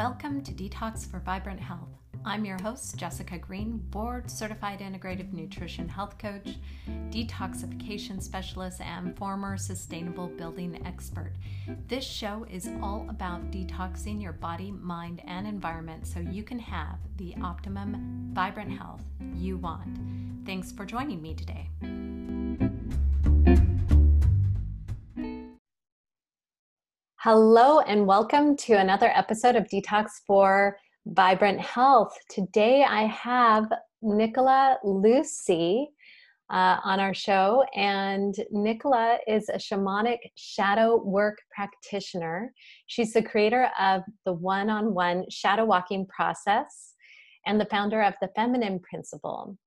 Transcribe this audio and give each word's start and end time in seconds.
Welcome 0.00 0.40
to 0.44 0.52
Detox 0.52 1.06
for 1.06 1.18
Vibrant 1.20 1.60
Health. 1.60 1.90
I'm 2.24 2.46
your 2.46 2.56
host, 2.62 2.96
Jessica 2.96 3.36
Green, 3.36 3.76
board 3.90 4.30
certified 4.30 4.80
integrative 4.80 5.30
nutrition 5.34 5.90
health 5.90 6.16
coach, 6.16 6.56
detoxification 7.10 8.22
specialist, 8.22 8.80
and 8.80 9.14
former 9.14 9.58
sustainable 9.58 10.28
building 10.28 10.80
expert. 10.86 11.34
This 11.86 12.02
show 12.02 12.46
is 12.50 12.70
all 12.80 13.04
about 13.10 13.50
detoxing 13.50 14.22
your 14.22 14.32
body, 14.32 14.70
mind, 14.70 15.20
and 15.26 15.46
environment 15.46 16.06
so 16.06 16.18
you 16.18 16.44
can 16.44 16.60
have 16.60 16.96
the 17.18 17.34
optimum, 17.42 18.30
vibrant 18.32 18.72
health 18.72 19.02
you 19.34 19.58
want. 19.58 19.98
Thanks 20.46 20.72
for 20.72 20.86
joining 20.86 21.20
me 21.20 21.34
today. 21.34 21.68
Hello, 27.22 27.80
and 27.80 28.06
welcome 28.06 28.56
to 28.56 28.72
another 28.78 29.12
episode 29.14 29.54
of 29.54 29.64
Detox 29.64 30.06
for 30.26 30.78
Vibrant 31.04 31.60
Health. 31.60 32.16
Today 32.30 32.82
I 32.82 33.02
have 33.02 33.70
Nicola 34.00 34.78
Lucy 34.82 35.90
uh, 36.48 36.78
on 36.82 36.98
our 36.98 37.12
show, 37.12 37.62
and 37.76 38.34
Nicola 38.50 39.18
is 39.28 39.50
a 39.50 39.58
shamanic 39.58 40.16
shadow 40.38 40.96
work 40.96 41.36
practitioner. 41.54 42.54
She's 42.86 43.12
the 43.12 43.22
creator 43.22 43.68
of 43.78 44.00
the 44.24 44.32
one 44.32 44.70
on 44.70 44.94
one 44.94 45.26
shadow 45.28 45.66
walking 45.66 46.06
process 46.06 46.94
and 47.44 47.60
the 47.60 47.66
founder 47.66 48.00
of 48.00 48.14
the 48.22 48.30
Feminine 48.34 48.80
Principle. 48.80 49.58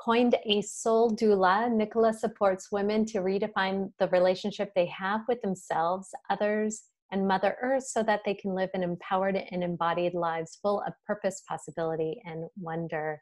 Coined 0.00 0.34
a 0.46 0.62
soul 0.62 1.10
doula, 1.10 1.70
Nicola 1.70 2.14
supports 2.14 2.72
women 2.72 3.04
to 3.04 3.18
redefine 3.18 3.92
the 3.98 4.08
relationship 4.08 4.72
they 4.74 4.86
have 4.86 5.20
with 5.28 5.42
themselves, 5.42 6.08
others, 6.30 6.84
and 7.12 7.28
Mother 7.28 7.56
Earth 7.60 7.84
so 7.84 8.02
that 8.04 8.20
they 8.24 8.32
can 8.32 8.54
live 8.54 8.70
an 8.72 8.82
empowered 8.82 9.36
and 9.50 9.62
embodied 9.62 10.14
lives 10.14 10.58
full 10.62 10.80
of 10.86 10.94
purpose, 11.06 11.42
possibility, 11.46 12.22
and 12.24 12.44
wonder. 12.58 13.20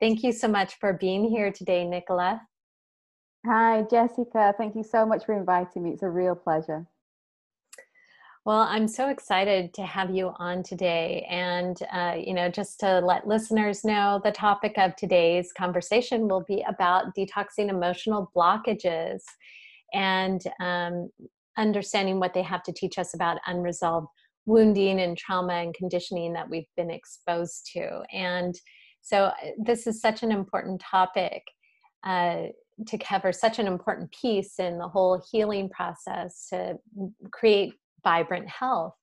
Thank 0.00 0.22
you 0.22 0.32
so 0.32 0.48
much 0.48 0.76
for 0.80 0.94
being 0.94 1.28
here 1.28 1.52
today, 1.52 1.84
Nicola. 1.84 2.40
Hi, 3.44 3.82
Jessica. 3.90 4.54
Thank 4.56 4.76
you 4.76 4.82
so 4.82 5.04
much 5.04 5.26
for 5.26 5.36
inviting 5.36 5.82
me. 5.82 5.90
It's 5.90 6.02
a 6.02 6.08
real 6.08 6.34
pleasure. 6.34 6.86
Well, 8.46 8.60
I'm 8.60 8.88
so 8.88 9.08
excited 9.08 9.72
to 9.72 9.86
have 9.86 10.14
you 10.14 10.32
on 10.36 10.62
today. 10.62 11.26
And, 11.30 11.78
uh, 11.90 12.16
you 12.18 12.34
know, 12.34 12.50
just 12.50 12.78
to 12.80 13.00
let 13.00 13.26
listeners 13.26 13.84
know, 13.84 14.20
the 14.22 14.32
topic 14.32 14.74
of 14.76 14.94
today's 14.96 15.50
conversation 15.56 16.28
will 16.28 16.44
be 16.46 16.62
about 16.68 17.14
detoxing 17.16 17.70
emotional 17.70 18.30
blockages 18.36 19.22
and 19.94 20.42
um, 20.60 21.08
understanding 21.56 22.20
what 22.20 22.34
they 22.34 22.42
have 22.42 22.62
to 22.64 22.72
teach 22.72 22.98
us 22.98 23.14
about 23.14 23.38
unresolved 23.46 24.08
wounding 24.44 25.00
and 25.00 25.16
trauma 25.16 25.54
and 25.54 25.72
conditioning 25.72 26.34
that 26.34 26.50
we've 26.50 26.68
been 26.76 26.90
exposed 26.90 27.70
to. 27.72 28.02
And 28.12 28.54
so, 29.00 29.24
uh, 29.24 29.32
this 29.58 29.86
is 29.86 30.02
such 30.02 30.22
an 30.22 30.30
important 30.30 30.82
topic. 30.82 31.42
Uh, 32.06 32.48
to 32.88 32.98
cover 32.98 33.32
such 33.32 33.60
an 33.60 33.68
important 33.68 34.10
piece 34.10 34.58
in 34.58 34.78
the 34.78 34.88
whole 34.88 35.22
healing 35.30 35.68
process 35.68 36.48
to 36.50 36.76
create 37.30 37.72
vibrant 38.04 38.48
health. 38.48 38.94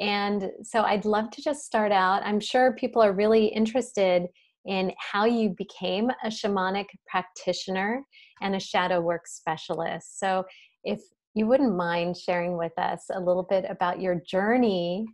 And 0.00 0.50
so 0.62 0.82
I'd 0.82 1.04
love 1.04 1.30
to 1.32 1.42
just 1.42 1.64
start 1.64 1.92
out. 1.92 2.22
I'm 2.24 2.40
sure 2.40 2.74
people 2.74 3.02
are 3.02 3.12
really 3.12 3.46
interested 3.46 4.26
in 4.66 4.92
how 4.98 5.24
you 5.24 5.54
became 5.56 6.10
a 6.24 6.28
shamanic 6.28 6.86
practitioner 7.06 8.02
and 8.40 8.54
a 8.54 8.60
shadow 8.60 9.00
work 9.00 9.26
specialist. 9.26 10.18
So 10.18 10.44
if 10.84 11.00
you 11.34 11.46
wouldn't 11.46 11.76
mind 11.76 12.16
sharing 12.16 12.56
with 12.56 12.76
us 12.78 13.04
a 13.12 13.20
little 13.20 13.46
bit 13.48 13.64
about 13.68 14.00
your 14.00 14.20
journey 14.26 15.06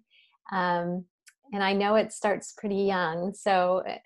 um, 0.52 1.04
and 1.52 1.62
I 1.62 1.72
know 1.72 1.94
it 1.94 2.12
starts 2.12 2.54
pretty 2.56 2.82
young, 2.82 3.32
so 3.34 3.82
uh, 3.88 3.96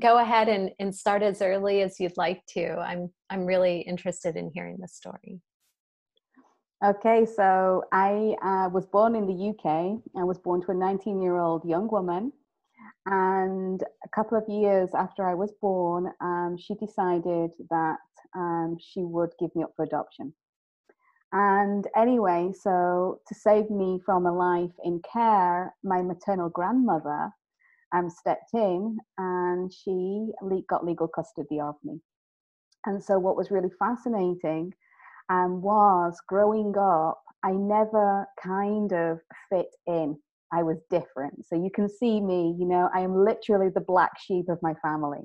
go 0.00 0.18
ahead 0.18 0.48
and, 0.48 0.70
and 0.78 0.94
start 0.94 1.22
as 1.22 1.42
early 1.42 1.82
as 1.82 1.98
you'd 1.98 2.16
like 2.16 2.40
to. 2.50 2.76
I'm 2.78 3.10
I'm 3.30 3.44
really 3.44 3.80
interested 3.80 4.36
in 4.36 4.50
hearing 4.54 4.76
the 4.80 4.88
story. 4.88 5.40
Okay, 6.84 7.24
so 7.24 7.82
I 7.92 8.36
uh, 8.42 8.68
was 8.68 8.84
born 8.84 9.14
in 9.14 9.26
the 9.26 9.48
UK. 9.48 10.02
I 10.20 10.24
was 10.24 10.36
born 10.36 10.60
to 10.62 10.72
a 10.72 10.74
19 10.74 11.22
year 11.22 11.38
old 11.38 11.64
young 11.64 11.88
woman. 11.88 12.30
And 13.06 13.82
a 14.04 14.08
couple 14.14 14.36
of 14.36 14.46
years 14.46 14.90
after 14.92 15.26
I 15.26 15.32
was 15.32 15.50
born, 15.62 16.12
um, 16.20 16.58
she 16.58 16.74
decided 16.74 17.52
that 17.70 17.96
um, 18.36 18.76
she 18.78 19.00
would 19.00 19.32
give 19.40 19.48
me 19.56 19.62
up 19.62 19.72
for 19.74 19.86
adoption. 19.86 20.34
And 21.32 21.86
anyway, 21.96 22.52
so 22.52 23.18
to 23.28 23.34
save 23.34 23.70
me 23.70 23.98
from 24.04 24.26
a 24.26 24.32
life 24.32 24.74
in 24.84 25.00
care, 25.10 25.74
my 25.82 26.02
maternal 26.02 26.50
grandmother 26.50 27.30
um, 27.94 28.10
stepped 28.10 28.52
in 28.52 28.98
and 29.16 29.72
she 29.72 30.28
got 30.68 30.84
legal 30.84 31.08
custody 31.08 31.60
of 31.60 31.76
me. 31.82 31.98
And 32.84 33.02
so, 33.02 33.18
what 33.18 33.36
was 33.36 33.50
really 33.50 33.70
fascinating 33.78 34.74
um, 35.30 35.62
was 35.62 36.16
growing 36.28 36.74
up, 36.78 37.20
I 37.44 37.52
never 37.52 38.26
kind 38.42 38.92
of 38.92 39.18
fit 39.50 39.68
in. 39.86 40.16
I 40.52 40.62
was 40.62 40.78
different. 40.90 41.44
So 41.46 41.56
you 41.56 41.70
can 41.74 41.88
see 41.88 42.20
me, 42.20 42.54
you 42.58 42.66
know, 42.66 42.88
I 42.94 43.00
am 43.00 43.24
literally 43.24 43.70
the 43.74 43.80
black 43.80 44.12
sheep 44.20 44.48
of 44.48 44.58
my 44.62 44.74
family. 44.82 45.20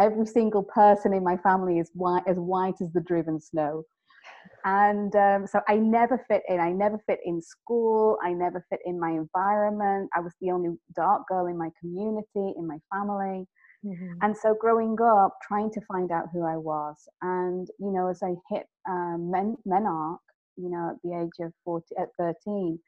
Every 0.00 0.26
single 0.26 0.64
person 0.64 1.12
in 1.12 1.22
my 1.22 1.36
family 1.36 1.78
is 1.78 1.90
white, 1.94 2.24
as 2.26 2.36
white 2.36 2.80
as 2.80 2.92
the 2.92 3.00
driven 3.00 3.40
snow. 3.40 3.84
And 4.64 5.14
um, 5.16 5.46
so 5.46 5.60
I 5.68 5.76
never 5.76 6.24
fit 6.28 6.42
in. 6.48 6.60
I 6.60 6.70
never 6.70 6.98
fit 7.06 7.20
in 7.24 7.40
school. 7.40 8.18
I 8.22 8.32
never 8.32 8.64
fit 8.70 8.80
in 8.84 8.98
my 8.98 9.10
environment. 9.10 10.10
I 10.16 10.20
was 10.20 10.32
the 10.40 10.50
only 10.50 10.70
dark 10.94 11.26
girl 11.28 11.46
in 11.46 11.58
my 11.58 11.70
community, 11.80 12.54
in 12.56 12.66
my 12.66 12.78
family. 12.92 13.46
Mm-hmm. 13.84 14.18
And 14.22 14.36
so 14.36 14.54
growing 14.58 14.96
up, 15.02 15.38
trying 15.46 15.70
to 15.72 15.80
find 15.82 16.12
out 16.12 16.26
who 16.32 16.44
I 16.44 16.56
was. 16.56 16.96
And, 17.20 17.66
you 17.78 17.90
know, 17.92 18.08
as 18.08 18.22
I 18.22 18.34
hit 18.50 18.66
um, 18.88 19.30
men- 19.30 19.56
menarche, 19.66 20.18
you 20.56 20.70
know, 20.70 20.90
at 20.90 20.96
the 21.02 21.20
age 21.20 21.44
of 21.44 21.52
40, 21.64 21.86
at 21.98 22.08
13, 22.18 22.78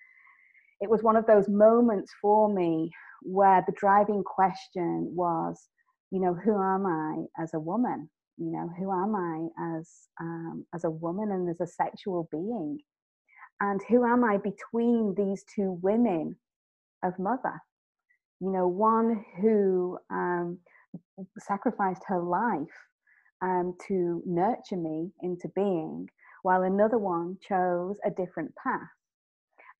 it 0.80 0.90
was 0.90 1.02
one 1.02 1.16
of 1.16 1.26
those 1.26 1.48
moments 1.48 2.12
for 2.20 2.52
me 2.52 2.90
where 3.22 3.64
the 3.66 3.74
driving 3.76 4.22
question 4.22 5.10
was, 5.14 5.68
you 6.10 6.20
know, 6.20 6.34
who 6.34 6.52
am 6.52 6.86
I 6.86 7.42
as 7.42 7.54
a 7.54 7.60
woman? 7.60 8.08
You 8.36 8.50
know, 8.50 8.70
who 8.78 8.92
am 8.92 9.14
I 9.14 9.76
as 9.78 9.90
um, 10.20 10.66
as 10.74 10.84
a 10.84 10.90
woman 10.90 11.30
and 11.30 11.48
as 11.48 11.60
a 11.60 11.66
sexual 11.66 12.28
being? 12.30 12.78
And 13.60 13.80
who 13.88 14.04
am 14.04 14.24
I 14.24 14.38
between 14.38 15.14
these 15.16 15.44
two 15.54 15.78
women 15.82 16.36
of 17.04 17.18
mother? 17.18 17.60
You 18.40 18.50
know, 18.50 18.66
one 18.66 19.24
who 19.40 19.98
um, 20.10 20.58
sacrificed 21.38 22.02
her 22.06 22.20
life 22.20 22.68
um, 23.42 23.76
to 23.88 24.22
nurture 24.26 24.76
me 24.76 25.10
into 25.22 25.48
being, 25.54 26.08
while 26.42 26.62
another 26.62 26.98
one 26.98 27.36
chose 27.46 27.96
a 28.04 28.10
different 28.10 28.52
path. 28.62 28.80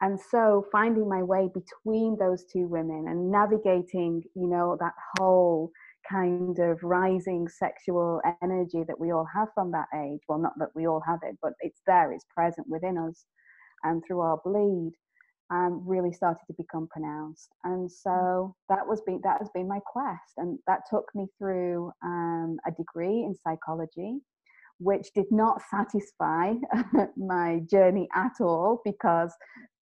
And 0.01 0.19
so 0.31 0.67
finding 0.73 1.09
my 1.09 1.23
way 1.23 1.49
between 1.55 2.17
those 2.19 2.45
two 2.53 2.67
women 2.67 3.07
and 3.09 3.31
navigating, 3.31 4.23
you 4.35 4.49
know, 4.49 4.77
that 4.81 4.93
whole 5.17 5.71
kind 6.11 6.59
of 6.59 6.83
rising 6.83 7.49
sexual 7.49 8.21
energy 8.43 8.83
that 8.87 8.99
we 8.99 9.13
all 9.13 9.27
have 9.35 9.49
from 9.55 9.71
that 9.71 9.87
age. 9.95 10.21
Well, 10.29 10.39
not 10.39 10.59
that 10.59 10.75
we 10.75 10.87
all 10.87 11.03
have 11.07 11.21
it, 11.23 11.39
but 11.41 11.53
it's 11.61 11.81
there, 11.87 12.13
it's 12.13 12.27
present 12.35 12.67
within 12.69 12.99
us 12.99 13.25
and 13.85 14.03
through 14.07 14.21
our 14.21 14.41
bleed 14.45 14.93
um, 15.51 15.83
really 15.87 16.13
started 16.13 16.45
to 16.47 16.55
become 16.55 16.89
pronounced. 16.89 17.51
And 17.65 17.89
mm. 17.89 17.93
so 17.93 18.55
that 18.69 18.87
was 18.87 19.01
been, 19.03 19.21
that 19.25 19.39
has 19.39 19.49
been 19.55 19.69
my 19.69 19.81
quest. 19.87 20.35
And 20.37 20.59
that 20.67 20.81
took 20.89 21.07
me 21.15 21.27
through 21.39 21.93
um, 22.03 22.59
a 22.67 22.71
degree 22.73 23.25
in 23.25 23.35
psychology, 23.43 24.19
which 24.79 25.09
did 25.15 25.27
not 25.31 25.63
satisfy 25.71 26.55
my 27.17 27.61
journey 27.71 28.09
at 28.15 28.33
all 28.41 28.81
because 28.85 29.35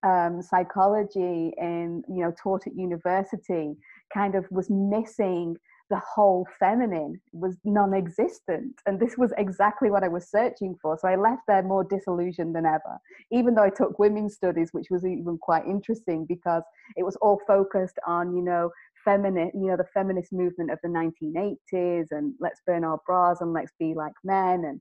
um, 0.02 0.42
psychology 0.42 1.52
in, 1.58 2.02
you 2.08 2.22
know, 2.22 2.32
taught 2.42 2.66
at 2.66 2.74
university 2.74 3.74
kind 4.12 4.34
of 4.34 4.44
was 4.50 4.68
missing 4.68 5.56
the 5.92 6.00
whole 6.14 6.46
feminine 6.58 7.20
was 7.32 7.58
non-existent 7.64 8.72
and 8.86 8.98
this 8.98 9.18
was 9.18 9.30
exactly 9.36 9.90
what 9.90 10.02
i 10.02 10.08
was 10.08 10.30
searching 10.30 10.74
for. 10.80 10.98
So 10.98 11.06
i 11.06 11.16
left 11.16 11.42
there 11.46 11.62
more 11.62 11.84
disillusioned 11.84 12.54
than 12.56 12.64
ever 12.64 12.94
even 13.30 13.54
though 13.54 13.62
i 13.62 13.70
took 13.70 13.98
women's 13.98 14.34
studies 14.34 14.70
which 14.72 14.86
was 14.90 15.04
even 15.04 15.36
quite 15.36 15.66
interesting 15.66 16.24
because 16.26 16.62
it 16.96 17.04
was 17.04 17.16
all 17.16 17.38
focused 17.46 17.98
on 18.06 18.34
you 18.34 18.42
know 18.42 18.70
feminine 19.04 19.50
you 19.54 19.66
know 19.66 19.76
the 19.76 19.92
feminist 19.92 20.32
movement 20.32 20.70
of 20.70 20.78
the 20.82 20.88
1980s 20.88 22.06
and 22.10 22.34
let's 22.40 22.62
burn 22.66 22.84
our 22.84 23.00
bras 23.06 23.42
and 23.42 23.52
let's 23.52 23.72
be 23.78 23.92
like 23.94 24.14
men. 24.24 24.64
And 24.64 24.80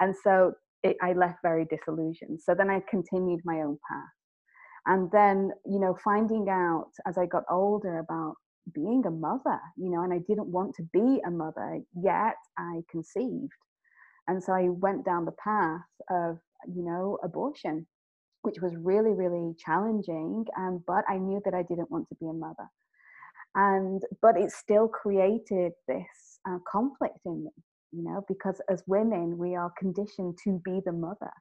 and 0.00 0.14
so 0.24 0.52
it, 0.82 0.96
i 1.02 1.12
left 1.12 1.38
very 1.42 1.66
disillusioned. 1.66 2.40
So 2.40 2.54
then 2.54 2.70
i 2.70 2.80
continued 2.88 3.40
my 3.44 3.60
own 3.60 3.78
path. 3.88 4.14
And 4.86 5.10
then 5.12 5.50
you 5.66 5.78
know 5.78 5.96
finding 6.02 6.48
out 6.48 6.92
as 7.06 7.18
i 7.18 7.26
got 7.26 7.44
older 7.50 7.98
about 7.98 8.36
being 8.74 9.04
a 9.06 9.10
mother, 9.10 9.60
you 9.76 9.90
know, 9.90 10.02
and 10.04 10.12
I 10.14 10.18
didn't 10.28 10.48
want 10.48 10.74
to 10.76 10.84
be 10.92 11.20
a 11.26 11.30
mother, 11.30 11.80
yet 11.94 12.36
I 12.58 12.82
conceived. 12.90 13.52
And 14.28 14.42
so 14.42 14.52
I 14.52 14.68
went 14.70 15.04
down 15.04 15.24
the 15.26 15.32
path 15.44 15.82
of, 16.10 16.38
you 16.68 16.84
know, 16.84 17.18
abortion, 17.24 17.86
which 18.42 18.60
was 18.62 18.74
really, 18.76 19.12
really 19.12 19.54
challenging. 19.58 20.46
Um, 20.58 20.84
but 20.86 21.04
I 21.08 21.18
knew 21.18 21.40
that 21.44 21.54
I 21.54 21.62
didn't 21.64 21.90
want 21.90 22.08
to 22.10 22.16
be 22.20 22.28
a 22.28 22.34
mother. 22.34 22.66
and 23.56 24.02
but 24.22 24.38
it 24.38 24.52
still 24.52 24.88
created 24.88 25.72
this 25.88 26.40
uh, 26.48 26.58
conflict 26.70 27.20
in 27.26 27.44
me 27.44 27.52
you 27.92 28.04
know 28.04 28.24
because 28.28 28.60
as 28.70 28.82
women 28.88 29.38
we 29.38 29.56
are 29.56 29.72
conditioned 29.78 30.38
to 30.44 30.60
be 30.64 30.80
the 30.86 30.92
mother 30.92 31.32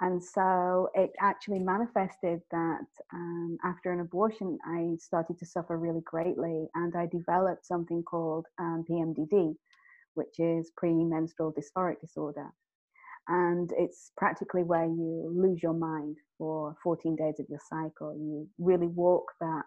and 0.00 0.22
so 0.22 0.88
it 0.94 1.12
actually 1.20 1.60
manifested 1.60 2.40
that 2.50 2.86
um, 3.12 3.56
after 3.64 3.92
an 3.92 4.00
abortion 4.00 4.58
i 4.66 4.94
started 4.98 5.38
to 5.38 5.46
suffer 5.46 5.78
really 5.78 6.02
greatly 6.04 6.66
and 6.74 6.94
i 6.96 7.06
developed 7.06 7.64
something 7.64 8.02
called 8.02 8.46
um, 8.58 8.84
pmdd 8.90 9.54
which 10.14 10.38
is 10.38 10.70
premenstrual 10.76 11.52
dysphoric 11.52 12.00
disorder. 12.00 12.46
And 13.28 13.70
it's 13.78 14.12
practically 14.16 14.62
where 14.62 14.84
you 14.84 15.32
lose 15.34 15.62
your 15.62 15.72
mind 15.72 16.16
for 16.36 16.76
14 16.82 17.16
days 17.16 17.40
of 17.40 17.46
your 17.48 17.60
cycle. 17.68 18.14
You 18.14 18.46
really 18.58 18.86
walk 18.86 19.24
that 19.40 19.62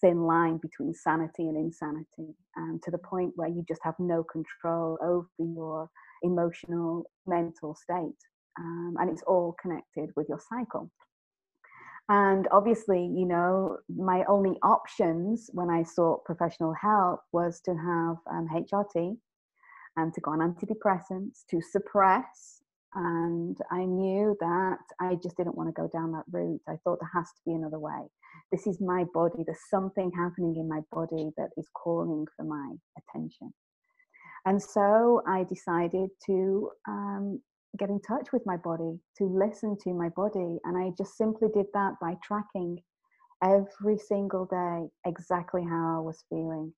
thin 0.00 0.22
line 0.22 0.58
between 0.58 0.94
sanity 0.94 1.48
and 1.48 1.56
insanity 1.56 2.34
um, 2.56 2.80
to 2.84 2.90
the 2.90 2.98
point 2.98 3.32
where 3.36 3.48
you 3.48 3.64
just 3.68 3.80
have 3.82 3.96
no 3.98 4.24
control 4.24 4.96
over 5.02 5.26
your 5.38 5.90
emotional 6.22 7.04
mental 7.26 7.74
state 7.74 8.16
um, 8.58 8.96
and 8.98 9.10
it's 9.10 9.22
all 9.22 9.54
connected 9.60 10.10
with 10.16 10.28
your 10.28 10.40
cycle. 10.48 10.90
And 12.08 12.48
obviously 12.50 13.04
you 13.04 13.26
know 13.26 13.78
my 13.94 14.24
only 14.28 14.56
options 14.62 15.50
when 15.52 15.68
i 15.68 15.82
sought 15.82 16.24
professional 16.24 16.72
help 16.72 17.20
was 17.32 17.60
to 17.66 17.72
have 17.72 18.16
um, 18.30 18.48
hrt 18.54 19.16
and 19.96 20.14
to 20.14 20.20
go 20.20 20.30
on 20.30 20.38
antidepressants 20.38 21.44
to 21.50 21.60
suppress. 21.60 22.62
And 22.94 23.58
i 23.70 23.84
knew 23.84 24.34
that 24.40 24.78
i 25.00 25.16
just 25.22 25.36
didn't 25.36 25.56
want 25.56 25.68
to 25.68 25.80
go 25.80 25.88
down 25.88 26.12
that 26.12 26.24
route. 26.32 26.62
I 26.66 26.76
thought 26.82 26.98
there 27.00 27.10
has 27.14 27.26
to 27.26 27.40
be 27.44 27.52
another 27.52 27.78
way. 27.78 28.08
This 28.50 28.66
is 28.66 28.80
my 28.80 29.04
body. 29.12 29.44
There's 29.44 29.68
something 29.70 30.10
happening 30.12 30.56
in 30.56 30.68
my 30.68 30.80
body 30.90 31.30
that 31.36 31.50
is 31.58 31.68
calling 31.74 32.26
for 32.34 32.44
my 32.44 32.74
attention. 32.98 33.52
And 34.46 34.62
so 34.62 35.22
i 35.26 35.44
decided 35.44 36.08
to 36.26 36.70
um, 36.88 37.42
get 37.78 37.90
in 37.90 38.00
touch 38.00 38.32
with 38.32 38.42
my 38.46 38.56
body 38.56 38.98
to 39.18 39.24
listen 39.24 39.76
to 39.84 39.92
my 39.92 40.08
body. 40.10 40.58
And 40.64 40.76
i 40.76 40.90
just 40.96 41.16
simply 41.16 41.48
did 41.52 41.66
that 41.74 41.94
by 42.00 42.14
tracking 42.22 42.78
every 43.42 43.98
single 43.98 44.46
day 44.46 44.88
exactly 45.06 45.62
how 45.62 45.98
i 45.98 46.00
was 46.00 46.24
feeling. 46.28 46.72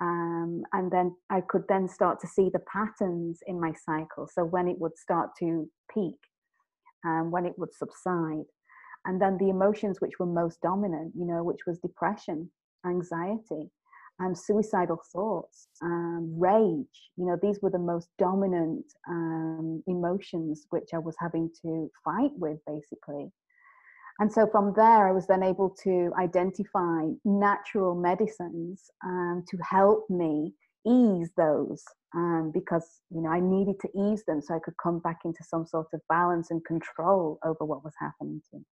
Um, 0.00 0.62
and 0.72 0.90
then 0.90 1.14
i 1.30 1.40
could 1.40 1.64
then 1.68 1.88
start 1.88 2.20
to 2.20 2.26
see 2.26 2.50
the 2.52 2.62
patterns 2.72 3.40
in 3.46 3.60
my 3.60 3.72
cycle. 3.72 4.28
So 4.32 4.44
when 4.44 4.68
it 4.68 4.78
would 4.78 4.96
start 4.96 5.30
to 5.40 5.68
peak 5.92 6.16
and 7.04 7.26
um, 7.26 7.30
when 7.30 7.46
it 7.46 7.54
would 7.58 7.74
subside 7.74 8.46
and 9.04 9.20
then 9.20 9.36
the 9.38 9.50
emotions 9.50 10.00
which 10.00 10.18
were 10.18 10.26
most 10.26 10.60
dominant 10.62 11.12
you 11.16 11.26
know 11.26 11.42
which 11.42 11.60
was 11.66 11.78
depression 11.78 12.50
anxiety 12.86 13.70
um, 14.20 14.34
suicidal 14.34 15.00
thoughts 15.12 15.68
um, 15.82 16.34
rage. 16.38 17.10
You 17.16 17.26
know 17.26 17.38
these 17.40 17.58
were 17.60 17.70
the 17.70 17.78
most 17.78 18.08
dominant 18.18 18.84
um, 19.08 19.82
emotions 19.86 20.66
which 20.70 20.90
i 20.94 20.98
was 20.98 21.16
having 21.18 21.50
to 21.62 21.90
fight 22.04 22.32
with 22.36 22.58
basically. 22.66 23.32
And 24.20 24.32
so 24.32 24.46
from 24.46 24.72
there 24.76 25.08
i 25.08 25.12
was 25.12 25.26
then 25.26 25.42
able 25.42 25.70
to 25.82 26.12
identify 26.18 27.08
natural 27.24 27.94
medicines 27.94 28.90
um, 29.04 29.44
to 29.48 29.56
help 29.58 30.08
me 30.08 30.54
ease 30.86 31.30
those 31.36 31.82
um, 32.14 32.50
because 32.54 33.00
you 33.10 33.20
know 33.22 33.30
i 33.30 33.40
needed 33.40 33.74
to 33.80 33.88
ease 33.98 34.22
them 34.26 34.40
so 34.40 34.54
i 34.54 34.58
could 34.58 34.74
come 34.82 34.98
back 35.00 35.20
into 35.24 35.42
some 35.42 35.66
sort 35.66 35.86
of 35.92 36.00
balance 36.08 36.50
and 36.50 36.64
control 36.64 37.38
over 37.44 37.64
what 37.64 37.82
was 37.82 37.94
happening 37.98 38.40
to 38.50 38.58
me 38.58 38.64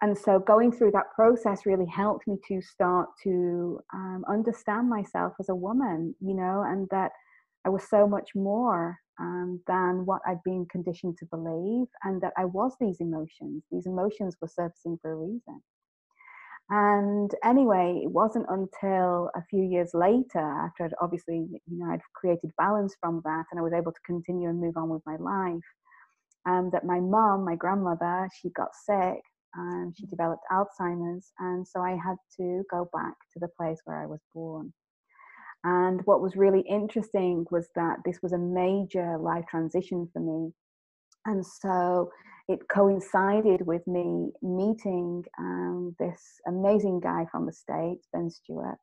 and 0.00 0.16
so 0.16 0.38
going 0.38 0.72
through 0.72 0.90
that 0.90 1.12
process 1.14 1.66
really 1.66 1.86
helped 1.86 2.26
me 2.26 2.36
to 2.48 2.60
start 2.60 3.08
to 3.22 3.80
um, 3.94 4.24
understand 4.28 4.88
myself 4.88 5.32
as 5.40 5.48
a 5.48 5.54
woman 5.54 6.14
you 6.20 6.34
know 6.34 6.64
and 6.66 6.88
that 6.90 7.12
i 7.64 7.68
was 7.68 7.88
so 7.88 8.06
much 8.06 8.30
more 8.34 8.96
um, 9.20 9.60
than 9.66 10.06
what 10.06 10.22
i'd 10.26 10.42
been 10.44 10.66
conditioned 10.70 11.16
to 11.18 11.26
believe 11.26 11.86
and 12.04 12.20
that 12.20 12.32
i 12.36 12.44
was 12.44 12.72
these 12.80 13.00
emotions. 13.00 13.62
These 13.70 13.86
emotions 13.86 14.36
were 14.40 14.48
surfacing 14.48 14.98
for 15.00 15.12
a 15.12 15.16
reason. 15.16 15.62
And 16.70 17.30
anyway 17.44 18.00
it 18.04 18.10
wasn't 18.10 18.46
until 18.48 19.30
a 19.34 19.44
few 19.50 19.62
years 19.62 19.90
later 19.94 20.38
after 20.38 20.84
I'd 20.84 20.94
obviously 21.02 21.46
you 21.66 21.78
know 21.78 21.92
i'd 21.92 22.00
created 22.14 22.50
balance 22.56 22.94
from 23.00 23.20
that 23.24 23.44
and 23.50 23.58
i 23.58 23.62
was 23.62 23.72
able 23.74 23.92
to 23.92 24.00
continue 24.06 24.48
and 24.48 24.60
move 24.60 24.76
on 24.76 24.88
with 24.88 25.02
my 25.04 25.16
life 25.16 25.68
um, 26.46 26.70
that 26.72 26.84
my 26.84 27.00
mom 27.00 27.44
my 27.44 27.56
grandmother 27.56 28.28
she 28.40 28.48
got 28.50 28.70
sick 28.74 29.20
and 29.54 29.96
she 29.96 30.06
developed 30.06 30.44
Alzheimer's. 30.50 31.32
And 31.38 31.66
so 31.66 31.80
I 31.80 31.90
had 31.90 32.16
to 32.38 32.64
go 32.70 32.88
back 32.92 33.14
to 33.32 33.38
the 33.40 33.48
place 33.56 33.80
where 33.84 34.02
I 34.02 34.06
was 34.06 34.20
born. 34.34 34.72
And 35.64 36.00
what 36.04 36.20
was 36.20 36.36
really 36.36 36.62
interesting 36.62 37.46
was 37.50 37.68
that 37.76 37.98
this 38.04 38.18
was 38.22 38.32
a 38.32 38.38
major 38.38 39.16
life 39.18 39.44
transition 39.48 40.08
for 40.12 40.20
me. 40.20 40.52
And 41.24 41.44
so 41.46 42.10
it 42.48 42.68
coincided 42.68 43.64
with 43.64 43.86
me 43.86 44.32
meeting 44.42 45.24
um, 45.38 45.94
this 46.00 46.40
amazing 46.48 47.00
guy 47.00 47.26
from 47.30 47.46
the 47.46 47.52
States, 47.52 48.08
Ben 48.12 48.28
Stewart. 48.28 48.78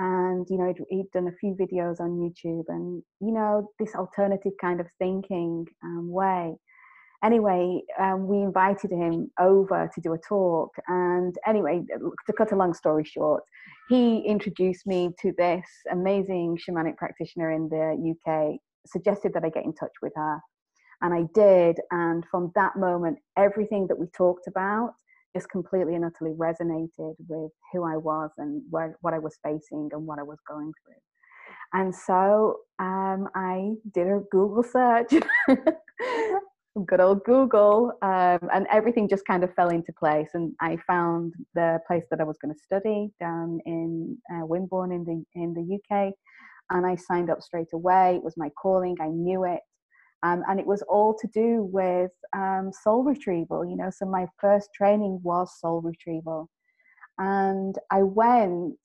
And, 0.00 0.46
you 0.48 0.56
know, 0.56 0.74
he'd, 0.88 1.10
done 1.12 1.28
a 1.28 1.36
few 1.38 1.54
videos 1.54 2.00
on 2.00 2.18
YouTube 2.18 2.64
and, 2.68 3.02
you 3.20 3.32
know, 3.32 3.70
this 3.78 3.94
alternative 3.94 4.52
kind 4.60 4.80
of 4.80 4.86
thinking 4.98 5.66
um, 5.84 6.10
way 6.10 6.56
anyway, 7.24 7.82
um, 7.98 8.26
we 8.26 8.38
invited 8.38 8.90
him 8.90 9.30
over 9.38 9.90
to 9.94 10.00
do 10.00 10.12
a 10.12 10.18
talk. 10.18 10.70
And 10.88 11.34
anyway, 11.46 11.82
to 12.26 12.32
cut 12.32 12.52
a 12.52 12.56
long 12.56 12.74
story 12.74 13.04
short, 13.04 13.42
he 13.88 14.20
introduced 14.20 14.86
me 14.86 15.10
to 15.20 15.32
this 15.36 15.64
amazing 15.90 16.58
shamanic 16.58 16.96
practitioner 16.96 17.50
in 17.50 17.68
the 17.68 18.14
UK, 18.14 18.58
suggested 18.86 19.32
that 19.34 19.44
I 19.44 19.50
get 19.50 19.64
in 19.64 19.74
touch 19.74 19.92
with 20.02 20.12
her. 20.16 20.38
And 21.02 21.14
I 21.14 21.24
did. 21.34 21.78
And 21.90 22.24
from 22.30 22.52
that 22.54 22.76
moment, 22.76 23.18
everything 23.36 23.86
that 23.88 23.98
we 23.98 24.06
talked 24.16 24.46
about 24.46 24.92
just 25.34 25.48
completely 25.48 25.94
and 25.94 26.04
utterly 26.04 26.32
resonated 26.32 27.14
with 27.28 27.52
who 27.72 27.84
I 27.84 27.96
was 27.96 28.30
and 28.38 28.62
where, 28.70 28.96
what 29.00 29.14
I 29.14 29.18
was 29.18 29.38
facing 29.44 29.88
and 29.92 30.06
what 30.06 30.18
I 30.18 30.24
was 30.24 30.38
going 30.48 30.72
through. 30.84 30.94
And 31.72 31.94
so 31.94 32.56
um, 32.80 33.28
I 33.34 33.74
did 33.94 34.08
a 34.08 34.22
Google 34.30 34.64
search 34.64 35.12
good 36.86 37.00
old 37.00 37.24
Google, 37.24 37.92
um, 38.02 38.38
and 38.52 38.66
everything 38.70 39.08
just 39.08 39.26
kind 39.26 39.42
of 39.42 39.52
fell 39.54 39.70
into 39.70 39.92
place. 39.92 40.30
And 40.34 40.52
I 40.60 40.76
found 40.86 41.34
the 41.54 41.80
place 41.86 42.04
that 42.10 42.20
I 42.20 42.24
was 42.24 42.38
going 42.38 42.54
to 42.54 42.60
study 42.60 43.10
down 43.18 43.60
in 43.66 44.16
uh, 44.32 44.46
Wimborne 44.46 44.92
in 44.92 45.04
the 45.04 45.40
in 45.40 45.54
the 45.54 45.76
UK, 45.76 46.12
and 46.70 46.86
I 46.86 46.96
signed 46.96 47.30
up 47.30 47.42
straight 47.42 47.72
away. 47.74 48.16
It 48.16 48.22
was 48.22 48.36
my 48.36 48.50
calling. 48.50 48.96
I 49.00 49.08
knew 49.08 49.44
it, 49.44 49.60
um, 50.22 50.42
and 50.48 50.60
it 50.60 50.66
was 50.66 50.82
all 50.82 51.16
to 51.20 51.28
do 51.28 51.68
with 51.72 52.12
um, 52.34 52.70
soul 52.72 53.02
retrieval. 53.02 53.64
You 53.64 53.76
know, 53.76 53.90
so 53.90 54.06
my 54.06 54.26
first 54.40 54.70
training 54.74 55.20
was 55.22 55.58
soul 55.58 55.80
retrieval, 55.80 56.48
and 57.18 57.76
I 57.90 58.02
went. 58.02 58.76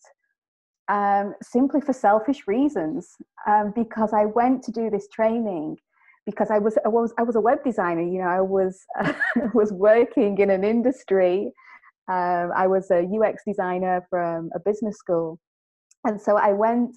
Um, 0.87 1.33
simply 1.41 1.81
for 1.81 1.93
selfish 1.93 2.43
reasons, 2.45 3.09
um, 3.47 3.73
because 3.75 4.13
I 4.13 4.25
went 4.25 4.61
to 4.65 4.71
do 4.71 4.91
this 4.91 5.07
training 5.07 5.77
because 6.25 6.49
I 6.51 6.59
was 6.59 6.77
I 6.85 6.89
was 6.89 7.13
I 7.17 7.23
was 7.23 7.35
a 7.35 7.41
web 7.41 7.63
designer. 7.63 8.01
You 8.01 8.19
know, 8.19 8.27
I 8.27 8.41
was 8.41 8.85
was 9.53 9.71
working 9.71 10.37
in 10.39 10.49
an 10.49 10.63
industry. 10.63 11.51
Um, 12.07 12.51
I 12.55 12.67
was 12.67 12.91
a 12.91 13.03
UX 13.03 13.43
designer 13.47 14.05
from 14.09 14.49
a 14.55 14.59
business 14.59 14.97
school, 14.97 15.39
and 16.03 16.21
so 16.21 16.37
I 16.37 16.53
went 16.53 16.95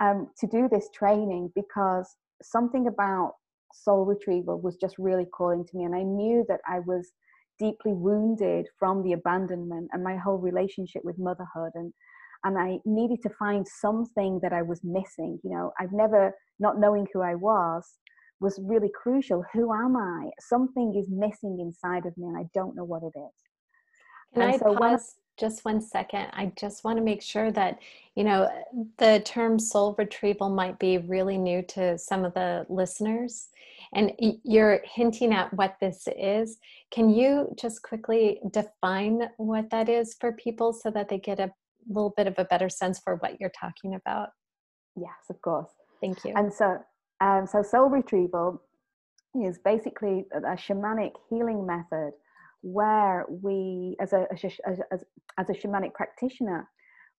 um, 0.00 0.28
to 0.38 0.46
do 0.46 0.68
this 0.70 0.88
training 0.94 1.52
because 1.54 2.16
something 2.42 2.86
about 2.86 3.34
soul 3.72 4.04
retrieval 4.04 4.60
was 4.60 4.76
just 4.76 4.96
really 4.98 5.26
calling 5.26 5.64
to 5.64 5.76
me, 5.76 5.84
and 5.84 5.94
I 5.94 6.02
knew 6.02 6.44
that 6.48 6.60
I 6.66 6.80
was 6.80 7.12
deeply 7.58 7.92
wounded 7.92 8.66
from 8.78 9.02
the 9.02 9.12
abandonment 9.12 9.88
and 9.92 10.02
my 10.02 10.16
whole 10.16 10.38
relationship 10.38 11.02
with 11.04 11.18
motherhood 11.18 11.72
and 11.74 11.92
and 12.44 12.56
I 12.56 12.78
needed 12.84 13.20
to 13.22 13.30
find 13.30 13.66
something 13.66 14.38
that 14.44 14.52
I 14.52 14.62
was 14.62 14.80
missing. 14.84 15.40
You 15.42 15.50
know, 15.50 15.72
I've 15.80 15.92
never 15.92 16.32
not 16.60 16.78
knowing 16.78 17.08
who 17.12 17.20
I 17.20 17.34
was 17.34 17.84
was 18.40 18.58
really 18.62 18.90
crucial. 18.90 19.44
Who 19.52 19.72
am 19.72 19.96
I? 19.96 20.30
Something 20.40 20.94
is 20.94 21.08
missing 21.08 21.58
inside 21.60 22.06
of 22.06 22.16
me, 22.16 22.26
and 22.26 22.36
I 22.36 22.48
don't 22.54 22.76
know 22.76 22.84
what 22.84 23.02
it 23.02 23.18
is. 23.18 23.34
Can 24.34 24.42
and 24.42 24.52
I 24.52 24.58
so 24.58 24.76
pause 24.76 25.16
just 25.38 25.64
one 25.64 25.80
second? 25.80 26.28
I 26.32 26.52
just 26.58 26.84
want 26.84 26.98
to 26.98 27.04
make 27.04 27.22
sure 27.22 27.50
that 27.52 27.78
you 28.14 28.24
know 28.24 28.48
the 28.98 29.22
term 29.24 29.58
soul 29.58 29.94
retrieval 29.98 30.50
might 30.50 30.78
be 30.78 30.98
really 30.98 31.38
new 31.38 31.62
to 31.62 31.98
some 31.98 32.24
of 32.24 32.34
the 32.34 32.66
listeners, 32.68 33.48
and 33.94 34.12
you're 34.44 34.80
hinting 34.84 35.32
at 35.32 35.52
what 35.54 35.76
this 35.80 36.06
is. 36.16 36.58
Can 36.90 37.10
you 37.10 37.54
just 37.58 37.82
quickly 37.82 38.40
define 38.50 39.28
what 39.36 39.70
that 39.70 39.88
is 39.88 40.16
for 40.20 40.32
people 40.32 40.72
so 40.72 40.90
that 40.90 41.08
they 41.08 41.18
get 41.18 41.40
a 41.40 41.52
little 41.88 42.12
bit 42.16 42.26
of 42.26 42.34
a 42.38 42.44
better 42.44 42.68
sense 42.68 42.98
for 42.98 43.16
what 43.16 43.40
you're 43.40 43.52
talking 43.58 43.94
about? 43.94 44.30
Yes, 44.96 45.30
of 45.30 45.40
course. 45.42 45.70
Thank 46.00 46.24
you. 46.24 46.32
And 46.36 46.52
so 46.52 46.78
um, 47.20 47.46
so 47.46 47.62
soul 47.62 47.88
retrieval 47.88 48.62
is 49.34 49.58
basically 49.64 50.24
a, 50.32 50.56
shamanic 50.56 51.12
healing 51.28 51.66
method 51.66 52.12
where 52.62 53.24
we, 53.28 53.96
as 54.00 54.12
a, 54.12 54.26
as, 54.32 54.80
as, 55.38 55.50
a 55.50 55.52
shamanic 55.52 55.94
practitioner, 55.94 56.68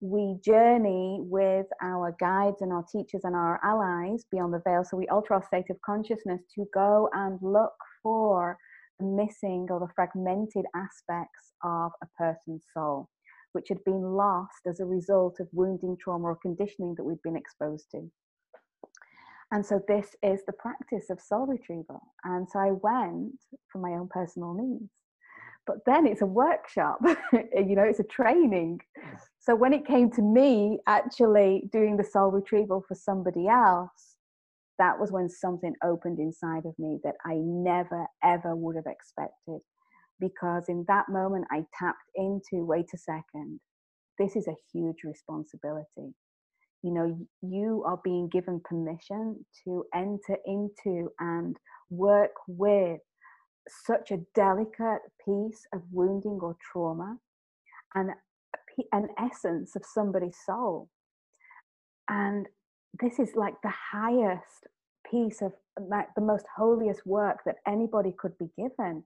we 0.01 0.38
journey 0.44 1.20
with 1.22 1.65
our 1.82 2.15
guides 2.20 2.62
and 2.62 2.72
our 2.72 2.86
teachers 2.91 3.22
and 3.24 3.36
our 3.36 3.60
allies 3.63 4.25
beyond 4.32 4.53
the 4.53 4.62
veil. 4.65 4.84
So 4.84 4.98
we 4.98 5.08
alter 5.08 5.34
our 5.34 5.44
state 5.44 5.70
of 5.70 5.77
consciousness 5.86 6.41
to 6.56 6.65
go 6.74 7.10
and 7.13 7.38
look 7.41 7.74
for 8.01 8.58
the 9.00 9.06
missing 9.06 9.68
or 9.70 9.79
the 9.79 9.91
fragmented 9.96 10.65
aspects 10.75 11.53
of 11.63 11.91
a 12.01 12.08
person's 12.18 12.63
soul, 12.74 13.10
which 13.53 13.68
had 13.70 13.84
been 13.84 14.01
lost 14.01 14.62
as 14.68 14.79
a 14.79 14.86
result 14.86 15.39
of 15.39 15.48
wounding, 15.51 15.98
trauma, 16.01 16.27
or 16.27 16.38
conditioning 16.41 16.96
that 16.96 17.03
we'd 17.03 17.22
been 17.24 17.38
exposed 17.38 17.86
to. 17.91 18.10
And 19.51 19.65
so 19.65 19.82
this 19.88 20.15
is 20.22 20.41
the 20.46 20.53
practice 20.53 21.10
of 21.10 21.20
soul 21.20 21.48
retrieval. 21.48 22.01
And 22.24 22.48
so 22.50 22.60
I 22.60 22.72
went 22.72 23.34
for 23.72 23.79
my 23.79 23.91
own 23.91 24.08
personal 24.10 24.53
needs. 24.53 24.91
But 25.65 25.77
then 25.86 26.08
it's 26.08 26.22
a 26.22 26.25
workshop, 26.25 27.00
you 27.34 27.75
know, 27.75 27.84
it's 27.84 28.00
a 28.00 28.03
training. 28.03 28.79
So 29.39 29.56
when 29.56 29.74
it 29.74 29.86
came 29.86 30.10
to 30.12 30.22
me 30.22 30.79
actually 30.88 31.70
doing 31.72 31.98
the 31.98 32.03
soul 32.03 32.32
retrieval 32.32 32.84
for 32.88 32.96
somebody 32.96 33.48
else, 33.48 34.15
that 34.79 35.00
was 35.00 35.12
when 35.12 35.29
something 35.29 35.75
opened 35.84 36.20
inside 36.20 36.65
of 36.65 36.74
me 36.79 37.00
that 37.03 37.15
I 37.25 37.36
never 37.36 38.08
ever 38.24 38.56
would 38.56 38.77
have 38.77 38.88
expected. 38.88 39.60
Because 40.20 40.70
in 40.70 40.86
that 40.88 41.10
moment, 41.10 41.46
I 41.51 41.65
tapped 41.77 42.10
into 42.15 42.65
wait 42.65 42.89
a 42.94 42.98
second, 42.98 43.60
this 44.18 44.36
is 44.36 44.48
a 44.48 44.56
huge 44.74 45.03
responsibility 45.03 46.15
you 46.83 46.91
know 46.91 47.17
you 47.41 47.83
are 47.86 48.00
being 48.03 48.29
given 48.29 48.62
permission 48.63 49.45
to 49.63 49.86
enter 49.93 50.38
into 50.45 51.09
and 51.19 51.57
work 51.89 52.31
with 52.48 53.00
such 53.86 54.12
a 54.12 54.19
delicate 54.36 55.01
piece 55.24 55.65
of 55.74 55.81
wounding 55.91 56.39
or 56.41 56.55
trauma 56.71 57.17
and 57.95 58.12
an 58.91 59.07
essence 59.19 59.75
of 59.75 59.83
somebody's 59.86 60.38
soul. 60.45 60.89
And 62.09 62.48
this 63.00 63.19
is 63.19 63.36
like 63.36 63.55
the 63.62 63.74
highest 63.91 64.67
piece 65.09 65.41
of 65.41 65.53
like 65.79 66.07
the 66.15 66.21
most 66.21 66.45
holiest 66.55 67.05
work 67.05 67.39
that 67.45 67.57
anybody 67.67 68.13
could 68.17 68.38
be 68.38 68.50
given. 68.57 69.03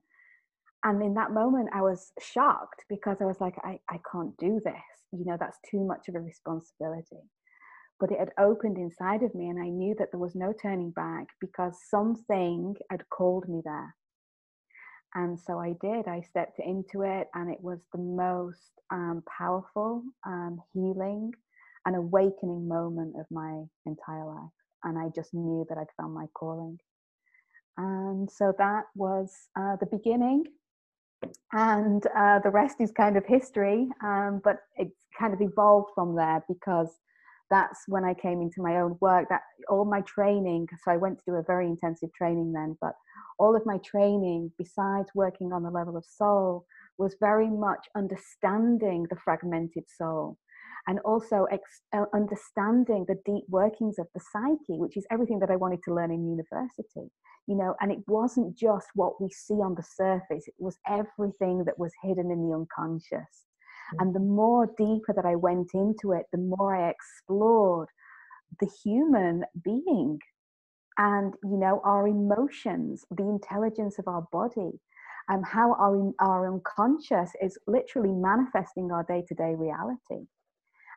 And 0.84 1.02
in 1.02 1.14
that 1.14 1.32
moment 1.32 1.70
i 1.74 1.80
was 1.80 2.12
shocked 2.20 2.84
because 2.88 3.16
i 3.20 3.24
was 3.24 3.40
like 3.40 3.54
i, 3.64 3.78
I 3.88 3.98
can't 4.10 4.36
do 4.38 4.60
this. 4.64 4.74
You 5.12 5.24
know 5.24 5.36
that's 5.38 5.58
too 5.70 5.84
much 5.84 6.08
of 6.08 6.14
a 6.14 6.20
responsibility 6.20 7.22
but 8.00 8.10
it 8.10 8.18
had 8.18 8.32
opened 8.38 8.78
inside 8.78 9.22
of 9.22 9.34
me 9.34 9.48
and 9.48 9.60
I 9.60 9.68
knew 9.68 9.94
that 9.98 10.08
there 10.10 10.20
was 10.20 10.34
no 10.34 10.52
turning 10.52 10.90
back 10.90 11.26
because 11.40 11.78
something 11.88 12.74
had 12.90 13.08
called 13.10 13.48
me 13.48 13.62
there. 13.64 13.94
And 15.14 15.38
so 15.38 15.58
I 15.60 15.74
did. 15.80 16.08
I 16.08 16.22
stepped 16.22 16.58
into 16.58 17.02
it, 17.02 17.28
and 17.34 17.48
it 17.50 17.60
was 17.60 17.78
the 17.92 18.00
most 18.00 18.72
um, 18.90 19.22
powerful, 19.38 20.02
um, 20.26 20.60
healing, 20.72 21.30
and 21.86 21.94
awakening 21.94 22.66
moment 22.66 23.14
of 23.18 23.26
my 23.30 23.62
entire 23.86 24.26
life. 24.26 24.50
And 24.82 24.98
I 24.98 25.10
just 25.14 25.32
knew 25.32 25.64
that 25.68 25.78
I'd 25.78 25.86
found 25.96 26.14
my 26.14 26.26
calling. 26.34 26.78
And 27.76 28.28
so 28.30 28.52
that 28.58 28.84
was 28.96 29.32
uh, 29.58 29.76
the 29.76 29.86
beginning. 29.86 30.44
And 31.52 32.04
uh, 32.16 32.40
the 32.40 32.50
rest 32.50 32.76
is 32.80 32.90
kind 32.90 33.16
of 33.16 33.24
history, 33.24 33.88
um, 34.02 34.40
but 34.42 34.56
it's 34.76 34.96
kind 35.18 35.32
of 35.32 35.40
evolved 35.40 35.90
from 35.94 36.16
there 36.16 36.44
because 36.48 36.88
that's 37.54 37.84
when 37.86 38.04
I 38.04 38.14
came 38.14 38.42
into 38.42 38.60
my 38.60 38.80
own 38.80 38.96
work. 39.00 39.28
That 39.30 39.42
all 39.70 39.84
my 39.84 40.00
training, 40.00 40.66
so 40.82 40.90
I 40.90 40.96
went 40.96 41.18
to 41.18 41.24
do 41.24 41.34
a 41.36 41.42
very 41.42 41.66
intensive 41.66 42.12
training 42.12 42.52
then, 42.52 42.76
but 42.80 42.94
all 43.38 43.54
of 43.54 43.64
my 43.64 43.78
training, 43.78 44.50
besides 44.58 45.08
working 45.14 45.52
on 45.52 45.62
the 45.62 45.70
level 45.70 45.96
of 45.96 46.04
soul, 46.04 46.66
was 46.98 47.16
very 47.20 47.48
much 47.48 47.86
understanding 47.96 49.06
the 49.08 49.16
fragmented 49.24 49.84
soul 49.96 50.36
and 50.88 50.98
also 51.04 51.46
ex- 51.52 51.82
uh, 51.96 52.06
understanding 52.12 53.04
the 53.06 53.20
deep 53.24 53.44
workings 53.48 54.00
of 54.00 54.08
the 54.14 54.20
psyche, 54.32 54.78
which 54.82 54.96
is 54.96 55.06
everything 55.12 55.38
that 55.38 55.50
I 55.50 55.56
wanted 55.56 55.80
to 55.84 55.94
learn 55.94 56.10
in 56.10 56.28
university. 56.28 57.08
You 57.46 57.56
know, 57.56 57.74
and 57.80 57.92
it 57.92 57.98
wasn't 58.08 58.56
just 58.58 58.88
what 58.94 59.20
we 59.20 59.28
see 59.30 59.54
on 59.54 59.76
the 59.76 59.82
surface, 59.82 60.48
it 60.48 60.54
was 60.58 60.78
everything 60.88 61.64
that 61.66 61.78
was 61.78 61.92
hidden 62.02 62.30
in 62.32 62.48
the 62.48 62.54
unconscious. 62.54 63.44
And 63.98 64.14
the 64.14 64.20
more 64.20 64.66
deeper 64.76 65.12
that 65.14 65.26
I 65.26 65.36
went 65.36 65.70
into 65.74 66.12
it, 66.12 66.26
the 66.32 66.38
more 66.38 66.74
I 66.74 66.90
explored 66.90 67.88
the 68.60 68.68
human 68.84 69.44
being 69.62 70.18
and, 70.98 71.34
you 71.42 71.56
know, 71.56 71.80
our 71.84 72.06
emotions, 72.06 73.04
the 73.10 73.24
intelligence 73.24 73.98
of 73.98 74.06
our 74.06 74.26
body, 74.32 74.80
and 75.28 75.44
how 75.44 75.72
our, 75.74 76.12
our 76.20 76.52
unconscious 76.52 77.30
is 77.42 77.58
literally 77.66 78.12
manifesting 78.12 78.92
our 78.92 79.04
day 79.04 79.24
to 79.28 79.34
day 79.34 79.54
reality. 79.56 80.26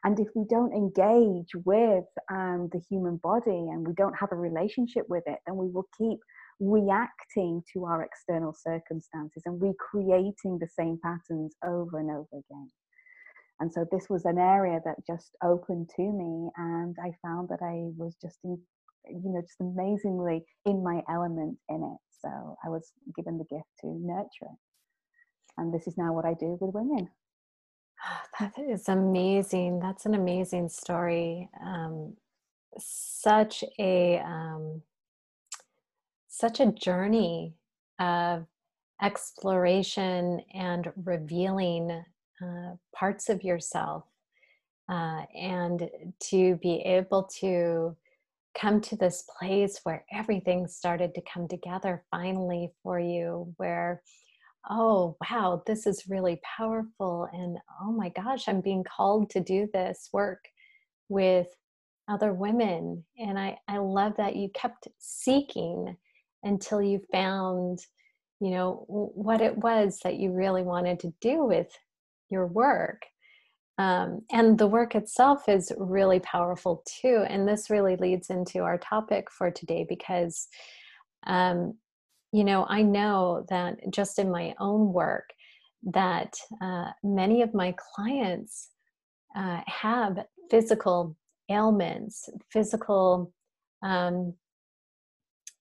And 0.03 0.19
if 0.19 0.27
we 0.35 0.45
don't 0.49 0.73
engage 0.73 1.49
with 1.65 2.05
um, 2.31 2.69
the 2.71 2.81
human 2.89 3.17
body 3.17 3.49
and 3.49 3.87
we 3.87 3.93
don't 3.93 4.17
have 4.19 4.31
a 4.31 4.35
relationship 4.35 5.05
with 5.09 5.23
it, 5.25 5.39
then 5.45 5.55
we 5.55 5.69
will 5.69 5.87
keep 5.97 6.19
reacting 6.59 7.63
to 7.73 7.85
our 7.85 8.03
external 8.03 8.53
circumstances 8.53 9.43
and 9.45 9.61
recreating 9.61 10.59
the 10.59 10.67
same 10.67 10.99
patterns 11.03 11.55
over 11.65 11.99
and 11.99 12.11
over 12.11 12.27
again. 12.33 12.69
And 13.59 13.73
so 13.73 13.85
this 13.91 14.07
was 14.09 14.25
an 14.25 14.37
area 14.37 14.79
that 14.85 15.05
just 15.07 15.35
opened 15.43 15.89
to 15.95 16.03
me, 16.03 16.49
and 16.57 16.95
I 17.03 17.11
found 17.21 17.49
that 17.49 17.61
I 17.61 17.89
was 17.97 18.15
just, 18.21 18.37
in, 18.43 18.59
you 19.09 19.31
know, 19.31 19.41
just 19.41 19.59
amazingly 19.59 20.45
in 20.65 20.83
my 20.83 21.01
element 21.09 21.57
in 21.69 21.83
it. 21.83 21.97
So 22.21 22.57
I 22.63 22.69
was 22.69 22.91
given 23.15 23.37
the 23.37 23.45
gift 23.45 23.67
to 23.81 23.87
nurture 23.87 24.27
it. 24.43 24.59
And 25.57 25.73
this 25.73 25.87
is 25.87 25.97
now 25.97 26.13
what 26.13 26.25
I 26.25 26.35
do 26.35 26.57
with 26.61 26.73
women. 26.73 27.09
That 28.39 28.53
is 28.59 28.89
amazing. 28.89 29.79
That's 29.79 30.05
an 30.05 30.13
amazing 30.13 30.69
story. 30.69 31.49
Um, 31.65 32.15
such 32.77 33.63
a 33.79 34.19
um, 34.19 34.83
such 36.27 36.59
a 36.59 36.71
journey 36.71 37.55
of 37.99 38.45
exploration 39.01 40.41
and 40.53 40.91
revealing 41.03 42.03
uh, 42.41 42.75
parts 42.95 43.29
of 43.29 43.43
yourself 43.43 44.03
uh, 44.89 45.21
and 45.35 45.89
to 46.19 46.55
be 46.57 46.81
able 46.85 47.23
to 47.39 47.95
come 48.59 48.81
to 48.81 48.95
this 48.95 49.23
place 49.39 49.79
where 49.83 50.03
everything 50.11 50.67
started 50.67 51.13
to 51.13 51.21
come 51.31 51.47
together 51.47 52.03
finally 52.09 52.71
for 52.81 52.99
you 52.99 53.53
where 53.57 54.01
oh 54.69 55.15
wow 55.29 55.61
this 55.67 55.85
is 55.85 56.09
really 56.09 56.41
powerful 56.57 57.27
and 57.33 57.57
oh 57.81 57.91
my 57.91 58.09
gosh 58.09 58.47
i'm 58.47 58.61
being 58.61 58.83
called 58.83 59.29
to 59.29 59.39
do 59.39 59.67
this 59.73 60.09
work 60.11 60.43
with 61.09 61.47
other 62.09 62.33
women. 62.33 63.03
And 63.19 63.37
i 63.37 63.57
i 63.67 63.77
love 63.77 64.13
that 64.17 64.35
you 64.35 64.49
kept 64.53 64.87
seeking 64.97 65.95
until 66.43 66.81
you 66.81 67.01
found 67.11 67.79
you 68.39 68.51
know 68.51 68.85
what 68.87 69.41
it 69.41 69.57
was 69.57 69.99
that 70.03 70.17
you 70.17 70.31
really 70.31 70.63
wanted 70.63 70.99
to 71.01 71.13
do 71.21 71.43
with 71.43 71.67
your 72.29 72.47
work 72.47 73.03
um, 73.79 74.21
and 74.31 74.57
the 74.57 74.67
work 74.67 74.95
itself 74.95 75.47
is 75.47 75.71
really 75.77 76.19
powerful 76.19 76.83
too 77.01 77.23
and 77.29 77.47
this 77.47 77.69
really 77.69 77.95
leads 77.97 78.29
into 78.29 78.59
our 78.59 78.77
topic 78.77 79.31
for 79.31 79.51
today 79.51 79.85
because 79.87 80.47
um, 81.25 81.73
you 82.31 82.43
know 82.43 82.65
i 82.69 82.81
know 82.81 83.45
that 83.49 83.75
just 83.91 84.19
in 84.19 84.31
my 84.31 84.53
own 84.59 84.91
work 84.91 85.29
that 85.83 86.33
uh, 86.61 86.85
many 87.03 87.41
of 87.41 87.53
my 87.53 87.73
clients 87.95 88.69
uh, 89.35 89.61
have 89.67 90.25
physical 90.49 91.15
ailments 91.49 92.29
physical 92.51 93.31
um, 93.83 94.33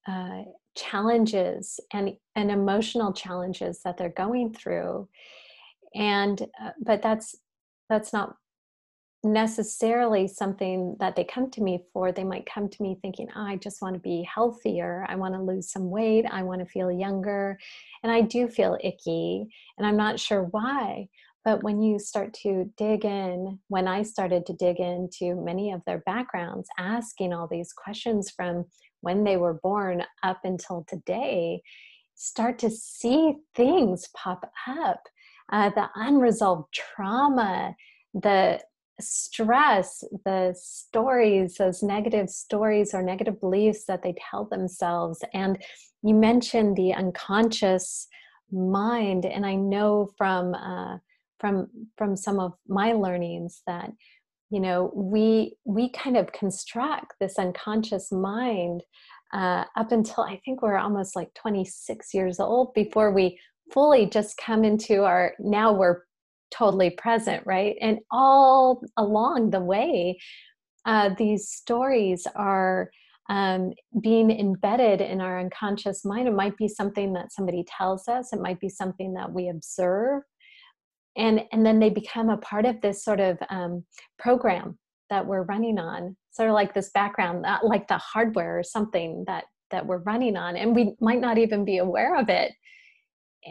uh, 0.08 0.42
challenges 0.76 1.80
and, 1.92 2.12
and 2.37 2.50
emotional 2.50 3.12
challenges 3.12 3.80
that 3.85 3.96
they're 3.96 4.11
going 4.11 4.52
through 4.52 5.08
and 5.95 6.40
uh, 6.62 6.71
but 6.81 7.02
that's 7.02 7.35
that's 7.88 8.12
not 8.12 8.37
necessarily 9.25 10.28
something 10.28 10.97
that 11.00 11.16
they 11.16 11.25
come 11.25 11.50
to 11.50 11.62
me 11.62 11.83
for. 11.93 12.12
They 12.12 12.25
might 12.25 12.49
come 12.52 12.69
to 12.69 12.83
me 12.83 12.99
thinking 13.02 13.28
oh, 13.35 13.43
i 13.43 13.57
just 13.57 13.83
want 13.83 13.95
to 13.95 14.00
be 14.00 14.26
healthier. 14.33 15.05
I 15.09 15.16
want 15.16 15.35
to 15.35 15.43
lose 15.43 15.71
some 15.71 15.90
weight. 15.90 16.25
I 16.31 16.43
want 16.43 16.61
to 16.61 16.66
feel 16.66 16.90
younger. 16.90 17.59
And 18.02 18.12
i 18.12 18.21
do 18.21 18.49
feel 18.49 18.78
icky 18.83 19.47
and 19.78 19.87
i'm 19.87 19.97
not 19.97 20.21
sure 20.21 20.45
why. 20.50 21.09
But 21.45 21.62
when 21.62 21.81
you 21.81 22.00
start 22.00 22.35
to 22.43 22.71
dig 22.76 23.05
in 23.05 23.59
when 23.69 23.88
i 23.88 24.02
started 24.02 24.47
to 24.47 24.52
dig 24.52 24.81
into 24.81 25.35
many 25.37 25.73
of 25.73 25.83
their 25.87 26.02
backgrounds 26.07 26.69
asking 26.78 27.33
all 27.33 27.49
these 27.49 27.73
questions 27.73 28.31
from 28.31 28.64
when 29.00 29.25
they 29.25 29.37
were 29.37 29.61
born 29.62 30.02
up 30.23 30.40
until 30.45 30.85
today 30.88 31.62
start 32.16 32.59
to 32.59 32.71
see 32.71 33.35
things 33.55 34.09
pop 34.16 34.50
up 34.66 35.02
uh, 35.53 35.71
the 35.71 35.88
unresolved 35.95 36.73
trauma, 36.73 37.75
the 38.15 38.61
stress, 39.00 40.03
the 40.25 40.55
stories, 40.59 41.57
those 41.57 41.83
negative 41.83 42.31
stories 42.31 42.95
or 42.95 43.03
negative 43.03 43.41
beliefs 43.41 43.85
that 43.87 44.03
they 44.03 44.15
tell 44.31 44.47
themselves. 44.47 45.23
And 45.35 45.62
you 46.03 46.15
mentioned 46.15 46.76
the 46.76 46.95
unconscious 46.95 48.09
mind, 48.50 49.26
and 49.26 49.45
I 49.45 49.55
know 49.55 50.11
from 50.17 50.55
uh, 50.55 50.99
from 51.38 51.69
from 51.99 52.17
some 52.17 52.41
of 52.41 52.55
my 52.67 52.93
learnings 52.93 53.62
that 53.67 53.91
you 54.50 54.61
know 54.61 54.91
we 54.95 55.57
we 55.65 55.91
kind 55.91 56.17
of 56.17 56.33
construct 56.33 57.15
this 57.21 57.38
unconscious 57.38 58.12
mind 58.12 58.83
uh, 59.33 59.65
up 59.76 59.93
until 59.93 60.23
i 60.25 60.41
think 60.45 60.62
we're 60.62 60.79
almost 60.79 61.17
like 61.17 61.33
26 61.35 62.15
years 62.15 62.38
old 62.38 62.73
before 62.75 63.11
we 63.11 63.38
fully 63.73 64.06
just 64.06 64.37
come 64.37 64.64
into 64.64 65.04
our 65.04 65.35
now 65.38 65.73
we're 65.73 66.02
totally 66.50 66.90
present 66.90 67.42
right 67.46 67.76
and 67.80 67.99
all 68.11 68.80
along 68.96 69.50
the 69.50 69.61
way 69.61 70.16
uh, 70.87 71.11
these 71.18 71.49
stories 71.49 72.26
are 72.37 72.90
um, 73.28 73.73
being 74.00 74.30
embedded 74.30 75.00
in 75.00 75.20
our 75.20 75.40
unconscious 75.40 76.04
mind. 76.04 76.28
It 76.28 76.35
might 76.35 76.56
be 76.56 76.68
something 76.68 77.12
that 77.14 77.32
somebody 77.32 77.64
tells 77.76 78.08
us, 78.08 78.32
it 78.32 78.40
might 78.40 78.61
be 78.61 78.68
something 78.68 79.14
that 79.14 79.32
we 79.32 79.49
observe. 79.49 80.23
And, 81.16 81.42
and 81.50 81.64
then 81.64 81.80
they 81.80 81.90
become 81.90 82.28
a 82.28 82.37
part 82.37 82.66
of 82.66 82.80
this 82.80 83.02
sort 83.02 83.20
of 83.20 83.38
um, 83.50 83.85
program 84.18 84.78
that 85.11 85.26
we're 85.26 85.42
running 85.44 85.78
on, 85.78 86.16
sort 86.30 86.50
of 86.50 86.54
like 86.54 86.75
this 86.75 86.90
background, 86.90 87.44
like 87.62 87.88
the 87.88 87.99
hardware 87.99 88.58
or 88.58 88.62
something 88.62 89.25
that, 89.26 89.44
that 89.70 89.87
we're 89.87 90.02
running 90.02 90.37
on. 90.37 90.56
And 90.56 90.76
we 90.76 90.94
might 91.00 91.20
not 91.20 91.38
even 91.38 91.64
be 91.64 91.78
aware 91.78 92.16
of 92.16 92.28
it. 92.28 92.52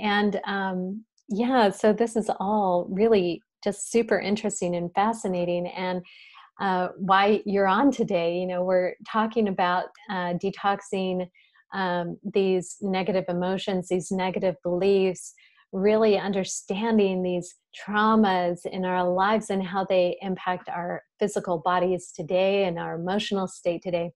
And 0.01 0.39
um, 0.45 1.05
yeah, 1.29 1.69
so 1.69 1.93
this 1.93 2.15
is 2.15 2.29
all 2.39 2.87
really 2.89 3.41
just 3.63 3.91
super 3.91 4.19
interesting 4.19 4.75
and 4.75 4.91
fascinating. 4.93 5.67
And 5.67 6.01
uh, 6.59 6.89
why 6.97 7.41
you're 7.45 7.67
on 7.67 7.91
today. 7.91 8.37
You 8.37 8.47
know, 8.47 8.63
we're 8.63 8.93
talking 9.09 9.47
about 9.47 9.85
uh, 10.09 10.33
detoxing 10.41 11.27
um, 11.73 12.17
these 12.33 12.77
negative 12.81 13.25
emotions, 13.27 13.89
these 13.89 14.11
negative 14.11 14.55
beliefs, 14.63 15.33
really 15.73 16.17
understanding 16.17 17.21
these 17.21 17.53
traumas 17.85 18.65
in 18.65 18.85
our 18.85 19.09
lives 19.09 19.49
and 19.49 19.61
how 19.61 19.83
they 19.83 20.17
impact 20.21 20.69
our 20.69 21.03
physical 21.19 21.57
bodies 21.57 22.13
today 22.15 22.63
and 22.63 22.79
our 22.79 22.95
emotional 22.95 23.47
state 23.47 23.81
today. 23.83 24.11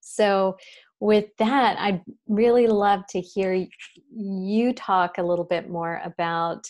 So, 0.00 0.56
with 1.00 1.26
that, 1.38 1.78
I'd 1.78 2.02
really 2.26 2.66
love 2.66 3.06
to 3.10 3.20
hear 3.20 3.66
you 4.10 4.72
talk 4.72 5.18
a 5.18 5.22
little 5.22 5.44
bit 5.44 5.68
more 5.68 6.00
about 6.04 6.66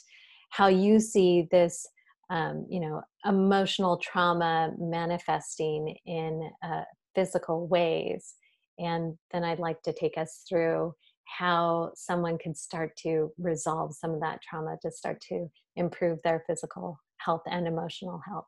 how 0.50 0.68
you 0.68 1.00
see 1.00 1.47
this 1.50 1.87
um, 2.28 2.66
you 2.68 2.80
know 2.80 3.02
emotional 3.25 3.99
trauma 3.99 4.73
manifesting 4.78 5.97
in 6.06 6.50
uh, 6.62 6.83
physical 7.14 7.66
ways. 7.68 8.35
And 8.78 9.16
then 9.33 9.42
i'd 9.42 9.59
like 9.59 9.80
to 9.83 9.92
take 9.92 10.18
us 10.18 10.45
through 10.49 10.95
how 11.38 11.90
someone 11.95 12.38
could 12.38 12.56
start 12.56 12.97
to 12.99 13.33
resolve 13.38 13.95
some 13.95 14.12
of 14.12 14.21
that 14.21 14.40
trauma 14.42 14.76
to 14.83 14.90
start 14.90 15.21
to 15.28 15.49
improve 15.76 16.18
their 16.23 16.45
physical 16.47 16.99
health 17.18 17.42
and 17.47 17.66
emotional 17.66 18.21
health 18.26 18.47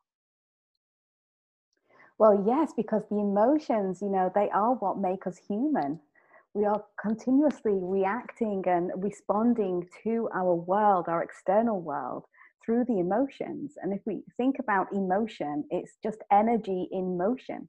well 2.19 2.43
yes 2.45 2.71
because 2.77 3.01
the 3.09 3.17
emotions 3.17 4.01
you 4.01 4.09
know 4.09 4.31
they 4.35 4.49
are 4.51 4.75
what 4.75 4.99
make 4.99 5.25
us 5.25 5.37
human 5.47 5.99
we 6.53 6.65
are 6.65 6.83
continuously 7.01 7.73
reacting 7.75 8.63
and 8.67 8.91
responding 8.97 9.87
to 10.03 10.29
our 10.35 10.53
world 10.53 11.05
our 11.07 11.23
external 11.23 11.81
world 11.81 12.25
through 12.69 12.85
the 12.85 12.99
emotions. 12.99 13.73
And 13.81 13.91
if 13.91 14.01
we 14.05 14.21
think 14.37 14.57
about 14.59 14.93
emotion, 14.93 15.63
it's 15.71 15.97
just 16.03 16.19
energy 16.31 16.87
in 16.91 17.17
motion. 17.17 17.67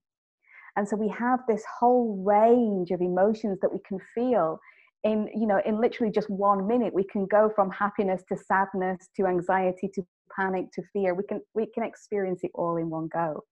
And 0.77 0.87
so 0.87 0.95
we 0.95 1.09
have 1.09 1.41
this 1.49 1.65
whole 1.79 2.23
range 2.23 2.91
of 2.91 3.01
emotions 3.01 3.59
that 3.63 3.73
we 3.73 3.79
can 3.87 3.99
feel 4.15 4.61
in, 5.03 5.29
you 5.35 5.47
know, 5.47 5.61
in 5.65 5.81
literally 5.81 6.13
just 6.13 6.29
one 6.29 6.67
minute. 6.67 6.93
We 6.93 7.05
can 7.05 7.27
go 7.27 7.51
from 7.55 7.71
happiness 7.71 8.23
to 8.29 8.37
sadness 8.37 9.09
to 9.17 9.27
anxiety 9.27 9.91
to 9.95 10.07
panic 10.37 10.71
to 10.75 10.83
fear. 10.93 11.15
We 11.15 11.25
can 11.25 11.41
we 11.55 11.67
can 11.75 11.83
experience 11.83 12.41
it 12.43 12.51
all 12.55 12.77
in 12.77 12.91
one 12.91 13.09
go. 13.13 13.45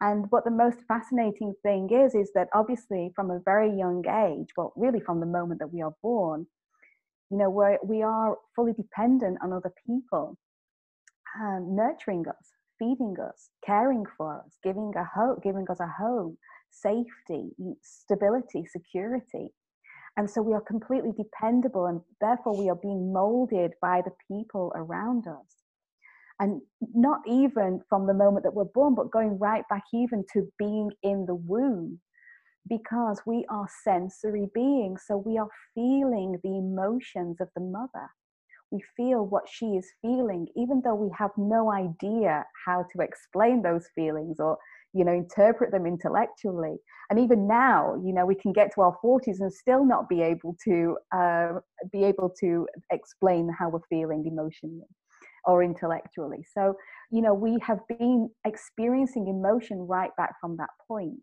And 0.00 0.26
what 0.30 0.44
the 0.44 0.50
most 0.50 0.78
fascinating 0.88 1.54
thing 1.62 1.88
is, 1.90 2.14
is 2.14 2.30
that 2.34 2.48
obviously 2.54 3.12
from 3.14 3.30
a 3.30 3.40
very 3.44 3.76
young 3.76 4.04
age, 4.06 4.48
well, 4.56 4.72
really 4.76 5.00
from 5.00 5.20
the 5.20 5.26
moment 5.26 5.60
that 5.60 5.72
we 5.72 5.82
are 5.82 5.94
born, 6.02 6.46
you 7.30 7.38
know, 7.38 7.50
we're, 7.50 7.78
we 7.82 8.02
are 8.02 8.36
fully 8.54 8.72
dependent 8.72 9.38
on 9.42 9.52
other 9.52 9.72
people 9.86 10.36
um, 11.40 11.74
nurturing 11.74 12.24
us, 12.28 12.52
feeding 12.78 13.16
us, 13.20 13.50
caring 13.64 14.04
for 14.16 14.42
us, 14.44 14.58
giving 14.62 14.92
a 14.96 15.04
hope, 15.04 15.42
giving 15.42 15.66
us 15.70 15.80
a 15.80 15.86
home, 15.86 16.36
safety, 16.70 17.50
stability, 17.82 18.64
security. 18.66 19.48
And 20.16 20.30
so 20.30 20.42
we 20.42 20.54
are 20.54 20.60
completely 20.60 21.10
dependable, 21.16 21.86
and 21.86 22.00
therefore 22.20 22.56
we 22.56 22.68
are 22.68 22.76
being 22.76 23.12
molded 23.12 23.72
by 23.82 24.02
the 24.04 24.12
people 24.28 24.72
around 24.76 25.26
us. 25.26 25.63
And 26.40 26.60
not 26.94 27.20
even 27.26 27.80
from 27.88 28.06
the 28.06 28.14
moment 28.14 28.44
that 28.44 28.54
we're 28.54 28.64
born, 28.64 28.94
but 28.94 29.10
going 29.10 29.38
right 29.38 29.64
back 29.68 29.84
even 29.92 30.24
to 30.32 30.50
being 30.58 30.90
in 31.02 31.26
the 31.26 31.34
womb, 31.34 32.00
because 32.68 33.20
we 33.26 33.44
are 33.50 33.68
sensory 33.84 34.48
beings. 34.54 35.02
So 35.06 35.16
we 35.16 35.38
are 35.38 35.48
feeling 35.74 36.38
the 36.42 36.56
emotions 36.56 37.36
of 37.40 37.48
the 37.54 37.62
mother. 37.62 38.08
We 38.70 38.82
feel 38.96 39.24
what 39.24 39.44
she 39.48 39.76
is 39.76 39.88
feeling, 40.02 40.48
even 40.56 40.80
though 40.82 40.96
we 40.96 41.10
have 41.16 41.30
no 41.36 41.70
idea 41.70 42.44
how 42.66 42.84
to 42.92 43.02
explain 43.02 43.62
those 43.62 43.86
feelings 43.94 44.40
or 44.40 44.58
you 44.92 45.04
know 45.04 45.12
interpret 45.12 45.70
them 45.70 45.86
intellectually. 45.86 46.76
And 47.10 47.20
even 47.20 47.46
now 47.46 47.94
you 48.04 48.12
know 48.12 48.26
we 48.26 48.34
can 48.34 48.52
get 48.52 48.74
to 48.74 48.80
our 48.80 48.96
40s 49.04 49.40
and 49.40 49.52
still 49.52 49.84
not 49.84 50.08
be 50.08 50.22
able 50.22 50.56
to 50.64 50.96
uh, 51.14 51.52
be 51.92 52.02
able 52.04 52.32
to 52.40 52.66
explain 52.90 53.48
how 53.56 53.68
we're 53.68 53.80
feeling 53.88 54.24
emotionally 54.26 54.88
or 55.46 55.62
intellectually 55.62 56.44
so 56.52 56.74
you 57.10 57.22
know 57.22 57.34
we 57.34 57.58
have 57.60 57.80
been 57.88 58.28
experiencing 58.44 59.28
emotion 59.28 59.78
right 59.78 60.10
back 60.16 60.34
from 60.40 60.56
that 60.56 60.70
point 60.88 61.20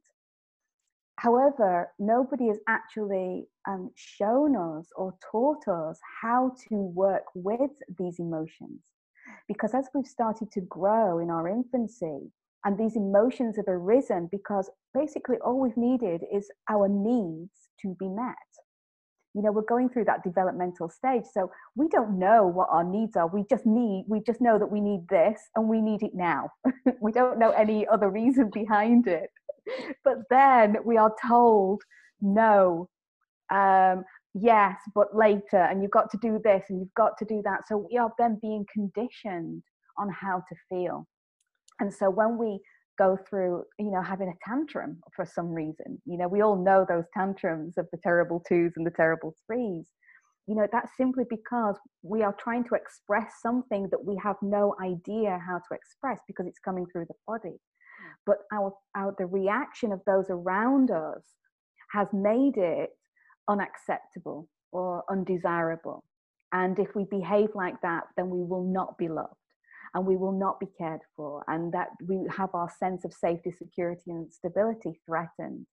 However, 1.21 1.91
nobody 1.99 2.47
has 2.47 2.57
actually 2.67 3.45
um, 3.67 3.91
shown 3.93 4.55
us 4.55 4.87
or 4.95 5.13
taught 5.31 5.67
us 5.67 5.99
how 6.23 6.55
to 6.67 6.75
work 6.75 7.25
with 7.35 7.69
these 7.99 8.17
emotions. 8.17 8.81
Because 9.47 9.75
as 9.75 9.87
we've 9.93 10.07
started 10.07 10.51
to 10.53 10.61
grow 10.61 11.19
in 11.19 11.29
our 11.29 11.47
infancy, 11.47 12.31
and 12.65 12.75
these 12.75 12.95
emotions 12.95 13.55
have 13.57 13.67
arisen 13.67 14.29
because 14.31 14.71
basically 14.95 15.37
all 15.45 15.59
we've 15.59 15.77
needed 15.77 16.23
is 16.33 16.49
our 16.71 16.89
needs 16.89 17.69
to 17.83 17.95
be 17.99 18.09
met. 18.09 18.49
You 19.33 19.41
know, 19.41 19.51
we're 19.51 19.61
going 19.61 19.89
through 19.89 20.05
that 20.05 20.23
developmental 20.23 20.89
stage. 20.89 21.23
So 21.33 21.51
we 21.75 21.87
don't 21.87 22.19
know 22.19 22.45
what 22.45 22.67
our 22.69 22.83
needs 22.83 23.15
are. 23.15 23.27
We 23.27 23.45
just 23.49 23.65
need, 23.65 24.05
we 24.07 24.19
just 24.19 24.41
know 24.41 24.59
that 24.59 24.71
we 24.71 24.81
need 24.81 25.07
this 25.09 25.39
and 25.55 25.69
we 25.69 25.81
need 25.81 26.03
it 26.03 26.13
now. 26.13 26.49
we 27.01 27.11
don't 27.11 27.39
know 27.39 27.51
any 27.51 27.87
other 27.87 28.09
reason 28.09 28.49
behind 28.53 29.07
it 29.07 29.29
but 30.03 30.17
then 30.29 30.77
we 30.85 30.97
are 30.97 31.13
told 31.25 31.81
no 32.21 32.89
um, 33.51 34.03
yes 34.33 34.77
but 34.95 35.15
later 35.15 35.57
and 35.57 35.81
you've 35.81 35.91
got 35.91 36.09
to 36.09 36.17
do 36.21 36.39
this 36.43 36.63
and 36.69 36.79
you've 36.79 36.93
got 36.95 37.17
to 37.17 37.25
do 37.25 37.41
that 37.43 37.67
so 37.67 37.87
we 37.91 37.97
are 37.97 38.11
then 38.17 38.37
being 38.41 38.65
conditioned 38.71 39.63
on 39.97 40.09
how 40.09 40.43
to 40.47 40.55
feel 40.69 41.07
and 41.79 41.93
so 41.93 42.09
when 42.09 42.37
we 42.37 42.59
go 43.01 43.17
through 43.27 43.63
you 43.79 43.91
know 43.91 44.01
having 44.01 44.29
a 44.29 44.49
tantrum 44.49 44.99
for 45.15 45.25
some 45.25 45.49
reason. 45.49 46.01
You 46.05 46.17
know 46.17 46.27
we 46.27 46.41
all 46.41 46.55
know 46.55 46.85
those 46.87 47.05
tantrums 47.17 47.77
of 47.77 47.87
the 47.91 47.99
terrible 48.03 48.43
twos 48.47 48.73
and 48.75 48.85
the 48.85 48.97
terrible 49.01 49.33
threes. 49.45 49.87
You 50.47 50.55
know 50.55 50.67
that's 50.71 50.95
simply 50.97 51.25
because 51.29 51.75
we 52.03 52.23
are 52.23 52.35
trying 52.45 52.63
to 52.65 52.75
express 52.75 53.29
something 53.41 53.87
that 53.91 54.03
we 54.03 54.15
have 54.23 54.37
no 54.41 54.75
idea 54.81 55.39
how 55.47 55.57
to 55.57 55.75
express 55.79 56.19
because 56.27 56.47
it's 56.47 56.65
coming 56.67 56.85
through 56.91 57.05
the 57.07 57.19
body. 57.27 57.57
But 58.25 58.37
our, 58.53 58.73
our 58.95 59.15
the 59.17 59.25
reaction 59.25 59.91
of 59.91 60.01
those 60.05 60.27
around 60.29 60.91
us 60.91 61.23
has 61.91 62.07
made 62.13 62.57
it 62.57 62.89
unacceptable 63.47 64.47
or 64.71 65.03
undesirable. 65.09 66.03
And 66.53 66.77
if 66.79 66.89
we 66.95 67.05
behave 67.19 67.49
like 67.55 67.79
that 67.81 68.03
then 68.15 68.29
we 68.29 68.43
will 68.43 68.67
not 68.79 68.97
be 68.97 69.07
loved 69.07 69.40
and 69.93 70.05
we 70.05 70.15
will 70.15 70.31
not 70.31 70.59
be 70.59 70.67
cared 70.77 71.01
for 71.15 71.43
and 71.47 71.73
that 71.73 71.89
we 72.07 72.19
have 72.35 72.49
our 72.53 72.69
sense 72.79 73.03
of 73.03 73.13
safety 73.13 73.51
security 73.51 74.11
and 74.11 74.31
stability 74.31 74.99
threatened. 75.05 75.65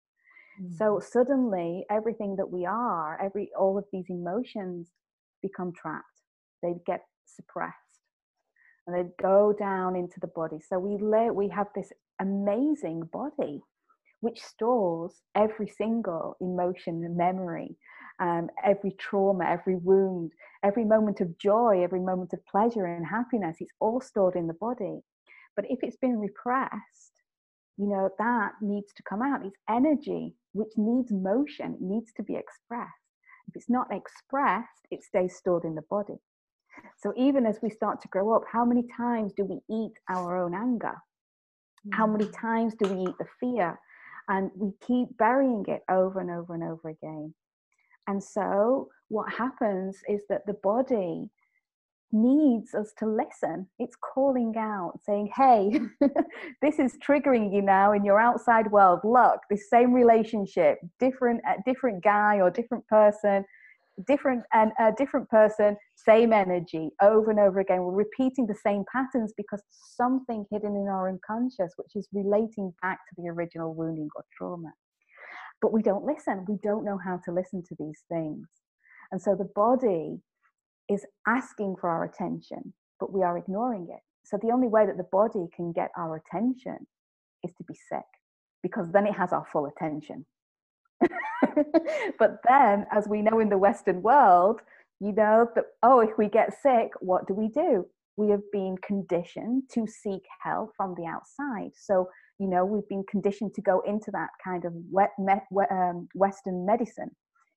Mm. 0.61 0.77
so 0.79 0.99
suddenly 1.01 1.85
everything 1.91 2.37
that 2.37 2.51
we 2.51 2.65
are 2.65 3.21
every 3.23 3.51
all 3.59 3.77
of 3.77 3.85
these 3.93 4.07
emotions 4.09 4.89
become 5.43 5.73
trapped. 5.73 6.05
They 6.63 6.75
get 6.87 7.03
suppressed 7.27 7.77
and 8.87 8.97
they 8.97 9.11
go 9.21 9.53
down 9.53 9.97
into 9.97 10.21
the 10.21 10.29
body. 10.29 10.59
So 10.67 10.79
we 10.79 11.03
let 11.03 11.35
we 11.35 11.49
have 11.49 11.69
this 11.75 11.93
amazing 12.21 13.03
body 13.13 13.61
which 14.21 14.41
stores 14.41 15.13
every 15.35 15.69
single 15.69 16.37
emotion 16.41 17.05
and 17.05 17.17
memory, 17.17 17.77
um, 18.21 18.49
every 18.65 18.93
trauma, 18.93 19.45
every 19.45 19.77
wound, 19.77 20.33
every 20.63 20.85
moment 20.85 21.21
of 21.21 21.37
joy, 21.39 21.83
every 21.83 22.01
moment 22.01 22.33
of 22.33 22.45
pleasure 22.47 22.87
and 22.87 23.07
happiness. 23.07 23.57
It's 23.61 23.73
all 23.81 24.01
stored 24.01 24.37
in 24.37 24.47
the 24.47 24.55
body. 24.55 25.01
But 25.55 25.67
if 25.69 25.79
it's 25.83 25.97
been 25.97 26.19
repressed, 26.19 27.13
you 27.77 27.87
know, 27.87 28.11
that 28.19 28.53
needs 28.63 28.93
to 28.95 29.03
come 29.03 29.23
out. 29.23 29.45
It's 29.45 29.57
energy 29.69 30.35
which 30.53 30.73
needs 30.77 31.13
motion, 31.13 31.75
it 31.75 31.81
needs 31.83 32.13
to 32.15 32.23
be 32.23 32.35
expressed. 32.35 32.93
If 33.49 33.57
it's 33.57 33.71
not 33.71 33.89
expressed, 33.93 34.87
it 34.91 35.03
stays 35.03 35.37
stored 35.37 35.65
in 35.65 35.75
the 35.75 35.83
body. 35.91 36.17
So 36.99 37.13
even 37.17 37.47
as 37.47 37.59
we 37.63 37.71
start 37.71 38.01
to 38.03 38.09
grow 38.09 38.35
up, 38.35 38.43
how 38.51 38.65
many 38.65 38.87
times 38.97 39.33
do 39.37 39.45
we 39.45 39.61
eat 39.75 39.93
our 40.09 40.37
own 40.37 40.55
anger? 40.55 40.95
How 41.93 42.07
many 42.07 42.25
mm. 42.25 42.41
times 42.41 42.75
do 42.75 42.89
we 42.93 43.03
eat 43.03 43.15
the 43.19 43.27
fear? 43.39 43.79
And 44.29 44.51
we 44.57 44.73
keep 44.85 45.17
burying 45.19 45.65
it 45.69 45.83
over 45.89 46.21
and 46.21 46.31
over 46.31 46.55
and 46.55 46.65
over 46.65 46.89
again. 46.89 47.33
And 48.07 48.23
so, 48.23 48.89
what 49.09 49.33
happens 49.33 49.99
is 50.09 50.21
that 50.29 50.47
the 50.47 50.55
body 50.55 51.31
needs 52.13 52.75
us 52.75 52.93
to 52.99 53.07
listen. 53.07 53.67
It's 53.79 53.97
calling 53.97 54.55
out, 54.57 55.01
saying, 55.05 55.31
Hey, 55.35 55.81
this 56.63 56.79
is 56.79 56.99
triggering 57.07 57.53
you 57.53 57.63
now 57.63 57.93
in 57.93 58.05
your 58.05 58.21
outside 58.21 58.71
world. 58.71 59.01
Look, 59.05 59.41
this 59.51 59.69
same 59.69 59.93
relationship, 59.93 60.79
different, 61.01 61.41
uh, 61.49 61.55
different 61.65 62.03
guy 62.03 62.37
or 62.41 62.51
different 62.51 62.87
person, 62.87 63.45
different 64.07 64.43
and 64.53 64.73
a 64.79 64.93
different 64.97 65.29
person, 65.31 65.77
same 65.95 66.33
energy 66.33 66.91
over 67.03 67.31
and 67.31 67.41
over 67.41 67.61
again. 67.61 67.83
We're 67.83 67.93
repeating 67.93 68.47
the 68.47 68.55
same 68.55 68.85
patterns 68.93 69.33
because 69.37 69.63
something 69.97 70.45
hidden 70.51 70.77
in 70.77 70.89
our 70.89 71.09
unconscious, 71.09 71.73
which 71.77 71.95
is 71.95 72.09
relating 72.13 72.73
back 72.83 72.99
to 73.09 73.15
the 73.17 73.29
original 73.29 73.75
wounding 73.75 74.09
or 74.15 74.25
trauma. 74.37 74.73
But 75.63 75.73
we 75.73 75.83
don't 75.83 76.05
listen. 76.05 76.45
We 76.49 76.59
don't 76.63 76.85
know 76.85 76.99
how 76.99 77.21
to 77.25 77.33
listen 77.33 77.63
to 77.69 77.77
these 77.79 78.03
things. 78.09 78.47
And 79.11 79.21
so 79.21 79.35
the 79.35 79.51
body 79.55 80.21
is 80.89 81.05
asking 81.27 81.77
for 81.81 81.89
our 81.89 82.05
attention, 82.05 82.73
but 83.01 83.13
we 83.13 83.23
are 83.23 83.39
ignoring 83.39 83.89
it. 83.91 84.01
So 84.25 84.39
the 84.43 84.51
only 84.51 84.69
way 84.69 84.87
that 84.87 84.97
the 84.97 85.09
body 85.13 85.47
can 85.55 85.73
get 85.73 85.91
our 85.97 86.17
attention 86.17 86.87
is 87.45 87.53
to 87.59 87.65
be 87.65 87.75
sick, 87.75 88.07
because 88.63 88.91
then 88.91 89.07
it 89.07 89.15
has 89.15 89.33
our 89.33 89.47
full 89.53 89.67
attention. 89.67 90.27
but 92.19 92.39
then, 92.49 92.87
as 92.91 93.07
we 93.09 93.23
know 93.23 93.39
in 93.39 93.49
the 93.49 93.59
Western 93.59 94.03
world, 94.03 94.61
you 95.01 95.13
know 95.13 95.49
that, 95.55 95.65
oh, 95.83 96.01
if 96.01 96.17
we 96.19 96.29
get 96.29 96.57
sick, 96.63 96.91
what 97.01 97.27
do 97.29 97.35
we 97.35 97.49
do? 97.49 97.87
We 98.17 98.31
have 98.31 98.51
been 98.51 98.77
conditioned 98.85 99.65
to 99.73 99.87
seek 99.87 100.23
help 100.43 100.73
from 100.77 100.95
the 100.97 101.05
outside. 101.05 101.73
So, 101.77 102.09
you 102.39 102.49
know, 102.49 102.65
we've 102.65 102.89
been 102.89 103.05
conditioned 103.11 103.55
to 103.55 103.63
go 103.63 103.81
into 103.87 104.11
that 104.13 104.29
kind 104.45 104.65
of 104.65 104.75
um, 105.71 106.09
Western 106.15 106.67
medicine 106.67 107.11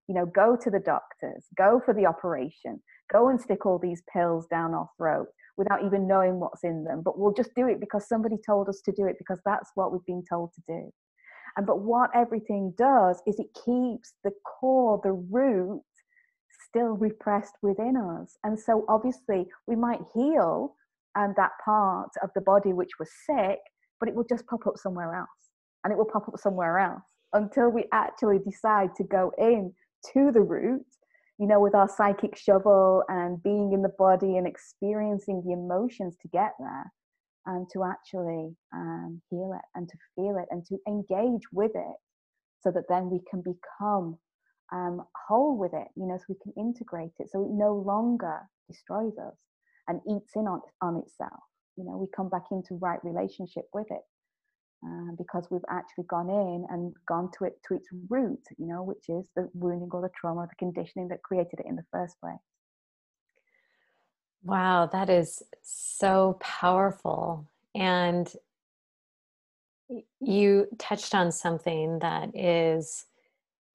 you 0.10 0.15
know, 0.15 0.26
go 0.26 0.58
to 0.62 0.72
the 0.72 0.80
doctors, 0.80 1.46
go 1.56 1.80
for 1.86 1.94
the 1.94 2.08
operation, 2.08 2.82
go 3.13 3.30
and 3.30 3.39
stick 3.39 3.65
all 3.65 3.78
these 3.78 4.02
pills 4.12 4.48
down 4.48 4.74
our 4.74 4.89
throat 4.98 5.28
without 5.56 5.86
even 5.86 6.08
knowing 6.08 6.39
what's 6.39 6.63
in 6.63 6.84
them. 6.84 7.04
But 7.06 7.20
we'll 7.20 7.34
just 7.34 7.54
do 7.56 7.68
it 7.68 7.80
because 7.80 8.08
somebody 8.08 8.36
told 8.44 8.68
us 8.70 8.82
to 8.86 8.92
do 8.92 9.06
it 9.06 9.18
because 9.20 9.39
that's 9.46 9.70
what 9.76 9.92
we've 9.92 10.06
been 10.08 10.24
told 10.28 10.52
to 10.56 10.62
do. 10.68 10.89
And 11.56 11.68
but 11.68 11.82
what 11.82 12.10
everything 12.15 12.74
does 12.76 13.22
is 13.28 13.39
it 13.39 13.54
keeps 13.54 14.13
the 14.24 14.32
core, 14.60 15.00
the 15.04 15.12
root, 15.12 15.84
still 16.68 16.98
repressed 16.98 17.54
within 17.62 17.96
us. 17.96 18.36
And 18.44 18.60
so 18.60 18.86
obviously 18.89 19.46
we 19.68 19.76
might 19.76 20.02
heal 20.15 20.76
and 21.15 21.36
that 21.36 21.52
part 21.63 22.10
of 22.24 22.32
the 22.34 22.42
body 22.42 22.74
which 22.74 22.98
was 23.00 23.10
sick, 23.28 23.60
but 23.99 24.09
it 24.09 24.15
will 24.15 24.25
just 24.27 24.45
pop 24.47 24.65
up 24.67 24.77
somewhere 24.77 25.15
else. 25.15 25.29
And 25.83 25.93
it 25.93 25.97
will 25.97 26.09
pop 26.12 26.27
up 26.27 26.39
somewhere 26.39 26.79
else 26.79 27.03
until 27.33 27.69
we 27.69 27.85
actually 27.93 28.39
decide 28.39 28.95
to 28.95 29.03
go 29.03 29.31
in 29.38 29.73
to 30.13 30.31
the 30.31 30.41
root, 30.41 30.85
you 31.38 31.47
know, 31.47 31.59
with 31.59 31.75
our 31.75 31.88
psychic 31.88 32.35
shovel 32.38 33.03
and 33.07 33.41
being 33.43 33.71
in 33.73 33.81
the 33.81 33.93
body 33.97 34.38
and 34.38 34.47
experiencing 34.47 35.43
the 35.45 35.53
emotions 35.53 36.17
to 36.21 36.27
get 36.29 36.53
there 36.59 36.91
and 37.45 37.67
to 37.71 37.83
actually 37.83 38.55
um, 38.73 39.21
heal 39.29 39.53
it 39.55 39.65
and 39.75 39.88
to 39.88 39.97
feel 40.15 40.38
it 40.38 40.47
and 40.51 40.65
to 40.65 40.77
engage 40.88 41.43
with 41.51 41.71
it 41.75 41.95
so 42.62 42.71
that 42.71 42.83
then 42.89 43.09
we 43.09 43.19
can 43.29 43.41
become 43.41 44.17
um, 44.71 45.01
whole 45.27 45.57
with 45.57 45.73
it, 45.73 45.88
you 45.95 46.05
know, 46.05 46.17
so 46.17 46.25
we 46.29 46.35
can 46.43 46.53
integrate 46.57 47.12
it 47.19 47.29
so 47.31 47.43
it 47.43 47.51
no 47.51 47.73
longer 47.73 48.39
destroys 48.69 49.17
us 49.17 49.35
and 49.88 50.01
eats 50.07 50.35
in 50.35 50.45
on, 50.47 50.62
on 50.81 50.97
itself. 50.97 51.41
You 51.80 51.86
know, 51.86 51.98
we 51.98 52.08
come 52.13 52.28
back 52.28 52.44
into 52.52 52.76
right 52.76 53.00
relationship 53.06 53.70
with 53.74 53.88
it 53.89 54.02
uh, 54.86 55.13
because 55.18 55.48
we've 55.50 55.62
actually 55.70 56.04
gone 56.06 56.30
in 56.30 56.65
and 56.70 56.94
gone 57.08 57.32
to 57.38 57.46
it 57.46 57.58
to 57.68 57.76
its 57.76 57.88
root, 58.10 58.44
you 58.58 58.68
know, 58.68 58.84
which 58.84 59.08
is 59.08 59.30
the 59.36 59.50
wounding 59.54 59.89
or 59.94 60.02
the 60.02 60.10
trauma, 60.20 60.42
or 60.42 60.48
the 60.48 60.56
conditioning 60.56 61.08
that 61.08 61.24
created 61.24 61.60
it 61.60 61.65
in 61.65 61.78
the 61.78 61.86
first 61.89 62.20
place. 62.20 62.36
Wow, 64.44 64.89
that 64.92 65.10
is 65.10 65.42
so 65.62 66.38
powerful. 66.42 67.48
And 67.74 68.30
you 70.20 70.68
touched 70.78 71.15
on 71.15 71.32
something 71.32 72.00
that 72.00 72.36
is 72.36 73.06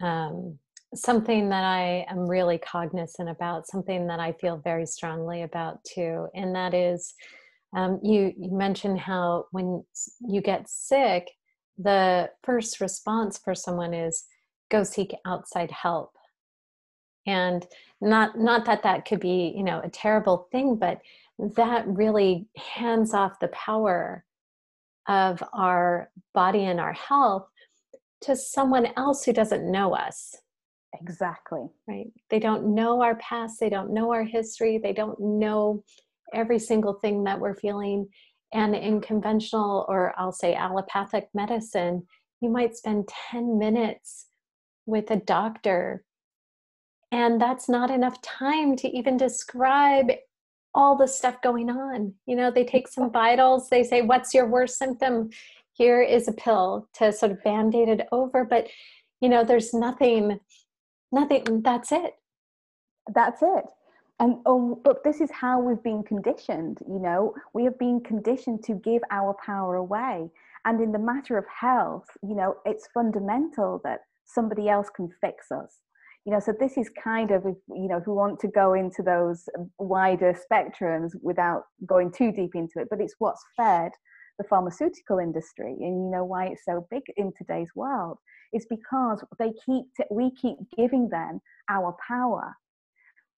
um, 0.02 0.58
something 0.94 1.48
that 1.48 1.64
I 1.64 2.06
am 2.08 2.26
really 2.26 2.58
cognizant 2.58 3.28
about, 3.28 3.66
something 3.66 4.06
that 4.08 4.20
I 4.20 4.32
feel 4.32 4.58
very 4.58 4.86
strongly 4.86 5.42
about 5.42 5.82
too, 5.84 6.28
and 6.34 6.54
that 6.54 6.74
is 6.74 7.14
um, 7.74 8.00
you, 8.02 8.32
you 8.36 8.50
mentioned 8.52 9.00
how 9.00 9.46
when 9.50 9.84
you 10.20 10.40
get 10.40 10.68
sick, 10.68 11.30
the 11.78 12.30
first 12.42 12.80
response 12.80 13.38
for 13.38 13.54
someone 13.54 13.92
is 13.92 14.24
go 14.70 14.84
seek 14.84 15.12
outside 15.26 15.70
help. 15.70 16.12
And 17.26 17.66
not 18.00 18.38
not 18.38 18.66
that 18.66 18.82
that 18.82 19.06
could 19.06 19.20
be 19.20 19.54
you 19.56 19.64
know 19.64 19.80
a 19.82 19.88
terrible 19.88 20.46
thing, 20.52 20.76
but 20.76 21.00
that 21.38 21.86
really 21.88 22.46
hands 22.56 23.14
off 23.14 23.40
the 23.40 23.48
power 23.48 24.24
of 25.08 25.42
our 25.52 26.10
body 26.32 26.64
and 26.64 26.78
our 26.80 26.92
health 26.92 27.48
to 28.22 28.36
someone 28.36 28.88
else 28.96 29.24
who 29.24 29.32
doesn't 29.32 29.70
know 29.70 29.94
us. 29.94 30.36
Exactly. 31.00 31.66
Right. 31.88 32.12
They 32.30 32.38
don't 32.38 32.74
know 32.74 33.02
our 33.02 33.16
past. 33.16 33.58
They 33.58 33.68
don't 33.68 33.92
know 33.92 34.12
our 34.12 34.24
history. 34.24 34.78
They 34.78 34.92
don't 34.92 35.18
know 35.18 35.82
every 36.34 36.58
single 36.58 36.94
thing 36.94 37.24
that 37.24 37.40
we're 37.40 37.54
feeling. 37.54 38.08
And 38.52 38.74
in 38.74 39.00
conventional, 39.00 39.84
or 39.88 40.14
I'll 40.16 40.32
say 40.32 40.54
allopathic 40.54 41.28
medicine, 41.34 42.06
you 42.40 42.50
might 42.50 42.76
spend 42.76 43.08
10 43.30 43.58
minutes 43.58 44.26
with 44.86 45.10
a 45.10 45.16
doctor. 45.16 46.04
And 47.10 47.40
that's 47.40 47.68
not 47.68 47.90
enough 47.90 48.20
time 48.22 48.76
to 48.76 48.88
even 48.88 49.16
describe 49.16 50.10
all 50.74 50.96
the 50.96 51.06
stuff 51.06 51.40
going 51.42 51.70
on. 51.70 52.14
You 52.26 52.36
know, 52.36 52.50
they 52.50 52.64
take 52.64 52.88
some 52.88 53.12
vitals, 53.12 53.68
they 53.68 53.84
say, 53.84 54.02
What's 54.02 54.34
your 54.34 54.46
worst 54.46 54.78
symptom? 54.78 55.30
Here 55.72 56.02
is 56.02 56.28
a 56.28 56.32
pill 56.32 56.88
to 56.94 57.12
sort 57.12 57.32
of 57.32 57.42
band 57.42 57.74
aid 57.74 57.88
it 57.88 58.06
over. 58.12 58.44
But, 58.44 58.68
you 59.20 59.28
know, 59.28 59.44
there's 59.44 59.74
nothing, 59.74 60.38
nothing, 61.10 61.62
that's 61.62 61.90
it. 61.92 62.14
That's 63.12 63.42
it 63.42 63.64
and 64.20 64.36
oh, 64.46 64.80
but 64.84 65.02
this 65.04 65.20
is 65.20 65.30
how 65.30 65.60
we've 65.60 65.82
been 65.82 66.02
conditioned 66.02 66.78
you 66.88 66.98
know? 66.98 67.34
We 67.52 67.64
have 67.64 67.78
been 67.78 68.00
conditioned 68.00 68.62
to 68.64 68.74
give 68.74 69.02
our 69.10 69.36
power 69.44 69.76
away. 69.76 70.30
And 70.64 70.80
in 70.80 70.92
the 70.92 70.98
matter 70.98 71.36
of 71.36 71.44
health 71.48 72.06
you 72.22 72.34
know 72.34 72.56
it's 72.64 72.88
fundamental 72.94 73.80
that 73.84 74.00
somebody 74.24 74.68
else 74.68 74.88
can 74.94 75.08
fix 75.20 75.50
us. 75.50 75.80
You 76.24 76.32
know 76.32 76.40
so 76.40 76.54
this 76.58 76.76
is 76.76 76.90
kind 77.02 77.30
of 77.30 77.44
you 77.44 77.88
know 77.88 78.02
we 78.06 78.12
want 78.12 78.40
to 78.40 78.48
go 78.48 78.74
into 78.74 79.02
those 79.02 79.48
wider 79.78 80.34
spectrums 80.34 81.10
without 81.22 81.64
going 81.86 82.12
too 82.12 82.32
deep 82.32 82.54
into 82.54 82.78
it 82.78 82.88
but 82.90 83.00
it's 83.00 83.14
what's 83.18 83.44
fed 83.56 83.92
the 84.38 84.44
pharmaceutical 84.44 85.18
industry. 85.18 85.76
And 85.80 86.04
you 86.04 86.10
know 86.10 86.24
why 86.24 86.46
it's 86.46 86.64
so 86.64 86.86
big 86.90 87.02
in 87.16 87.32
today's 87.36 87.70
world? 87.74 88.18
Is 88.52 88.66
because 88.70 89.24
they 89.38 89.52
keep 89.66 89.84
t- 89.96 90.04
we 90.10 90.30
keep 90.40 90.56
giving 90.76 91.08
them 91.08 91.40
our 91.68 91.96
power 92.06 92.54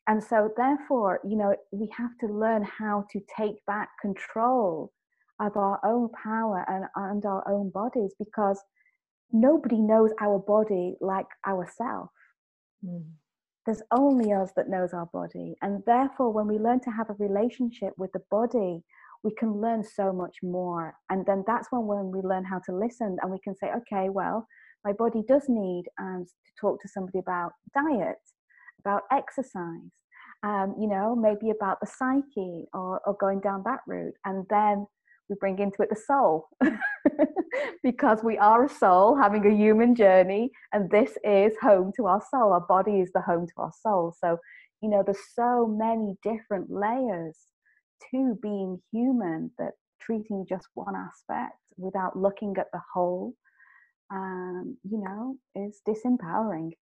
and 0.08 0.22
so 0.22 0.50
therefore 0.56 1.20
you 1.24 1.36
know 1.36 1.54
we 1.72 1.88
have 1.96 2.10
to 2.20 2.26
learn 2.26 2.62
how 2.62 3.04
to 3.10 3.20
take 3.36 3.64
back 3.66 3.88
control 4.00 4.92
of 5.40 5.56
our 5.56 5.78
own 5.84 6.08
power 6.22 6.64
and, 6.68 6.84
and 6.96 7.24
our 7.26 7.46
own 7.48 7.70
bodies 7.70 8.14
because 8.18 8.60
nobody 9.32 9.80
knows 9.80 10.10
our 10.20 10.38
body 10.38 10.94
like 11.00 11.26
ourselves 11.46 12.10
mm. 12.84 13.04
there's 13.66 13.82
only 13.90 14.32
us 14.32 14.52
that 14.56 14.68
knows 14.68 14.92
our 14.94 15.06
body. 15.12 15.56
And 15.60 15.82
therefore 15.86 16.30
when 16.32 16.46
we 16.46 16.58
learn 16.58 16.80
to 16.80 16.90
have 16.90 17.10
a 17.10 17.16
relationship 17.18 17.92
with 17.98 18.12
the 18.12 18.22
body 18.30 18.82
we 19.24 19.34
can 19.34 19.60
learn 19.60 19.82
so 19.82 20.12
much 20.12 20.36
more. 20.42 20.94
And 21.10 21.26
then 21.26 21.42
that's 21.48 21.66
when 21.72 21.86
when 21.86 22.12
we 22.12 22.20
learn 22.20 22.44
how 22.44 22.60
to 22.66 22.72
listen 22.72 23.16
and 23.20 23.30
we 23.30 23.40
can 23.42 23.56
say 23.56 23.68
okay 23.78 24.08
well 24.08 24.46
my 24.84 24.92
body 24.92 25.22
does 25.26 25.42
need 25.48 25.84
um, 26.00 26.24
to 26.24 26.52
talk 26.60 26.80
to 26.80 26.88
somebody 26.88 27.18
about 27.18 27.50
diet 27.74 28.22
about 28.86 29.02
exercise, 29.10 29.90
um, 30.44 30.74
you 30.78 30.86
know, 30.86 31.16
maybe 31.16 31.50
about 31.50 31.78
the 31.80 31.86
psyche 31.86 32.66
or, 32.72 33.00
or 33.06 33.16
going 33.20 33.40
down 33.40 33.62
that 33.64 33.80
route. 33.86 34.14
And 34.24 34.46
then 34.48 34.86
we 35.28 35.36
bring 35.40 35.58
into 35.58 35.82
it 35.82 35.90
the 35.90 35.96
soul. 35.96 36.48
Because 37.82 38.18
we 38.22 38.36
are 38.36 38.64
a 38.64 38.68
soul 38.68 39.16
having 39.16 39.46
a 39.46 39.54
human 39.54 39.94
journey 39.94 40.50
and 40.72 40.90
this 40.90 41.16
is 41.24 41.52
home 41.60 41.90
to 41.96 42.06
our 42.06 42.22
soul. 42.30 42.52
Our 42.52 42.60
body 42.60 43.00
is 43.00 43.10
the 43.14 43.22
home 43.22 43.46
to 43.46 43.52
our 43.58 43.72
soul. 43.82 44.14
So 44.20 44.38
you 44.82 44.90
know 44.90 45.02
there's 45.04 45.18
so 45.34 45.66
many 45.66 46.16
different 46.22 46.70
layers 46.70 47.36
to 48.10 48.38
being 48.42 48.82
human 48.92 49.50
that 49.58 49.72
treating 50.00 50.44
just 50.48 50.66
one 50.74 50.94
aspect 50.94 51.54
without 51.78 52.18
looking 52.18 52.54
at 52.58 52.66
the 52.72 52.80
whole 52.92 53.34
um, 54.12 54.76
you 54.84 54.98
know 54.98 55.36
is 55.54 55.80
disempowering 55.88 56.72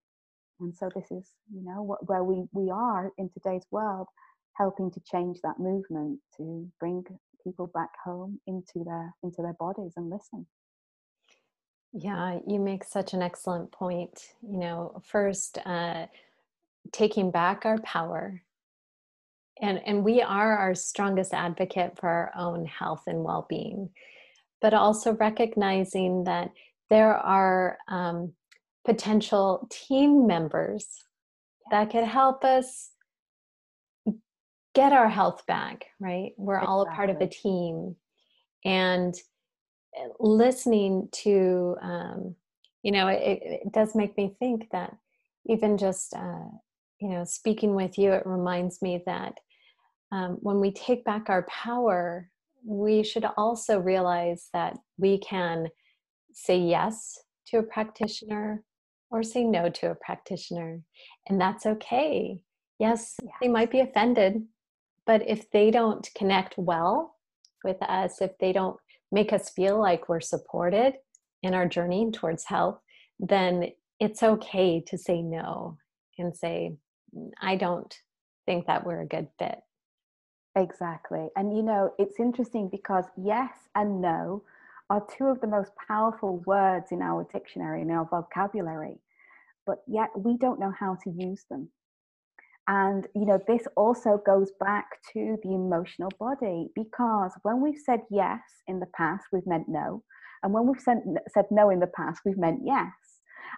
and 0.65 0.75
so 0.75 0.89
this 0.95 1.11
is 1.11 1.31
you 1.53 1.63
know 1.63 1.83
what, 1.83 2.09
where 2.09 2.25
we 2.25 2.45
we 2.53 2.71
are 2.71 3.13
in 3.19 3.29
today's 3.29 3.67
world 3.71 4.09
helping 4.57 4.91
to 4.91 5.01
change 5.01 5.39
that 5.43 5.59
movement 5.59 6.19
to 6.37 6.69
bring 6.81 7.05
people 7.43 7.71
back 7.75 7.91
home 8.05 8.41
into 8.47 8.85
their 8.85 9.15
into 9.23 9.43
their 9.43 9.57
bodies 9.59 9.93
and 9.97 10.11
listen. 10.11 10.47
Yeah 11.93 12.39
you 12.47 12.59
make 12.59 12.85
such 12.85 13.13
an 13.13 13.23
excellent 13.23 13.71
point. 13.71 14.35
You 14.43 14.59
know 14.59 15.03
first 15.05 15.59
uh, 15.65 16.07
taking 16.93 17.31
back 17.31 17.65
our 17.65 17.79
power. 17.79 18.43
And 19.61 19.81
and 19.87 20.03
we 20.03 20.23
are 20.23 20.57
our 20.57 20.75
strongest 20.75 21.33
advocate 21.33 21.99
for 21.99 22.09
our 22.09 22.33
own 22.37 22.65
health 22.65 23.03
and 23.07 23.23
well-being 23.23 23.91
but 24.65 24.73
also 24.73 25.13
recognizing 25.17 26.25
that 26.25 26.51
there 26.89 27.15
are 27.15 27.77
um, 27.87 28.33
potential 28.85 29.67
team 29.71 30.27
members 30.27 30.87
that 31.71 31.91
could 31.91 32.05
help 32.05 32.45
us 32.45 32.91
get 34.75 34.93
our 34.93 35.09
health 35.09 35.43
back 35.47 35.87
right 36.01 36.33
we're 36.37 36.57
exactly. 36.57 36.73
all 36.73 36.83
a 36.83 36.87
part 36.87 37.11
of 37.11 37.21
a 37.21 37.27
team 37.27 37.95
and 38.65 39.15
eh, 39.97 40.09
listening 40.19 41.09
to 41.13 41.77
um, 41.81 42.35
you 42.83 42.93
know 42.93 43.09
it, 43.09 43.41
it, 43.43 43.73
does 43.73 43.95
make 43.95 44.17
me 44.17 44.35
think 44.39 44.69
that 44.73 44.95
even 45.47 45.79
just 45.79 46.15
uh, 46.15 46.49
you 47.01 47.09
know 47.09 47.25
speaking 47.25 47.75
with 47.75 47.97
you 47.97 48.13
it 48.13 48.27
reminds 48.27 48.83
me 48.83 49.03
that 49.07 49.35
um, 50.13 50.39
when 50.41 50.61
we 50.61 50.71
take 50.73 51.05
back 51.05 51.29
our 51.29 51.45
power 51.45 52.29
we 52.67 53.03
should 53.03 53.27
also 53.37 53.79
realize 53.79 54.49
that 54.53 54.77
we 54.99 55.19
can 55.19 55.69
say 56.33 56.59
yes 56.59 57.19
to 57.47 57.59
a 57.59 57.63
practitioner 57.63 58.63
or 59.11 59.23
say 59.23 59.45
no 59.45 59.69
to 59.69 59.91
a 59.91 59.95
practitioner 59.95 60.81
and 61.29 61.41
that's 61.41 61.67
okay 61.67 62.41
yes, 62.79 63.17
yes. 63.23 63.33
they 63.41 63.49
might 63.49 63.71
be 63.71 63.81
offended 63.81 64.43
but 65.07 65.27
if 65.29 65.51
they 65.51 65.71
don't 65.71 66.09
connect 66.17 66.55
well 66.57 67.17
with 67.63 67.81
us 67.83 68.21
if 68.21 68.37
they 68.39 68.53
don't 68.53 68.77
make 69.13 69.33
us 69.33 69.51
feel 69.51 69.81
like 69.81 70.09
we're 70.09 70.21
supported 70.21 70.95
in 71.43 71.55
our 71.55 71.67
journey 71.67 72.11
towards 72.11 72.45
health 72.45 72.79
then 73.19 73.71
it's 74.01 74.23
okay 74.23 74.81
to 74.81 74.99
say 74.99 75.23
no 75.23 75.79
and 76.19 76.37
say 76.37 76.77
mm, 77.17 77.31
I 77.41 77.57
don't 77.57 77.95
think 78.47 78.67
that 78.67 78.85
we're 78.85 79.01
a 79.01 79.07
good 79.07 79.29
fit. 79.39 79.59
Exactly. 80.57 81.29
And 81.37 81.57
you 81.57 81.63
know, 81.63 81.93
it's 81.99 82.21
interesting 82.21 82.69
because 82.71 83.07
yes 83.17 83.53
and 83.75 84.01
no 84.01 84.43
are 84.91 85.07
two 85.17 85.27
of 85.27 85.41
the 85.41 85.47
most 85.47 85.73
powerful 85.89 86.43
words 86.47 86.87
in 86.91 87.03
our 87.03 87.27
dictionary, 87.33 87.83
in 87.83 87.91
our 87.91 88.07
vocabulary, 88.07 88.99
but 89.67 89.79
yet 89.87 90.11
we 90.17 90.37
don't 90.37 90.61
know 90.61 90.73
how 90.79 90.97
to 91.05 91.11
use 91.11 91.45
them. 91.51 91.69
And 92.67 93.07
you 93.15 93.27
know, 93.27 93.39
this 93.47 93.67
also 93.77 94.21
goes 94.25 94.51
back 94.59 94.87
to 95.13 95.37
the 95.43 95.55
emotional 95.55 96.11
body 96.19 96.69
because 96.75 97.33
when 97.43 97.61
we've 97.61 97.81
said 97.85 98.01
yes 98.11 98.41
in 98.67 98.81
the 98.81 98.87
past, 98.97 99.25
we've 99.33 99.47
meant 99.47 99.69
no. 99.69 100.03
And 100.43 100.53
when 100.53 100.67
we've 100.67 100.81
said, 100.81 101.03
said 101.33 101.47
no 101.51 101.71
in 101.71 101.81
the 101.81 101.87
past, 101.87 102.21
we've 102.25 102.39
meant 102.39 102.61
yes. 102.65 102.93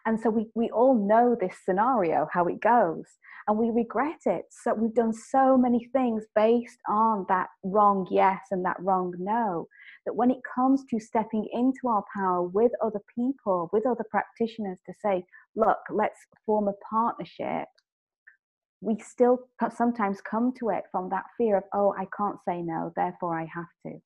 And 0.05 0.21
so 0.21 0.31
we, 0.31 0.47
we 0.55 0.71
all 0.71 0.95
know 0.95 1.37
this 1.39 1.57
scenario, 1.65 2.29
how 2.33 2.47
it 2.47 2.61
goes, 2.61 3.05
and 3.49 3.59
we 3.59 3.71
regret 3.71 4.21
it. 4.27 4.45
So 4.51 4.75
we've 4.75 4.95
done 4.95 5.13
so 5.13 5.57
many 5.57 5.89
things 5.93 6.25
based 6.35 6.79
on 6.89 7.27
that 7.29 7.49
wrong 7.65 8.07
yes 8.11 8.41
and 8.51 8.65
that 8.65 8.77
wrong 8.81 9.15
no, 9.19 9.67
that 10.07 10.15
when 10.15 10.31
it 10.31 10.39
comes 10.55 10.85
to 10.91 10.99
stepping 10.99 11.47
into 11.53 11.89
our 11.89 12.05
power 12.15 12.43
with 12.43 12.73
other 12.83 13.01
people, 13.15 13.69
with 13.73 13.87
other 13.87 14.05
practitioners 14.11 14.79
to 14.87 14.95
say, 15.03 15.25
look, 15.55 15.79
let's 15.91 16.19
form 16.47 16.69
a 16.69 16.73
partnership, 16.89 17.69
we 18.81 18.99
still 19.01 19.39
sometimes 19.75 20.21
come 20.21 20.53
to 20.59 20.71
it 20.71 20.85
from 20.91 21.11
that 21.11 21.25
fear 21.37 21.59
of, 21.59 21.65
oh, 21.75 21.95
I 21.99 22.07
can't 22.17 22.39
say 22.47 22.63
no, 22.63 22.93
therefore 22.97 23.39
I 23.39 23.47
have 23.53 23.67
to. 23.87 23.99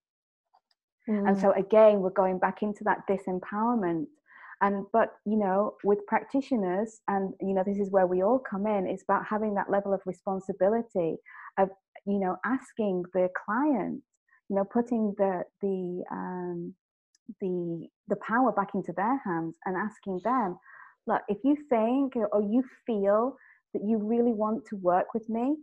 Mm. 1.09 1.29
And 1.29 1.41
so 1.41 1.53
again, 1.53 2.01
we're 2.01 2.11
going 2.11 2.39
back 2.39 2.63
into 2.63 2.85
that 2.85 3.01
disempowerment 3.09 4.07
and 4.61 4.85
but 4.93 5.15
you 5.25 5.37
know 5.37 5.75
with 5.85 5.99
practitioners 6.07 7.01
and 7.09 7.33
you 7.41 7.55
know 7.55 7.63
this 7.65 7.79
is 7.79 7.91
where 7.91 8.07
we 8.07 8.23
all 8.23 8.39
come 8.39 8.67
in 8.67 8.87
it's 8.87 9.03
about 9.03 9.25
having 9.27 9.55
that 9.55 9.71
level 9.71 9.93
of 9.93 10.01
responsibility 10.07 11.17
of 11.59 11.69
you 12.07 12.19
know 12.19 12.37
asking 12.45 13.03
the 13.15 13.29
client 13.45 14.03
you 14.51 14.57
know 14.57 14.65
putting 14.65 15.15
the 15.17 15.43
the 15.63 16.05
um 16.11 16.75
the 17.41 17.87
the 18.09 18.17
power 18.17 18.53
back 18.53 18.69
into 18.75 18.93
their 18.97 19.19
hands 19.25 19.57
and 19.65 19.77
asking 19.77 20.21
them 20.25 20.59
look 21.07 21.23
if 21.29 21.39
you 21.45 21.57
think 21.71 22.15
or 22.17 22.43
you 22.43 22.63
feel 22.85 23.37
that 23.73 23.83
you 23.87 23.99
really 23.99 24.33
want 24.33 24.65
to 24.67 24.77
work 24.77 25.15
with 25.15 25.29
me 25.29 25.57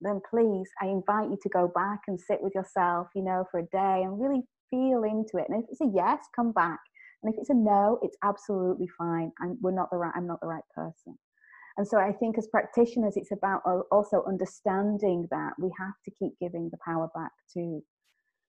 then 0.00 0.20
please 0.28 0.68
i 0.82 0.86
invite 0.86 1.28
you 1.30 1.38
to 1.42 1.48
go 1.50 1.70
back 1.74 2.00
and 2.08 2.18
sit 2.18 2.42
with 2.42 2.54
yourself 2.54 3.06
you 3.14 3.22
know 3.22 3.44
for 3.50 3.60
a 3.60 3.66
day 3.66 4.02
and 4.02 4.20
really 4.20 4.42
feel 4.70 5.04
into 5.04 5.36
it 5.36 5.46
and 5.48 5.62
if 5.62 5.70
it's 5.70 5.80
a 5.80 5.92
yes 5.94 6.18
come 6.34 6.52
back 6.52 6.80
and 7.22 7.32
if 7.32 7.38
it's 7.38 7.50
a 7.50 7.54
no, 7.54 7.98
it's 8.02 8.16
absolutely 8.22 8.88
fine. 8.96 9.32
I'm, 9.40 9.58
we're 9.60 9.72
not 9.72 9.90
the 9.90 9.96
right, 9.96 10.12
I'm 10.14 10.26
not 10.26 10.40
the 10.40 10.46
right 10.46 10.62
person. 10.74 11.18
And 11.76 11.86
so 11.86 11.98
I 11.98 12.12
think 12.12 12.38
as 12.38 12.48
practitioners, 12.48 13.16
it's 13.16 13.32
about 13.32 13.62
also 13.92 14.24
understanding 14.26 15.28
that 15.30 15.52
we 15.58 15.70
have 15.78 15.94
to 16.04 16.10
keep 16.10 16.32
giving 16.40 16.70
the 16.70 16.78
power 16.84 17.08
back 17.14 17.30
to 17.54 17.82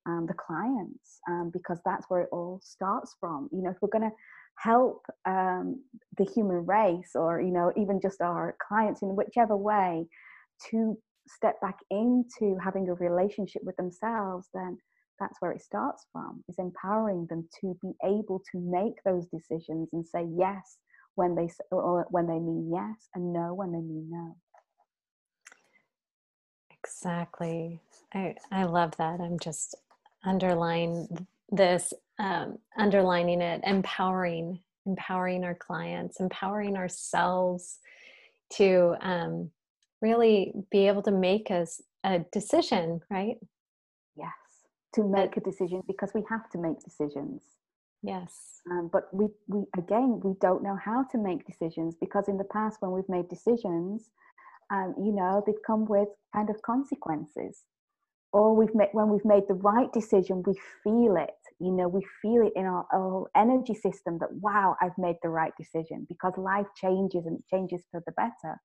um, 0.09 0.25
the 0.27 0.33
clients 0.33 1.19
um, 1.29 1.51
because 1.53 1.79
that's 1.85 2.05
where 2.09 2.21
it 2.21 2.29
all 2.31 2.59
starts 2.63 3.15
from. 3.19 3.49
You 3.51 3.63
know, 3.63 3.71
if 3.71 3.77
we're 3.81 3.89
going 3.89 4.09
to 4.09 4.15
help 4.57 5.05
um, 5.25 5.81
the 6.17 6.25
human 6.25 6.65
race 6.65 7.11
or, 7.15 7.41
you 7.41 7.51
know, 7.51 7.71
even 7.77 8.01
just 8.01 8.21
our 8.21 8.55
clients 8.67 9.01
in 9.01 9.15
whichever 9.15 9.55
way 9.55 10.05
to 10.71 10.97
step 11.27 11.61
back 11.61 11.77
into 11.91 12.57
having 12.63 12.89
a 12.89 12.93
relationship 12.93 13.61
with 13.63 13.75
themselves, 13.77 14.47
then 14.53 14.77
that's 15.19 15.37
where 15.41 15.51
it 15.51 15.61
starts 15.61 16.05
from 16.11 16.43
is 16.47 16.55
empowering 16.57 17.27
them 17.29 17.47
to 17.61 17.77
be 17.81 17.91
able 18.03 18.41
to 18.51 18.59
make 18.59 18.95
those 19.05 19.25
decisions 19.27 19.89
and 19.91 20.07
say 20.07 20.25
yes 20.37 20.77
when 21.15 21.35
they 21.35 21.49
or 21.71 22.07
when 22.09 22.25
they 22.25 22.39
mean 22.39 22.71
yes 22.73 23.09
and 23.13 23.33
no 23.33 23.53
when 23.53 23.71
they 23.71 23.79
mean 23.79 24.07
no. 24.09 24.35
Exactly. 26.83 27.81
I 28.13 28.35
i 28.51 28.63
love 28.63 28.95
that. 28.97 29.19
I'm 29.19 29.37
just 29.39 29.75
underlining 30.25 31.27
this 31.49 31.93
um, 32.19 32.57
underlining 32.77 33.41
it 33.41 33.61
empowering 33.63 34.59
empowering 34.85 35.43
our 35.43 35.55
clients 35.55 36.19
empowering 36.19 36.75
ourselves 36.75 37.79
to 38.51 38.95
um, 39.01 39.51
really 40.01 40.53
be 40.71 40.87
able 40.87 41.01
to 41.01 41.11
make 41.11 41.51
us 41.51 41.81
a 42.03 42.19
decision 42.31 43.01
right 43.09 43.37
yes 44.15 44.29
to 44.93 45.03
make 45.03 45.37
a 45.37 45.41
decision 45.41 45.83
because 45.87 46.11
we 46.13 46.23
have 46.29 46.49
to 46.49 46.57
make 46.57 46.79
decisions. 46.83 47.41
Yes. 48.01 48.61
Um, 48.69 48.89
but 48.91 49.13
we, 49.13 49.27
we, 49.47 49.65
again, 49.77 50.19
we 50.23 50.33
don't 50.39 50.63
know 50.63 50.77
how 50.83 51.03
to 51.11 51.17
make 51.17 51.45
decisions 51.45 51.95
because 51.99 52.27
in 52.27 52.37
the 52.37 52.45
past, 52.45 52.81
when 52.81 52.91
we've 52.91 53.09
made 53.09 53.29
decisions, 53.29 54.09
um, 54.71 54.95
you 54.97 55.11
know, 55.11 55.43
they've 55.45 55.55
come 55.65 55.85
with 55.85 56.07
kind 56.33 56.49
of 56.49 56.61
consequences. 56.61 57.63
Or 58.31 58.55
we've 58.55 58.73
made, 58.75 58.89
when 58.91 59.09
we've 59.09 59.25
made 59.25 59.43
the 59.47 59.55
right 59.55 59.91
decision, 59.91 60.43
we 60.45 60.53
feel 60.83 61.15
it. 61.17 61.31
You 61.59 61.71
know, 61.71 61.87
we 61.87 62.05
feel 62.21 62.45
it 62.45 62.53
in 62.55 62.65
our, 62.65 62.85
our 62.93 63.29
energy 63.35 63.73
system 63.73 64.19
that, 64.19 64.31
wow, 64.31 64.75
I've 64.81 64.97
made 64.97 65.15
the 65.23 65.29
right 65.29 65.51
decision 65.57 66.05
because 66.07 66.33
life 66.37 66.67
changes 66.75 67.25
and 67.25 67.39
it 67.39 67.45
changes 67.49 67.83
for 67.91 68.03
the 68.05 68.13
better 68.13 68.59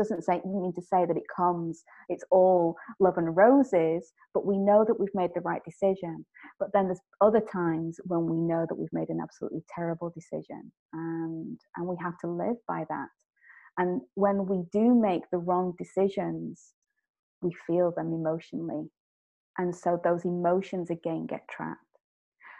doesn't 0.00 0.22
say 0.22 0.40
mean 0.46 0.72
to 0.74 0.80
say 0.80 1.04
that 1.04 1.16
it 1.16 1.24
comes 1.34 1.84
it's 2.08 2.24
all 2.30 2.74
love 3.00 3.18
and 3.18 3.36
roses 3.36 4.12
but 4.32 4.46
we 4.46 4.56
know 4.56 4.82
that 4.86 4.98
we've 4.98 5.14
made 5.14 5.30
the 5.34 5.40
right 5.42 5.60
decision 5.64 6.24
but 6.58 6.70
then 6.72 6.86
there's 6.86 7.00
other 7.20 7.42
times 7.52 8.00
when 8.04 8.24
we 8.24 8.36
know 8.36 8.64
that 8.66 8.76
we've 8.76 8.92
made 8.92 9.10
an 9.10 9.20
absolutely 9.22 9.62
terrible 9.74 10.10
decision 10.14 10.72
and 10.94 11.58
and 11.76 11.86
we 11.86 11.96
have 12.00 12.16
to 12.18 12.28
live 12.28 12.56
by 12.66 12.84
that 12.88 13.08
and 13.76 14.00
when 14.14 14.46
we 14.46 14.62
do 14.72 14.94
make 14.94 15.22
the 15.30 15.38
wrong 15.38 15.74
decisions 15.76 16.72
we 17.42 17.54
feel 17.66 17.92
them 17.96 18.12
emotionally 18.12 18.88
and 19.58 19.74
so 19.74 20.00
those 20.02 20.24
emotions 20.24 20.90
again 20.90 21.26
get 21.26 21.46
trapped 21.48 21.80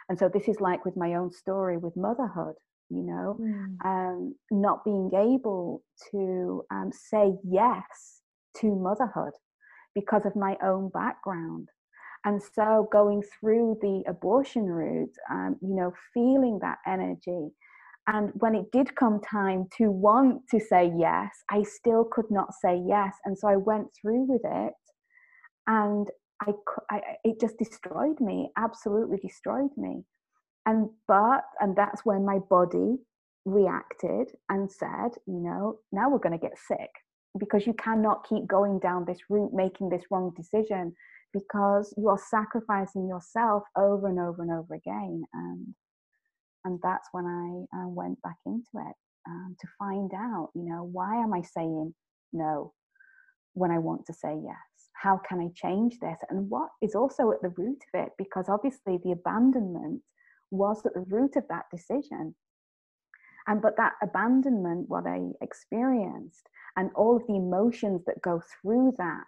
and 0.09 0.17
so 0.19 0.29
this 0.29 0.47
is 0.47 0.59
like 0.59 0.83
with 0.85 0.97
my 0.97 1.13
own 1.15 1.31
story 1.31 1.77
with 1.77 1.95
motherhood 1.95 2.55
you 2.91 3.03
know, 3.03 3.37
mm. 3.39 3.77
um, 3.85 4.35
not 4.51 4.83
being 4.83 5.11
able 5.15 5.81
to 6.11 6.63
um, 6.71 6.91
say 6.91 7.31
yes 7.43 8.21
to 8.57 8.75
motherhood 8.75 9.31
because 9.95 10.25
of 10.25 10.35
my 10.35 10.57
own 10.61 10.89
background. 10.89 11.69
And 12.25 12.41
so 12.53 12.87
going 12.91 13.23
through 13.39 13.77
the 13.81 14.03
abortion 14.07 14.65
route, 14.65 15.15
um, 15.31 15.55
you 15.61 15.73
know, 15.73 15.93
feeling 16.13 16.59
that 16.61 16.79
energy. 16.85 17.49
And 18.07 18.31
when 18.35 18.55
it 18.55 18.65
did 18.71 18.95
come 18.95 19.21
time 19.21 19.67
to 19.77 19.91
want 19.91 20.41
to 20.51 20.59
say 20.59 20.91
yes, 20.97 21.29
I 21.49 21.63
still 21.63 22.05
could 22.11 22.29
not 22.31 22.49
say 22.63 22.81
yes. 22.87 23.13
And 23.25 23.37
so 23.37 23.47
I 23.47 23.57
went 23.57 23.87
through 24.01 24.25
with 24.27 24.41
it. 24.43 24.73
And 25.67 26.07
I, 26.41 26.51
I 26.91 27.01
it 27.23 27.39
just 27.39 27.57
destroyed 27.57 28.19
me, 28.19 28.49
absolutely 28.57 29.17
destroyed 29.19 29.71
me 29.77 30.03
and 30.65 30.89
but 31.07 31.43
and 31.59 31.75
that's 31.75 32.05
when 32.05 32.25
my 32.25 32.39
body 32.49 32.97
reacted 33.45 34.29
and 34.49 34.71
said 34.71 35.11
you 35.27 35.39
know 35.39 35.77
now 35.91 36.09
we're 36.09 36.19
going 36.19 36.37
to 36.37 36.47
get 36.47 36.57
sick 36.67 36.89
because 37.39 37.65
you 37.65 37.73
cannot 37.73 38.27
keep 38.27 38.47
going 38.47 38.79
down 38.79 39.05
this 39.05 39.19
route 39.29 39.53
making 39.53 39.89
this 39.89 40.03
wrong 40.11 40.31
decision 40.37 40.93
because 41.33 41.93
you 41.97 42.09
are 42.09 42.19
sacrificing 42.29 43.07
yourself 43.07 43.63
over 43.77 44.07
and 44.07 44.19
over 44.19 44.41
and 44.41 44.51
over 44.51 44.75
again. 44.75 45.23
And 45.33 45.75
and 46.65 46.79
that's 46.83 47.07
when 47.11 47.25
I 47.25 47.77
uh, 47.77 47.87
went 47.87 48.21
back 48.21 48.37
into 48.45 48.69
it 48.75 48.95
um, 49.27 49.55
to 49.59 49.67
find 49.79 50.11
out, 50.13 50.49
you 50.53 50.63
know, 50.63 50.87
why 50.91 51.15
am 51.21 51.33
I 51.33 51.41
saying 51.41 51.93
no 52.33 52.73
when 53.53 53.71
I 53.71 53.79
want 53.79 54.05
to 54.07 54.13
say 54.13 54.37
yes? 54.43 54.55
How 54.93 55.19
can 55.27 55.39
I 55.39 55.49
change 55.55 55.97
this? 55.99 56.19
And 56.29 56.49
what 56.49 56.69
is 56.81 56.93
also 56.95 57.31
at 57.31 57.41
the 57.41 57.53
root 57.57 57.81
of 57.93 58.01
it? 58.05 58.11
Because 58.17 58.49
obviously 58.49 58.99
the 59.03 59.11
abandonment 59.11 60.01
was 60.51 60.85
at 60.85 60.93
the 60.93 61.05
root 61.07 61.35
of 61.35 61.47
that 61.49 61.65
decision. 61.71 62.35
And 63.47 63.61
but 63.61 63.77
that 63.77 63.93
abandonment, 64.03 64.87
what 64.87 65.07
I 65.07 65.19
experienced, 65.41 66.47
and 66.77 66.91
all 66.95 67.17
of 67.17 67.25
the 67.27 67.35
emotions 67.35 68.01
that 68.05 68.21
go 68.21 68.41
through 68.61 68.93
that, 68.97 69.25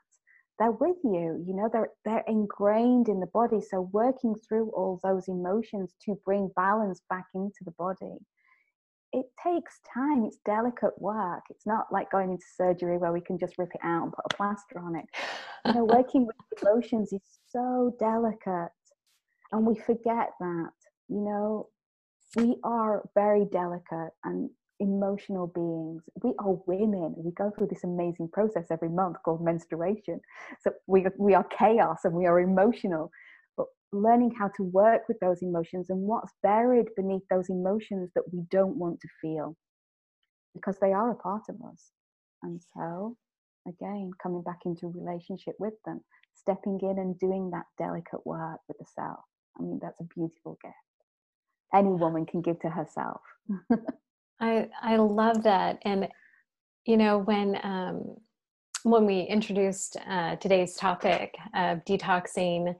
they're 0.60 0.72
with 0.72 0.98
you. 1.04 1.44
You 1.46 1.54
know, 1.56 1.70
they're 1.72 1.90
they're 2.06 2.24
ingrained 2.28 3.10
in 3.10 3.20
the 3.20 3.28
body. 3.28 3.62
So 3.62 3.90
working 3.92 4.36
through 4.48 4.70
all 4.72 5.00
those 5.04 5.28
emotions 5.28 5.94
to 6.06 6.16
bring 6.26 6.50
balance 6.56 7.02
back 7.10 7.26
into 7.34 7.64
the 7.64 7.72
body 7.72 8.18
it 9.14 9.28
takes 9.42 9.80
time. 9.94 10.26
It's 10.26 10.40
delicate 10.44 11.00
work. 11.00 11.44
It's 11.50 11.68
not 11.68 11.86
like 11.92 12.12
going 12.12 12.32
into 12.32 12.46
surgery 12.58 12.98
where 12.98 13.14
we 13.14 13.22
can 13.22 13.38
just 13.38 13.58
rip 13.60 13.70
it 13.74 13.82
out 13.84 14.04
and 14.04 14.12
put 14.12 14.26
a 14.32 14.36
plaster 14.36 14.80
on 14.80 14.96
it. 14.96 15.06
You 15.66 15.74
know, 15.76 15.84
working 15.86 16.26
with 16.26 16.36
emotions 16.62 17.14
is 17.14 17.22
so 17.50 17.96
delicate, 18.00 18.72
and 19.52 19.66
we 19.66 19.76
forget 19.76 20.32
that. 20.40 20.72
You 21.10 21.22
know, 21.22 21.68
we 22.36 22.58
are 22.64 23.04
very 23.14 23.46
delicate 23.46 24.14
and 24.24 24.50
emotional 24.80 25.48
beings. 25.48 26.04
We 26.24 26.34
are 26.40 26.56
women. 26.68 27.16
We 27.18 27.32
go 27.34 27.52
through 27.58 27.68
this 27.68 27.84
amazing 27.84 28.30
process 28.34 28.68
every 28.72 28.90
month 28.90 29.18
called 29.26 29.44
menstruation. 29.44 30.22
So 30.62 30.72
we 30.88 31.06
we 31.20 31.34
are 31.36 31.46
chaos 31.46 32.00
and 32.06 32.14
we 32.14 32.26
are 32.28 32.40
emotional 32.40 33.12
But 33.58 33.68
learning 33.94 34.34
how 34.40 34.50
to 34.58 34.64
work 34.64 35.04
with 35.08 35.20
those 35.22 35.42
emotions 35.44 35.90
and 35.90 36.02
what's 36.02 36.34
buried 36.44 36.88
beneath 36.98 37.24
those 37.30 37.50
emotions 37.50 38.12
that 38.16 38.24
we 38.34 38.42
don't 38.52 38.78
want 38.78 39.00
to 39.02 39.08
feel 39.22 39.56
because 40.54 40.78
they 40.80 40.94
are 40.94 41.12
a 41.12 41.16
part 41.16 41.44
of 41.50 41.56
us. 41.72 41.92
And 42.44 42.62
so, 42.76 43.18
again, 43.68 44.12
coming 44.22 44.44
back 44.44 44.60
into 44.66 44.88
relationship 44.88 45.56
with 45.60 45.74
them, 45.86 46.02
stepping 46.36 46.80
in 46.82 47.00
and 47.00 47.18
doing 47.20 47.52
that 47.52 47.66
delicate 47.78 48.26
work 48.26 48.60
with 48.68 48.78
the 48.80 48.86
self. 48.96 49.20
I 49.60 49.64
mean, 49.64 49.80
that's 49.82 50.00
a 50.02 50.06
beautiful 50.06 50.58
gift. 50.64 50.76
Any 51.74 51.90
woman 51.90 52.26
can 52.26 52.42
give 52.42 52.60
to 52.62 52.70
herself. 52.70 53.22
I 54.40 54.70
I 54.82 54.98
love 54.98 55.44
that, 55.44 55.80
and 55.84 56.08
you 56.86 56.98
know 56.98 57.20
when 57.20 57.58
um, 57.64 58.16
when 58.84 59.06
we 59.06 59.22
introduced 59.22 59.98
uh, 60.08 60.36
today's 60.38 60.76
topic 60.76 61.36
of 61.56 61.84
detoxing 61.86 62.76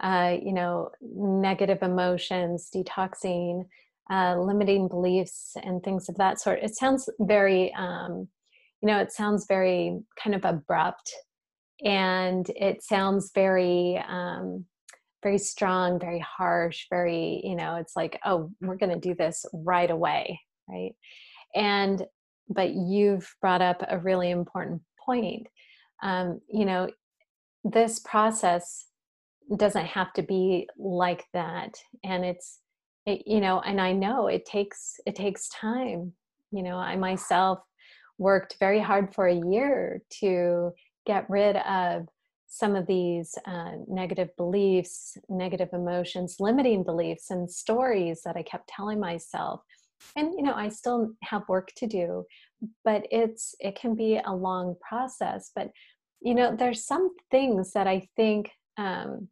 uh, 0.00 0.36
you 0.40 0.52
know, 0.52 0.90
negative 1.02 1.82
emotions, 1.82 2.70
detoxing, 2.74 3.66
uh, 4.10 4.36
limiting 4.38 4.88
beliefs, 4.88 5.56
and 5.62 5.82
things 5.82 6.08
of 6.08 6.16
that 6.16 6.40
sort. 6.40 6.60
It 6.62 6.76
sounds 6.76 7.08
very, 7.20 7.74
um, 7.74 8.28
you 8.80 8.86
know, 8.86 9.00
it 9.00 9.12
sounds 9.12 9.46
very 9.48 9.98
kind 10.22 10.36
of 10.36 10.44
abrupt, 10.44 11.12
and 11.84 12.48
it 12.50 12.82
sounds 12.82 13.32
very, 13.34 14.02
um, 14.08 14.64
very 15.22 15.38
strong, 15.38 15.98
very 15.98 16.20
harsh, 16.20 16.86
very, 16.90 17.40
you 17.42 17.56
know, 17.56 17.74
it's 17.74 17.96
like, 17.96 18.20
oh, 18.24 18.52
we're 18.60 18.76
going 18.76 18.92
to 18.92 19.00
do 19.00 19.16
this 19.16 19.44
right 19.52 19.90
away, 19.90 20.40
right? 20.68 20.94
And 21.54 22.04
but 22.50 22.72
you've 22.72 23.34
brought 23.40 23.60
up 23.60 23.82
a 23.88 23.98
really 23.98 24.30
important 24.30 24.80
point. 25.04 25.46
Um, 26.02 26.40
you 26.50 26.64
know, 26.64 26.88
this 27.64 27.98
process 28.00 28.86
doesn't 29.56 29.86
have 29.86 30.12
to 30.12 30.22
be 30.22 30.68
like 30.78 31.24
that 31.32 31.74
and 32.04 32.24
it's 32.24 32.58
it, 33.06 33.22
you 33.26 33.40
know 33.40 33.60
and 33.60 33.80
i 33.80 33.92
know 33.92 34.26
it 34.26 34.44
takes 34.44 35.00
it 35.06 35.14
takes 35.14 35.48
time 35.48 36.12
you 36.50 36.62
know 36.62 36.76
i 36.76 36.94
myself 36.96 37.60
worked 38.18 38.56
very 38.60 38.80
hard 38.80 39.14
for 39.14 39.26
a 39.26 39.40
year 39.50 40.02
to 40.10 40.70
get 41.06 41.28
rid 41.30 41.56
of 41.56 42.06
some 42.50 42.74
of 42.74 42.86
these 42.86 43.34
uh, 43.46 43.72
negative 43.86 44.28
beliefs 44.36 45.16
negative 45.28 45.68
emotions 45.72 46.36
limiting 46.40 46.82
beliefs 46.82 47.30
and 47.30 47.50
stories 47.50 48.20
that 48.24 48.36
i 48.36 48.42
kept 48.42 48.68
telling 48.68 49.00
myself 49.00 49.62
and 50.16 50.32
you 50.34 50.42
know 50.42 50.54
i 50.54 50.68
still 50.68 51.12
have 51.22 51.48
work 51.48 51.70
to 51.76 51.86
do 51.86 52.24
but 52.84 53.06
it's 53.10 53.54
it 53.60 53.78
can 53.78 53.94
be 53.94 54.20
a 54.24 54.32
long 54.32 54.74
process 54.86 55.50
but 55.54 55.70
you 56.20 56.34
know 56.34 56.54
there's 56.54 56.84
some 56.84 57.10
things 57.30 57.72
that 57.72 57.86
i 57.86 58.06
think 58.16 58.50
um, 58.76 59.28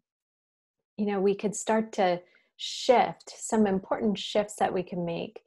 you 0.96 1.06
know 1.06 1.20
we 1.20 1.34
could 1.34 1.54
start 1.54 1.92
to 1.92 2.20
shift 2.56 3.32
some 3.36 3.66
important 3.66 4.18
shifts 4.18 4.56
that 4.58 4.72
we 4.72 4.82
can 4.82 5.04
make 5.04 5.40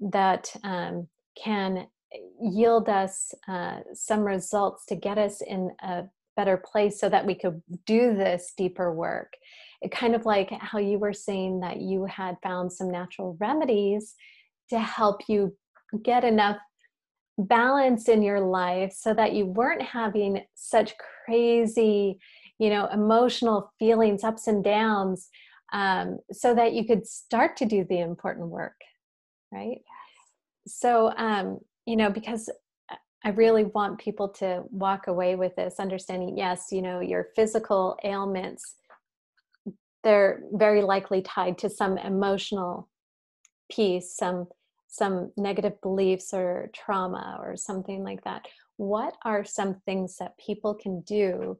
that 0.00 0.54
um, 0.64 1.06
can 1.42 1.86
yield 2.40 2.88
us 2.88 3.32
uh, 3.48 3.78
some 3.94 4.20
results 4.20 4.84
to 4.86 4.96
get 4.96 5.18
us 5.18 5.40
in 5.40 5.70
a 5.82 6.04
better 6.36 6.56
place 6.56 6.98
so 6.98 7.08
that 7.08 7.26
we 7.26 7.34
could 7.34 7.62
do 7.86 8.14
this 8.14 8.52
deeper 8.56 8.92
work. 8.92 9.32
It 9.80 9.90
kind 9.90 10.14
of 10.14 10.24
like 10.24 10.50
how 10.50 10.78
you 10.78 10.98
were 10.98 11.12
saying 11.12 11.60
that 11.60 11.80
you 11.80 12.06
had 12.06 12.36
found 12.42 12.72
some 12.72 12.90
natural 12.90 13.36
remedies 13.40 14.14
to 14.72 14.78
help 14.78 15.20
you 15.28 15.54
get 16.02 16.24
enough 16.24 16.56
balance 17.38 18.08
in 18.08 18.22
your 18.22 18.40
life 18.40 18.92
so 18.92 19.14
that 19.14 19.32
you 19.32 19.46
weren't 19.46 19.82
having 19.82 20.42
such 20.54 20.94
crazy 21.24 22.18
you 22.58 22.68
know 22.68 22.86
emotional 22.92 23.72
feelings 23.78 24.24
ups 24.24 24.46
and 24.46 24.62
downs 24.62 25.28
um, 25.72 26.18
so 26.30 26.54
that 26.54 26.74
you 26.74 26.84
could 26.84 27.06
start 27.06 27.56
to 27.56 27.64
do 27.64 27.84
the 27.88 28.00
important 28.00 28.48
work 28.48 28.74
right? 29.52 29.78
So 30.66 31.12
um, 31.16 31.58
you 31.86 31.96
know 31.96 32.10
because 32.10 32.48
i 33.24 33.30
really 33.30 33.64
want 33.64 33.98
people 33.98 34.28
to 34.28 34.62
walk 34.70 35.06
away 35.06 35.36
with 35.36 35.54
this 35.56 35.78
understanding 35.78 36.36
yes 36.36 36.66
you 36.70 36.82
know 36.82 37.00
your 37.00 37.28
physical 37.34 37.96
ailments 38.04 38.76
they're 40.04 40.42
very 40.52 40.82
likely 40.82 41.22
tied 41.22 41.56
to 41.58 41.70
some 41.70 41.98
emotional 41.98 42.88
piece 43.70 44.16
some 44.16 44.46
some 44.92 45.32
negative 45.38 45.80
beliefs 45.80 46.34
or 46.34 46.70
trauma 46.74 47.38
or 47.40 47.56
something 47.56 48.04
like 48.04 48.22
that 48.24 48.46
what 48.76 49.16
are 49.24 49.44
some 49.44 49.74
things 49.86 50.16
that 50.18 50.36
people 50.38 50.74
can 50.74 51.00
do 51.02 51.56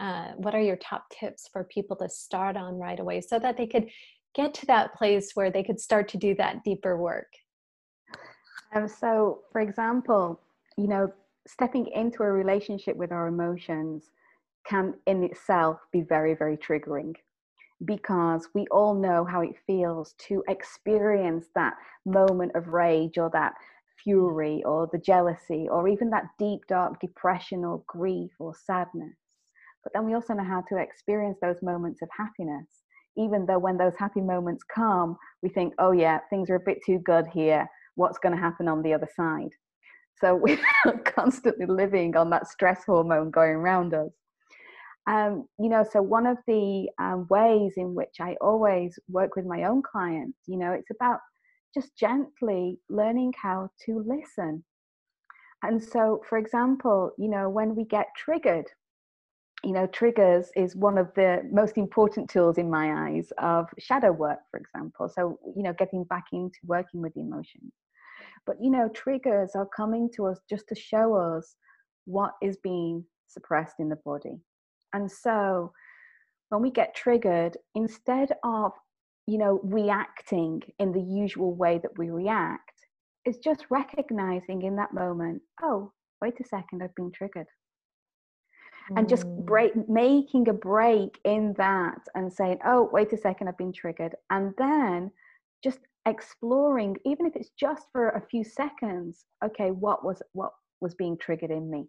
uh, 0.00 0.32
what 0.36 0.54
are 0.54 0.60
your 0.60 0.76
top 0.76 1.08
tips 1.10 1.48
for 1.52 1.64
people 1.64 1.94
to 1.94 2.08
start 2.08 2.56
on 2.56 2.78
right 2.78 2.98
away 2.98 3.20
so 3.20 3.38
that 3.38 3.56
they 3.56 3.66
could 3.66 3.88
get 4.34 4.54
to 4.54 4.66
that 4.66 4.94
place 4.94 5.32
where 5.34 5.50
they 5.50 5.62
could 5.62 5.80
start 5.80 6.08
to 6.08 6.16
do 6.16 6.34
that 6.34 6.64
deeper 6.64 6.96
work? 6.96 7.32
Um, 8.74 8.88
so, 8.88 9.42
for 9.52 9.60
example, 9.60 10.40
you 10.76 10.88
know, 10.88 11.12
stepping 11.46 11.86
into 11.88 12.22
a 12.22 12.32
relationship 12.32 12.96
with 12.96 13.12
our 13.12 13.28
emotions 13.28 14.10
can 14.66 14.94
in 15.06 15.24
itself 15.24 15.78
be 15.92 16.00
very, 16.00 16.34
very 16.34 16.56
triggering 16.56 17.14
because 17.84 18.48
we 18.54 18.66
all 18.70 18.94
know 18.94 19.24
how 19.24 19.40
it 19.40 19.56
feels 19.66 20.14
to 20.28 20.42
experience 20.48 21.46
that 21.54 21.74
moment 22.04 22.52
of 22.54 22.68
rage 22.68 23.18
or 23.18 23.30
that 23.32 23.54
fury 24.02 24.62
or 24.64 24.88
the 24.92 24.98
jealousy 24.98 25.68
or 25.70 25.88
even 25.88 26.10
that 26.10 26.24
deep, 26.38 26.60
dark 26.68 27.00
depression 27.00 27.64
or 27.64 27.82
grief 27.86 28.30
or 28.38 28.54
sadness. 28.54 29.16
But 29.84 29.92
then 29.94 30.06
we 30.06 30.14
also 30.14 30.34
know 30.34 30.44
how 30.44 30.62
to 30.68 30.78
experience 30.78 31.38
those 31.40 31.62
moments 31.62 32.02
of 32.02 32.08
happiness. 32.16 32.66
Even 33.16 33.46
though 33.46 33.58
when 33.58 33.76
those 33.76 33.96
happy 33.98 34.20
moments 34.20 34.64
come, 34.64 35.16
we 35.42 35.48
think, 35.48 35.74
oh, 35.78 35.92
yeah, 35.92 36.20
things 36.30 36.48
are 36.50 36.56
a 36.56 36.60
bit 36.60 36.78
too 36.84 36.98
good 37.00 37.26
here. 37.32 37.66
What's 37.94 38.18
going 38.18 38.34
to 38.34 38.40
happen 38.40 38.68
on 38.68 38.82
the 38.82 38.94
other 38.94 39.08
side? 39.14 39.50
So 40.20 40.34
we're 40.42 40.58
constantly 41.04 41.66
living 41.66 42.16
on 42.16 42.30
that 42.30 42.48
stress 42.48 42.84
hormone 42.84 43.30
going 43.30 43.56
around 43.56 43.92
us. 43.92 44.12
Um, 45.06 45.46
you 45.58 45.68
know, 45.68 45.84
so 45.90 46.00
one 46.00 46.26
of 46.26 46.38
the 46.46 46.88
um, 46.98 47.26
ways 47.28 47.74
in 47.76 47.94
which 47.94 48.16
I 48.20 48.36
always 48.40 48.98
work 49.08 49.34
with 49.34 49.46
my 49.46 49.64
own 49.64 49.82
clients, 49.82 50.38
you 50.46 50.56
know, 50.56 50.72
it's 50.72 50.90
about 50.90 51.18
just 51.74 51.96
gently 51.96 52.78
learning 52.88 53.32
how 53.40 53.70
to 53.86 54.04
listen. 54.06 54.64
And 55.62 55.82
so, 55.82 56.22
for 56.28 56.38
example, 56.38 57.12
you 57.18 57.28
know, 57.28 57.48
when 57.48 57.74
we 57.74 57.84
get 57.84 58.06
triggered 58.16 58.66
you 59.64 59.72
know, 59.72 59.86
triggers 59.86 60.50
is 60.56 60.74
one 60.74 60.98
of 60.98 61.12
the 61.14 61.48
most 61.52 61.78
important 61.78 62.28
tools 62.28 62.58
in 62.58 62.68
my 62.68 63.10
eyes 63.10 63.32
of 63.38 63.66
shadow 63.78 64.10
work, 64.10 64.40
for 64.50 64.58
example. 64.58 65.08
So, 65.08 65.38
you 65.56 65.62
know, 65.62 65.72
getting 65.72 66.04
back 66.04 66.24
into 66.32 66.58
working 66.64 67.00
with 67.00 67.14
the 67.14 67.20
emotions. 67.20 67.72
But, 68.44 68.56
you 68.60 68.70
know, 68.70 68.88
triggers 68.88 69.52
are 69.54 69.66
coming 69.66 70.10
to 70.16 70.26
us 70.26 70.40
just 70.50 70.66
to 70.68 70.74
show 70.74 71.14
us 71.14 71.54
what 72.06 72.32
is 72.42 72.56
being 72.56 73.04
suppressed 73.28 73.76
in 73.78 73.88
the 73.88 73.98
body. 74.04 74.40
And 74.92 75.10
so, 75.10 75.72
when 76.50 76.62
we 76.62 76.70
get 76.70 76.94
triggered, 76.94 77.56
instead 77.74 78.32
of, 78.44 78.72
you 79.26 79.38
know, 79.38 79.60
reacting 79.62 80.62
in 80.78 80.92
the 80.92 81.00
usual 81.00 81.54
way 81.54 81.78
that 81.82 81.96
we 81.96 82.10
react, 82.10 82.72
it's 83.24 83.38
just 83.38 83.66
recognizing 83.70 84.62
in 84.62 84.76
that 84.76 84.92
moment, 84.92 85.42
oh, 85.62 85.92
wait 86.20 86.38
a 86.40 86.44
second, 86.44 86.82
I've 86.82 86.94
been 86.94 87.12
triggered. 87.12 87.46
And 88.96 89.08
just 89.08 89.26
mm. 89.26 89.44
break 89.44 89.72
making 89.88 90.48
a 90.48 90.52
break 90.52 91.18
in 91.24 91.54
that 91.56 92.00
and 92.14 92.32
saying 92.32 92.58
oh 92.64 92.90
wait 92.92 93.12
a 93.12 93.16
second 93.16 93.48
i've 93.48 93.56
been 93.56 93.72
triggered. 93.72 94.14
And 94.30 94.52
then 94.58 95.10
just 95.62 95.78
exploring 96.06 96.96
even 97.06 97.26
if 97.26 97.36
it's 97.36 97.50
just 97.50 97.86
for 97.92 98.08
a 98.10 98.26
few 98.28 98.42
seconds 98.42 99.24
okay 99.44 99.70
what 99.70 100.04
was 100.04 100.20
what 100.32 100.50
was 100.80 100.96
being 100.96 101.16
triggered 101.16 101.52
in 101.52 101.70
me 101.70 101.86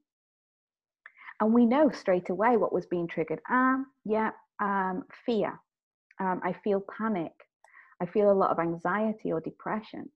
and 1.39 1.53
we 1.53 1.65
know 1.65 1.89
straight 1.89 2.29
away 2.29 2.57
what 2.57 2.73
was 2.73 2.86
being 2.86 3.07
triggered. 3.07 3.41
Um 3.49 3.88
yeah 4.05 4.31
um 4.61 5.03
fear. 5.25 5.59
Um, 6.19 6.41
i 6.43 6.53
feel 6.63 6.84
panic. 6.97 7.34
I 8.01 8.05
feel 8.05 8.31
a 8.31 8.34
lot 8.41 8.51
of 8.51 8.59
anxiety 8.59 9.31
or 9.31 9.41
depression. 9.41 10.09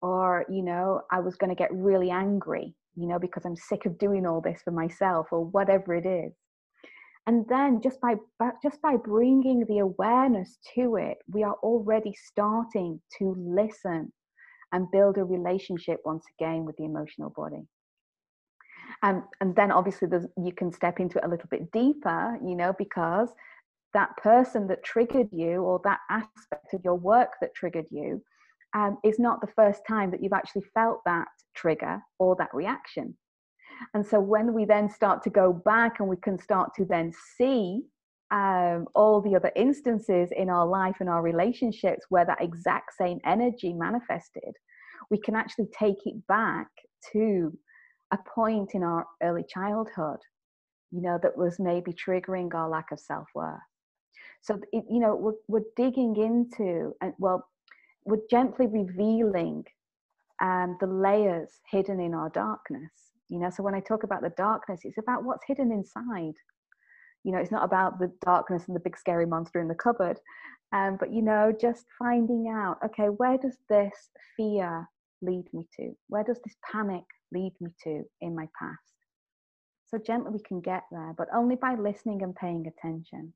Or 0.00 0.44
you 0.48 0.62
know 0.62 1.02
i 1.10 1.20
was 1.20 1.36
going 1.36 1.50
to 1.50 1.62
get 1.62 1.72
really 1.72 2.10
angry 2.10 2.74
you 2.96 3.06
know 3.06 3.18
because 3.18 3.44
i'm 3.44 3.56
sick 3.56 3.86
of 3.86 3.98
doing 3.98 4.26
all 4.26 4.40
this 4.40 4.60
for 4.64 4.72
myself 4.72 5.28
or 5.32 5.44
whatever 5.44 5.94
it 5.94 6.06
is. 6.06 6.32
And 7.26 7.46
then 7.48 7.80
just 7.80 8.00
by 8.00 8.16
just 8.62 8.82
by 8.82 8.96
bringing 8.96 9.64
the 9.66 9.78
awareness 9.78 10.58
to 10.74 10.96
it 10.96 11.18
we 11.32 11.44
are 11.44 11.56
already 11.62 12.12
starting 12.14 13.00
to 13.18 13.34
listen 13.38 14.12
and 14.72 14.90
build 14.90 15.18
a 15.18 15.24
relationship 15.24 16.00
once 16.04 16.24
again 16.34 16.64
with 16.64 16.76
the 16.78 16.84
emotional 16.84 17.30
body 17.30 17.64
and 19.02 19.22
then 19.56 19.72
obviously 19.72 20.08
you 20.36 20.52
can 20.52 20.72
step 20.72 21.00
into 21.00 21.18
it 21.18 21.24
a 21.24 21.28
little 21.28 21.48
bit 21.50 21.70
deeper 21.72 22.38
you 22.44 22.54
know 22.54 22.72
because 22.78 23.30
that 23.94 24.16
person 24.16 24.66
that 24.68 24.82
triggered 24.82 25.28
you 25.32 25.62
or 25.62 25.80
that 25.84 26.00
aspect 26.10 26.72
of 26.72 26.80
your 26.84 26.94
work 26.94 27.32
that 27.40 27.54
triggered 27.54 27.86
you 27.90 28.22
um, 28.74 28.98
is 29.04 29.18
not 29.18 29.40
the 29.40 29.52
first 29.54 29.82
time 29.86 30.10
that 30.10 30.22
you've 30.22 30.32
actually 30.32 30.62
felt 30.74 31.00
that 31.04 31.28
trigger 31.54 32.00
or 32.18 32.36
that 32.36 32.48
reaction. 32.52 33.16
And 33.94 34.06
so 34.06 34.20
when 34.20 34.54
we 34.54 34.64
then 34.64 34.88
start 34.88 35.22
to 35.24 35.30
go 35.30 35.52
back 35.52 36.00
and 36.00 36.08
we 36.08 36.16
can 36.16 36.38
start 36.38 36.70
to 36.76 36.84
then 36.84 37.12
see 37.36 37.82
um, 38.30 38.86
all 38.94 39.20
the 39.20 39.36
other 39.36 39.52
instances 39.56 40.30
in 40.34 40.48
our 40.48 40.66
life 40.66 40.96
and 41.00 41.08
our 41.08 41.22
relationships 41.22 42.06
where 42.08 42.24
that 42.24 42.40
exact 42.40 42.94
same 42.96 43.18
energy 43.26 43.72
manifested, 43.74 44.54
we 45.10 45.18
can 45.18 45.34
actually 45.34 45.66
take 45.78 46.06
it 46.06 46.26
back 46.28 46.68
to 47.12 47.52
a 48.12 48.18
point 48.34 48.74
in 48.74 48.82
our 48.82 49.06
early 49.22 49.44
childhood, 49.48 50.18
you 50.90 51.00
know, 51.00 51.18
that 51.22 51.36
was 51.36 51.58
maybe 51.58 51.92
triggering 51.92 52.52
our 52.54 52.68
lack 52.68 52.92
of 52.92 53.00
self 53.00 53.26
worth. 53.34 53.58
So, 54.42 54.60
it, 54.72 54.84
you 54.90 55.00
know, 55.00 55.16
we're, 55.16 55.32
we're 55.48 55.66
digging 55.76 56.16
into, 56.16 56.94
and 57.00 57.14
well, 57.18 57.48
we're 58.04 58.26
gently 58.30 58.66
revealing 58.66 59.64
um, 60.40 60.76
the 60.80 60.86
layers 60.86 61.48
hidden 61.70 62.00
in 62.00 62.14
our 62.14 62.28
darkness. 62.30 62.90
You 63.28 63.38
know, 63.38 63.50
so 63.50 63.62
when 63.62 63.74
I 63.74 63.80
talk 63.80 64.02
about 64.02 64.22
the 64.22 64.32
darkness, 64.36 64.80
it's 64.84 64.98
about 64.98 65.24
what's 65.24 65.46
hidden 65.46 65.72
inside. 65.72 66.34
You 67.24 67.32
know, 67.32 67.38
it's 67.38 67.52
not 67.52 67.64
about 67.64 67.98
the 67.98 68.12
darkness 68.24 68.64
and 68.66 68.76
the 68.76 68.80
big 68.80 68.98
scary 68.98 69.26
monster 69.26 69.60
in 69.60 69.68
the 69.68 69.74
cupboard, 69.74 70.18
um, 70.72 70.96
but 70.98 71.12
you 71.12 71.22
know, 71.22 71.52
just 71.58 71.86
finding 71.98 72.48
out, 72.48 72.78
okay, 72.84 73.06
where 73.06 73.38
does 73.38 73.56
this 73.68 73.92
fear 74.36 74.88
lead 75.22 75.44
me 75.52 75.66
to? 75.78 75.92
Where 76.08 76.24
does 76.24 76.40
this 76.44 76.56
panic 76.70 77.04
lead 77.32 77.52
me 77.60 77.70
to 77.84 78.02
in 78.20 78.34
my 78.34 78.48
past? 78.58 78.94
So 79.86 79.98
gently 79.98 80.30
we 80.32 80.40
can 80.40 80.60
get 80.60 80.84
there, 80.90 81.14
but 81.16 81.28
only 81.34 81.56
by 81.56 81.74
listening 81.74 82.22
and 82.22 82.34
paying 82.34 82.66
attention. 82.66 83.32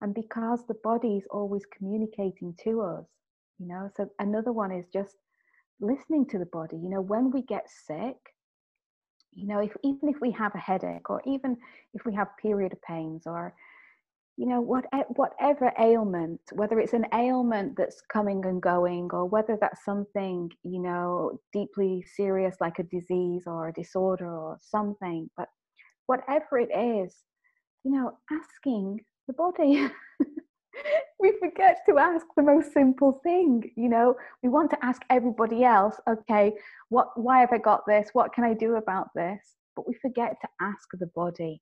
And 0.00 0.14
because 0.14 0.66
the 0.66 0.76
body 0.84 1.16
is 1.16 1.26
always 1.30 1.62
communicating 1.76 2.54
to 2.64 2.82
us, 2.82 3.06
you 3.58 3.66
know 3.66 3.90
so 3.96 4.08
another 4.18 4.52
one 4.52 4.72
is 4.72 4.86
just 4.92 5.16
listening 5.80 6.26
to 6.26 6.38
the 6.38 6.46
body 6.46 6.76
you 6.76 6.88
know 6.88 7.00
when 7.00 7.30
we 7.30 7.42
get 7.42 7.68
sick 7.68 8.16
you 9.34 9.46
know 9.46 9.58
if 9.60 9.72
even 9.84 10.08
if 10.08 10.16
we 10.20 10.30
have 10.30 10.54
a 10.54 10.58
headache 10.58 11.10
or 11.10 11.22
even 11.26 11.56
if 11.94 12.04
we 12.04 12.14
have 12.14 12.28
period 12.40 12.76
pains 12.86 13.22
or 13.26 13.54
you 14.38 14.46
know 14.46 14.60
what, 14.60 14.84
eh, 14.92 15.02
whatever 15.16 15.72
ailment 15.80 16.40
whether 16.52 16.78
it's 16.78 16.92
an 16.92 17.06
ailment 17.12 17.76
that's 17.76 18.00
coming 18.12 18.44
and 18.46 18.62
going 18.62 19.10
or 19.12 19.24
whether 19.26 19.58
that's 19.60 19.84
something 19.84 20.48
you 20.62 20.80
know 20.80 21.38
deeply 21.52 22.04
serious 22.16 22.56
like 22.60 22.78
a 22.78 22.84
disease 22.84 23.42
or 23.46 23.68
a 23.68 23.72
disorder 23.72 24.30
or 24.30 24.56
something 24.62 25.28
but 25.36 25.48
whatever 26.06 26.56
it 26.58 26.70
is 26.72 27.16
you 27.84 27.90
know 27.90 28.12
asking 28.30 29.00
the 29.26 29.34
body. 29.34 29.88
We 31.20 31.32
forget 31.40 31.78
to 31.88 31.98
ask 31.98 32.24
the 32.36 32.42
most 32.44 32.72
simple 32.72 33.20
thing 33.24 33.68
you 33.76 33.88
know? 33.88 34.14
We 34.44 34.48
want 34.48 34.70
to 34.70 34.84
ask 34.84 35.02
everybody 35.10 35.64
else 35.64 35.96
okay 36.08 36.52
what 36.88 37.08
why 37.16 37.40
have 37.40 37.52
i 37.52 37.58
got 37.58 37.84
this? 37.86 38.10
What 38.12 38.32
can 38.32 38.44
i 38.44 38.54
do 38.54 38.76
about 38.76 39.08
this? 39.16 39.40
But 39.74 39.88
we 39.88 39.94
forget 39.94 40.36
to 40.40 40.48
ask 40.60 40.88
the 40.92 41.10
body 41.16 41.60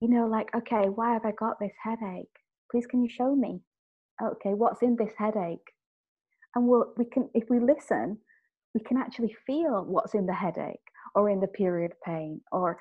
you 0.00 0.08
know 0.08 0.26
like 0.26 0.48
okay 0.54 0.88
why 0.88 1.12
have 1.12 1.24
i 1.24 1.32
got 1.38 1.58
this 1.60 1.72
headache 1.82 2.26
please 2.70 2.86
can 2.86 3.02
you 3.02 3.08
show 3.08 3.34
me 3.34 3.60
okay 4.22 4.54
what's 4.54 4.82
in 4.82 4.96
this 4.96 5.12
headache 5.16 5.72
and 6.54 6.66
we'll 6.66 6.92
we 6.96 7.04
can 7.04 7.28
if 7.34 7.44
we 7.48 7.58
listen 7.58 8.18
we 8.74 8.80
can 8.80 8.96
actually 8.98 9.34
feel 9.46 9.84
what's 9.86 10.14
in 10.14 10.26
the 10.26 10.34
headache 10.34 10.80
or 11.14 11.30
in 11.30 11.40
the 11.40 11.46
period 11.46 11.92
of 11.92 12.00
pain 12.02 12.40
or 12.52 12.78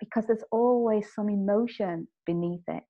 because 0.00 0.26
there's 0.26 0.44
always 0.50 1.06
some 1.14 1.28
emotion 1.28 2.06
beneath 2.26 2.64
it 2.68 2.82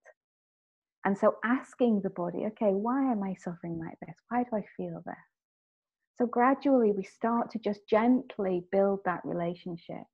and 1.04 1.16
so 1.16 1.34
asking 1.44 2.00
the 2.02 2.10
body, 2.10 2.46
okay, 2.46 2.72
why 2.72 3.12
am 3.12 3.22
I 3.22 3.34
suffering 3.34 3.78
like 3.78 3.98
this? 4.00 4.16
Why 4.28 4.42
do 4.44 4.56
I 4.56 4.64
feel 4.76 5.02
this? 5.04 5.14
So 6.16 6.26
gradually 6.26 6.92
we 6.92 7.04
start 7.04 7.50
to 7.50 7.58
just 7.58 7.80
gently 7.88 8.64
build 8.72 9.00
that 9.04 9.20
relationship. 9.24 10.04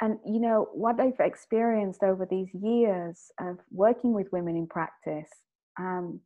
And 0.00 0.18
you 0.24 0.40
know, 0.40 0.68
what 0.72 1.00
I've 1.00 1.20
experienced 1.20 2.02
over 2.02 2.26
these 2.26 2.48
years 2.54 3.30
of 3.40 3.58
working 3.70 4.12
with 4.12 4.32
women 4.32 4.56
in 4.56 4.66
practice, 4.66 5.30
um, 5.78 6.20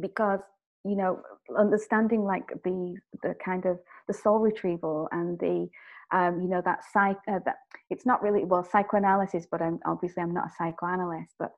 because 0.00 0.40
you 0.84 0.96
know, 0.96 1.20
understanding 1.56 2.24
like 2.24 2.48
the 2.64 2.96
the 3.22 3.34
kind 3.44 3.66
of 3.66 3.78
the 4.06 4.14
soul 4.14 4.38
retrieval 4.38 5.08
and 5.12 5.38
the 5.38 5.68
um, 6.12 6.40
you 6.40 6.48
know 6.48 6.62
that 6.64 6.80
psych 6.92 7.16
uh, 7.28 7.40
that 7.44 7.56
it's 7.90 8.06
not 8.06 8.22
really 8.22 8.44
well 8.44 8.64
psychoanalysis, 8.64 9.46
but 9.50 9.62
I'm 9.62 9.80
obviously 9.86 10.22
I'm 10.22 10.34
not 10.34 10.46
a 10.46 10.52
psychoanalyst, 10.58 11.34
but 11.38 11.52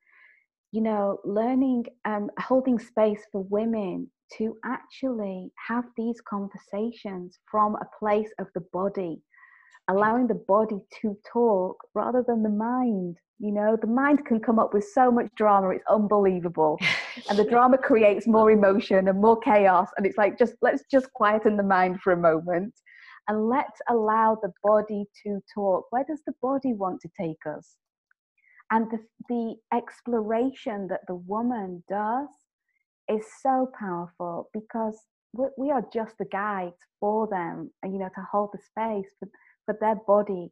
you 0.72 0.82
know, 0.82 1.18
learning, 1.24 1.86
um, 2.04 2.30
holding 2.38 2.78
space 2.78 3.22
for 3.32 3.42
women 3.44 4.10
to 4.36 4.56
actually 4.64 5.50
have 5.66 5.84
these 5.96 6.20
conversations 6.20 7.38
from 7.50 7.76
a 7.76 7.88
place 7.98 8.28
of 8.38 8.48
the 8.54 8.60
body, 8.72 9.22
allowing 9.88 10.26
the 10.26 10.34
body 10.34 10.80
to 11.00 11.16
talk 11.30 11.76
rather 11.94 12.24
than 12.26 12.42
the 12.42 12.50
mind. 12.50 13.16
You 13.38 13.52
know, 13.52 13.76
the 13.80 13.86
mind 13.86 14.24
can 14.26 14.40
come 14.40 14.58
up 14.58 14.74
with 14.74 14.84
so 14.92 15.10
much 15.10 15.28
drama, 15.36 15.70
it's 15.70 15.84
unbelievable. 15.88 16.78
and 17.28 17.38
the 17.38 17.44
drama 17.50 17.78
creates 17.78 18.26
more 18.26 18.50
emotion 18.50 19.08
and 19.08 19.20
more 19.20 19.38
chaos. 19.38 19.88
And 19.96 20.06
it's 20.06 20.18
like, 20.18 20.38
just 20.38 20.54
let's 20.60 20.82
just 20.90 21.12
quieten 21.12 21.56
the 21.56 21.62
mind 21.62 22.00
for 22.00 22.12
a 22.12 22.16
moment 22.16 22.74
and 23.28 23.48
let's 23.48 23.80
allow 23.88 24.36
the 24.42 24.52
body 24.64 25.04
to 25.24 25.40
talk. 25.54 25.84
Where 25.90 26.04
does 26.08 26.22
the 26.26 26.34
body 26.42 26.72
want 26.72 27.00
to 27.02 27.08
take 27.18 27.46
us? 27.46 27.76
and 28.70 28.86
the, 28.90 28.98
the 29.28 29.54
exploration 29.76 30.88
that 30.88 31.00
the 31.06 31.14
woman 31.14 31.82
does 31.88 32.28
is 33.08 33.24
so 33.42 33.70
powerful 33.78 34.50
because 34.52 34.98
we 35.56 35.70
are 35.70 35.84
just 35.92 36.16
the 36.18 36.24
guides 36.26 36.76
for 37.00 37.28
them 37.28 37.70
and 37.82 37.92
you 37.92 37.98
know 37.98 38.08
to 38.14 38.26
hold 38.30 38.50
the 38.52 38.58
space 38.58 39.10
for, 39.18 39.28
for 39.68 39.76
their 39.78 39.96
body 40.06 40.50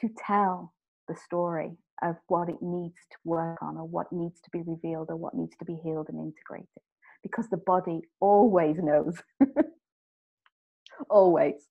to 0.00 0.08
tell 0.26 0.72
the 1.08 1.14
story 1.14 1.76
of 2.02 2.16
what 2.28 2.48
it 2.48 2.56
needs 2.62 2.96
to 3.10 3.16
work 3.24 3.58
on 3.62 3.76
or 3.76 3.84
what 3.84 4.10
needs 4.10 4.40
to 4.40 4.50
be 4.50 4.62
revealed 4.66 5.10
or 5.10 5.16
what 5.16 5.34
needs 5.34 5.54
to 5.58 5.64
be 5.66 5.78
healed 5.84 6.06
and 6.08 6.18
integrated 6.18 6.82
because 7.22 7.48
the 7.50 7.58
body 7.58 8.00
always 8.18 8.76
knows 8.78 9.14
always 11.10 11.68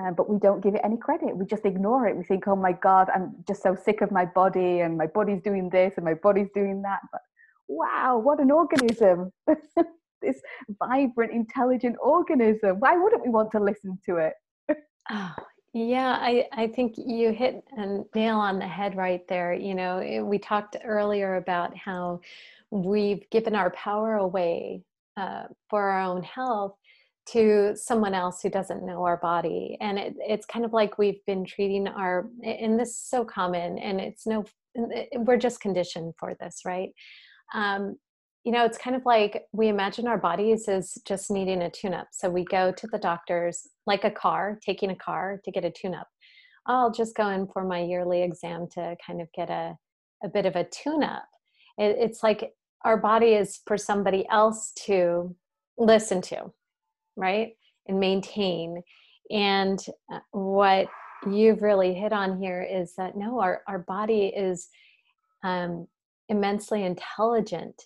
uh, 0.00 0.10
but 0.12 0.30
we 0.30 0.38
don't 0.38 0.62
give 0.62 0.74
it 0.74 0.80
any 0.84 0.96
credit. 0.96 1.36
We 1.36 1.44
just 1.44 1.64
ignore 1.64 2.06
it. 2.06 2.16
We 2.16 2.22
think, 2.22 2.46
oh 2.46 2.54
my 2.54 2.72
God, 2.72 3.10
I'm 3.12 3.34
just 3.46 3.60
so 3.60 3.74
sick 3.74 4.00
of 4.02 4.12
my 4.12 4.24
body 4.24 4.80
and 4.80 4.96
my 4.96 5.08
body's 5.08 5.42
doing 5.42 5.68
this 5.68 5.94
and 5.96 6.04
my 6.04 6.14
body's 6.14 6.48
doing 6.54 6.80
that. 6.82 7.00
But 7.10 7.20
wow, 7.68 8.16
what 8.16 8.38
an 8.38 8.52
organism. 8.52 9.32
this 10.22 10.40
vibrant, 10.78 11.32
intelligent 11.32 11.96
organism. 12.00 12.78
Why 12.78 12.96
wouldn't 12.96 13.24
we 13.24 13.30
want 13.30 13.50
to 13.52 13.60
listen 13.60 13.98
to 14.06 14.16
it? 14.18 14.34
oh, 15.10 15.34
yeah, 15.72 16.18
I, 16.20 16.46
I 16.52 16.66
think 16.66 16.94
you 16.96 17.32
hit 17.32 17.62
a 17.76 18.00
nail 18.14 18.38
on 18.38 18.58
the 18.58 18.66
head 18.66 18.96
right 18.96 19.26
there. 19.28 19.52
You 19.52 19.74
know, 19.74 19.98
eh, 19.98 20.20
we 20.20 20.38
talked 20.38 20.76
earlier 20.84 21.36
about 21.36 21.76
how 21.76 22.20
we've 22.70 23.28
given 23.30 23.54
our 23.54 23.70
power 23.70 24.16
away 24.16 24.82
uh, 25.16 25.44
for 25.68 25.90
our 25.90 26.02
own 26.02 26.22
health 26.22 26.74
to 27.26 27.76
someone 27.76 28.14
else 28.14 28.42
who 28.42 28.50
doesn't 28.50 28.84
know 28.84 29.04
our 29.04 29.18
body 29.18 29.76
and 29.80 29.98
it, 29.98 30.14
it's 30.18 30.46
kind 30.46 30.64
of 30.64 30.72
like 30.72 30.98
we've 30.98 31.24
been 31.26 31.44
treating 31.44 31.86
our 31.86 32.28
and 32.42 32.80
this 32.80 32.88
is 32.90 33.02
so 33.02 33.24
common 33.24 33.78
and 33.78 34.00
it's 34.00 34.26
no 34.26 34.44
we're 35.14 35.36
just 35.36 35.60
conditioned 35.60 36.14
for 36.18 36.34
this 36.40 36.62
right 36.64 36.90
um, 37.54 37.96
you 38.44 38.52
know 38.52 38.64
it's 38.64 38.78
kind 38.78 38.96
of 38.96 39.02
like 39.04 39.44
we 39.52 39.68
imagine 39.68 40.06
our 40.06 40.18
bodies 40.18 40.68
as 40.68 40.96
just 41.06 41.30
needing 41.30 41.62
a 41.62 41.70
tune 41.70 41.94
up 41.94 42.08
so 42.12 42.28
we 42.28 42.44
go 42.44 42.72
to 42.72 42.86
the 42.88 42.98
doctors 42.98 43.68
like 43.86 44.04
a 44.04 44.10
car 44.10 44.58
taking 44.64 44.90
a 44.90 44.96
car 44.96 45.40
to 45.44 45.50
get 45.50 45.64
a 45.64 45.70
tune 45.70 45.94
up 45.94 46.08
I'll 46.66 46.92
just 46.92 47.16
go 47.16 47.28
in 47.28 47.46
for 47.48 47.64
my 47.64 47.82
yearly 47.82 48.22
exam 48.22 48.68
to 48.72 48.96
kind 49.04 49.20
of 49.20 49.28
get 49.32 49.50
a, 49.50 49.76
a 50.22 50.28
bit 50.28 50.46
of 50.46 50.56
a 50.56 50.64
tune 50.64 51.02
up. 51.02 51.24
It, 51.78 51.96
it's 51.98 52.22
like 52.22 52.52
our 52.84 52.96
body 52.96 53.34
is 53.34 53.60
for 53.66 53.76
somebody 53.76 54.26
else 54.30 54.72
to 54.86 55.34
listen 55.78 56.20
to, 56.22 56.52
right? 57.16 57.50
And 57.88 57.98
maintain. 57.98 58.82
And 59.30 59.78
uh, 60.12 60.20
what 60.32 60.88
you've 61.28 61.62
really 61.62 61.94
hit 61.94 62.12
on 62.12 62.40
here 62.40 62.62
is 62.62 62.94
that 62.96 63.16
no, 63.16 63.40
our, 63.40 63.62
our 63.66 63.80
body 63.80 64.26
is 64.26 64.68
um, 65.42 65.86
immensely 66.28 66.84
intelligent. 66.84 67.82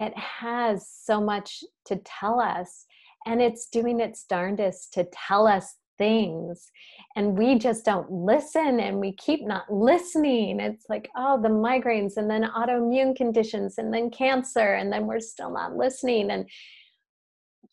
It 0.00 0.16
has 0.16 0.88
so 0.88 1.20
much 1.20 1.62
to 1.86 1.96
tell 2.04 2.40
us, 2.40 2.86
and 3.26 3.40
it's 3.40 3.68
doing 3.68 4.00
its 4.00 4.24
darndest 4.24 4.94
to 4.94 5.06
tell 5.12 5.46
us 5.46 5.76
things. 5.98 6.70
And 7.14 7.36
we 7.36 7.58
just 7.58 7.84
don't 7.84 8.10
listen 8.10 8.80
and 8.80 8.98
we 8.98 9.12
keep 9.12 9.46
not 9.46 9.70
listening. 9.70 10.58
It's 10.58 10.86
like, 10.88 11.10
oh, 11.14 11.40
the 11.40 11.50
migraines, 11.50 12.16
and 12.16 12.30
then 12.30 12.44
autoimmune 12.44 13.14
conditions, 13.14 13.76
and 13.76 13.92
then 13.92 14.10
cancer, 14.10 14.74
and 14.74 14.90
then 14.90 15.06
we're 15.06 15.20
still 15.20 15.52
not 15.52 15.76
listening. 15.76 16.30
And 16.30 16.48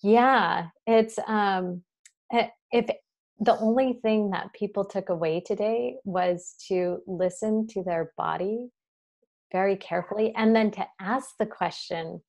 yeah, 0.04 0.68
it's, 0.86 1.18
um, 1.26 1.84
eh, 2.34 2.50
if 2.74 2.88
the 3.40 3.58
only 3.60 4.00
thing 4.02 4.32
that 4.32 4.52
people 4.54 4.84
took 4.84 5.08
away 5.08 5.40
today 5.40 5.96
was 6.04 6.56
to 6.68 6.98
listen 7.08 7.68
to 7.68 7.84
their 7.84 8.12
body 8.18 8.68
very 9.52 9.76
carefully 9.76 10.34
and 10.36 10.56
then 10.56 10.72
to 10.72 10.86
ask 11.00 11.36
the 11.40 11.46
question 11.46 12.22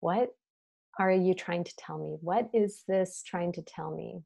what 0.00 0.30
are 0.98 1.10
you 1.12 1.34
trying 1.34 1.64
to 1.64 1.76
tell 1.76 1.98
me? 1.98 2.16
What 2.20 2.50
is 2.52 2.82
this 2.88 3.22
trying 3.24 3.52
to 3.52 3.62
tell 3.62 3.94
me? 3.94 4.22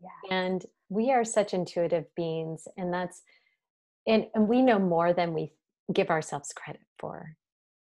Yeah. 0.00 0.36
and 0.36 0.64
we 0.88 1.10
are 1.10 1.24
such 1.24 1.54
intuitive 1.54 2.04
beings 2.14 2.68
and 2.76 2.94
that's 2.94 3.22
and, 4.06 4.26
and 4.32 4.48
we 4.48 4.62
know 4.62 4.78
more 4.78 5.12
than 5.12 5.34
we 5.34 5.50
give 5.92 6.08
ourselves 6.08 6.52
credit 6.52 6.82
for. 7.00 7.34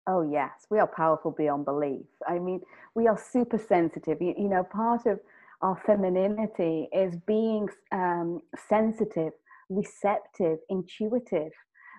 Oh 0.07 0.21
yes. 0.21 0.67
We 0.71 0.79
are 0.79 0.87
powerful 0.87 1.31
beyond 1.31 1.65
belief. 1.65 2.05
I 2.29 2.39
mean 2.39 2.61
we 2.95 3.09
are 3.09 3.19
super 3.19 3.59
sensitive. 3.59 4.21
You, 4.21 4.35
you 4.37 4.49
know 4.49 4.63
part 4.63 5.07
of 5.07 5.21
our 5.63 5.81
femininity 5.87 6.89
is 6.93 7.17
being 7.27 7.69
um, 7.93 8.41
sensitive, 8.69 9.33
receptive, 9.71 10.59
intuitive, 10.69 11.53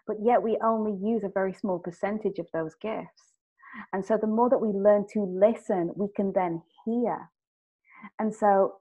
but 0.08 0.18
yet 0.22 0.42
we 0.42 0.58
only 0.64 0.94
use 0.94 1.24
a 1.24 1.30
very 1.30 1.54
small 1.54 1.80
percentage 1.80 2.40
of 2.40 2.48
those 2.54 2.76
gifts. 2.76 3.34
And 3.92 4.06
so 4.06 4.18
the 4.18 4.28
more 4.28 4.50
that 4.50 4.60
we 4.60 4.70
learn 4.70 5.06
to 5.14 5.22
listen, 5.22 5.92
we 5.96 6.08
can 6.16 6.32
then 6.34 6.62
hear. 6.86 7.30
And 8.20 8.34
so, 8.34 8.76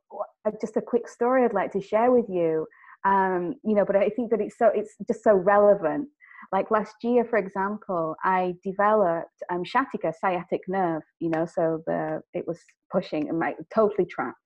uh, 0.44 0.50
just 0.60 0.76
a 0.76 0.82
quick 0.82 1.08
story 1.08 1.44
I'd 1.44 1.54
like 1.54 1.72
to 1.72 1.80
share 1.80 2.10
with 2.10 2.26
you. 2.28 2.66
Um, 3.04 3.54
you 3.64 3.74
know, 3.74 3.84
but 3.84 3.96
I 3.96 4.08
think 4.10 4.30
that 4.30 4.40
it's 4.40 4.58
so 4.58 4.66
it's 4.74 4.94
just 5.06 5.24
so 5.24 5.34
relevant. 5.34 6.08
Like 6.50 6.70
last 6.70 6.96
year, 7.02 7.24
for 7.24 7.38
example, 7.38 8.16
I 8.22 8.54
developed 8.64 9.42
um, 9.50 9.64
sciatica, 9.64 10.12
sciatic 10.20 10.60
nerve. 10.68 11.02
You 11.20 11.30
know, 11.30 11.46
so 11.46 11.82
the 11.86 12.22
it 12.34 12.46
was 12.46 12.60
pushing 12.90 13.28
and 13.28 13.38
my 13.38 13.54
totally 13.74 14.06
trapped. 14.06 14.41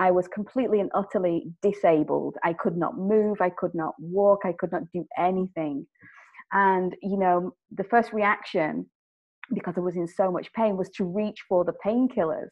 I 0.00 0.10
was 0.10 0.26
completely 0.28 0.80
and 0.80 0.90
utterly 0.94 1.52
disabled. 1.60 2.36
I 2.42 2.54
could 2.54 2.74
not 2.74 2.96
move, 2.96 3.36
I 3.42 3.50
could 3.50 3.74
not 3.74 3.94
walk, 3.98 4.40
I 4.44 4.54
could 4.58 4.72
not 4.72 4.84
do 4.94 5.04
anything. 5.18 5.86
And, 6.52 6.96
you 7.02 7.18
know, 7.18 7.52
the 7.70 7.84
first 7.84 8.14
reaction, 8.14 8.86
because 9.52 9.74
I 9.76 9.80
was 9.80 9.96
in 9.96 10.08
so 10.08 10.32
much 10.32 10.50
pain, 10.54 10.78
was 10.78 10.88
to 10.96 11.04
reach 11.04 11.40
for 11.46 11.66
the 11.66 11.74
painkillers 11.84 12.48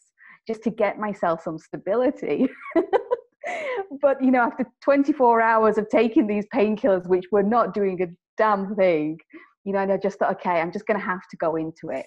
just 0.47 0.63
to 0.65 0.71
get 0.71 0.99
myself 0.99 1.43
some 1.43 1.59
stability. 1.59 2.51
but, 4.03 4.23
you 4.23 4.31
know, 4.31 4.43
after 4.43 4.67
24 4.85 5.41
hours 5.41 5.79
of 5.79 5.89
taking 5.89 6.27
these 6.27 6.45
painkillers, 6.55 7.09
which 7.09 7.25
were 7.33 7.43
not 7.43 7.73
doing 7.73 8.03
a 8.03 8.09
damn 8.37 8.77
thing, 8.77 9.17
you 9.65 9.73
know, 9.73 9.79
and 9.79 9.91
I 9.91 9.97
just 9.97 10.19
thought, 10.19 10.33
okay, 10.33 10.61
I'm 10.61 10.71
just 10.71 10.87
going 10.87 11.01
to 11.01 11.07
have 11.07 11.27
to 11.31 11.37
go 11.39 11.57
into 11.57 11.89
it. 11.89 12.07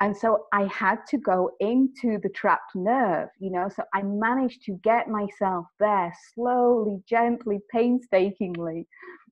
And 0.00 0.14
so 0.14 0.46
I 0.52 0.64
had 0.64 1.06
to 1.08 1.18
go 1.18 1.50
into 1.58 2.18
the 2.22 2.28
trapped 2.28 2.74
nerve, 2.74 3.30
you 3.38 3.50
know. 3.50 3.70
So 3.74 3.82
I 3.94 4.02
managed 4.02 4.62
to 4.64 4.78
get 4.84 5.08
myself 5.08 5.66
there 5.80 6.12
slowly, 6.34 7.02
gently, 7.08 7.60
painstakingly, 7.72 8.86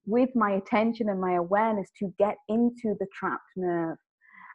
with 0.07 0.29
my 0.35 0.51
attention 0.53 1.09
and 1.09 1.21
my 1.21 1.33
awareness 1.33 1.89
to 1.99 2.13
get 2.17 2.37
into 2.49 2.95
the 2.99 3.07
trapped 3.13 3.51
nerve. 3.55 3.97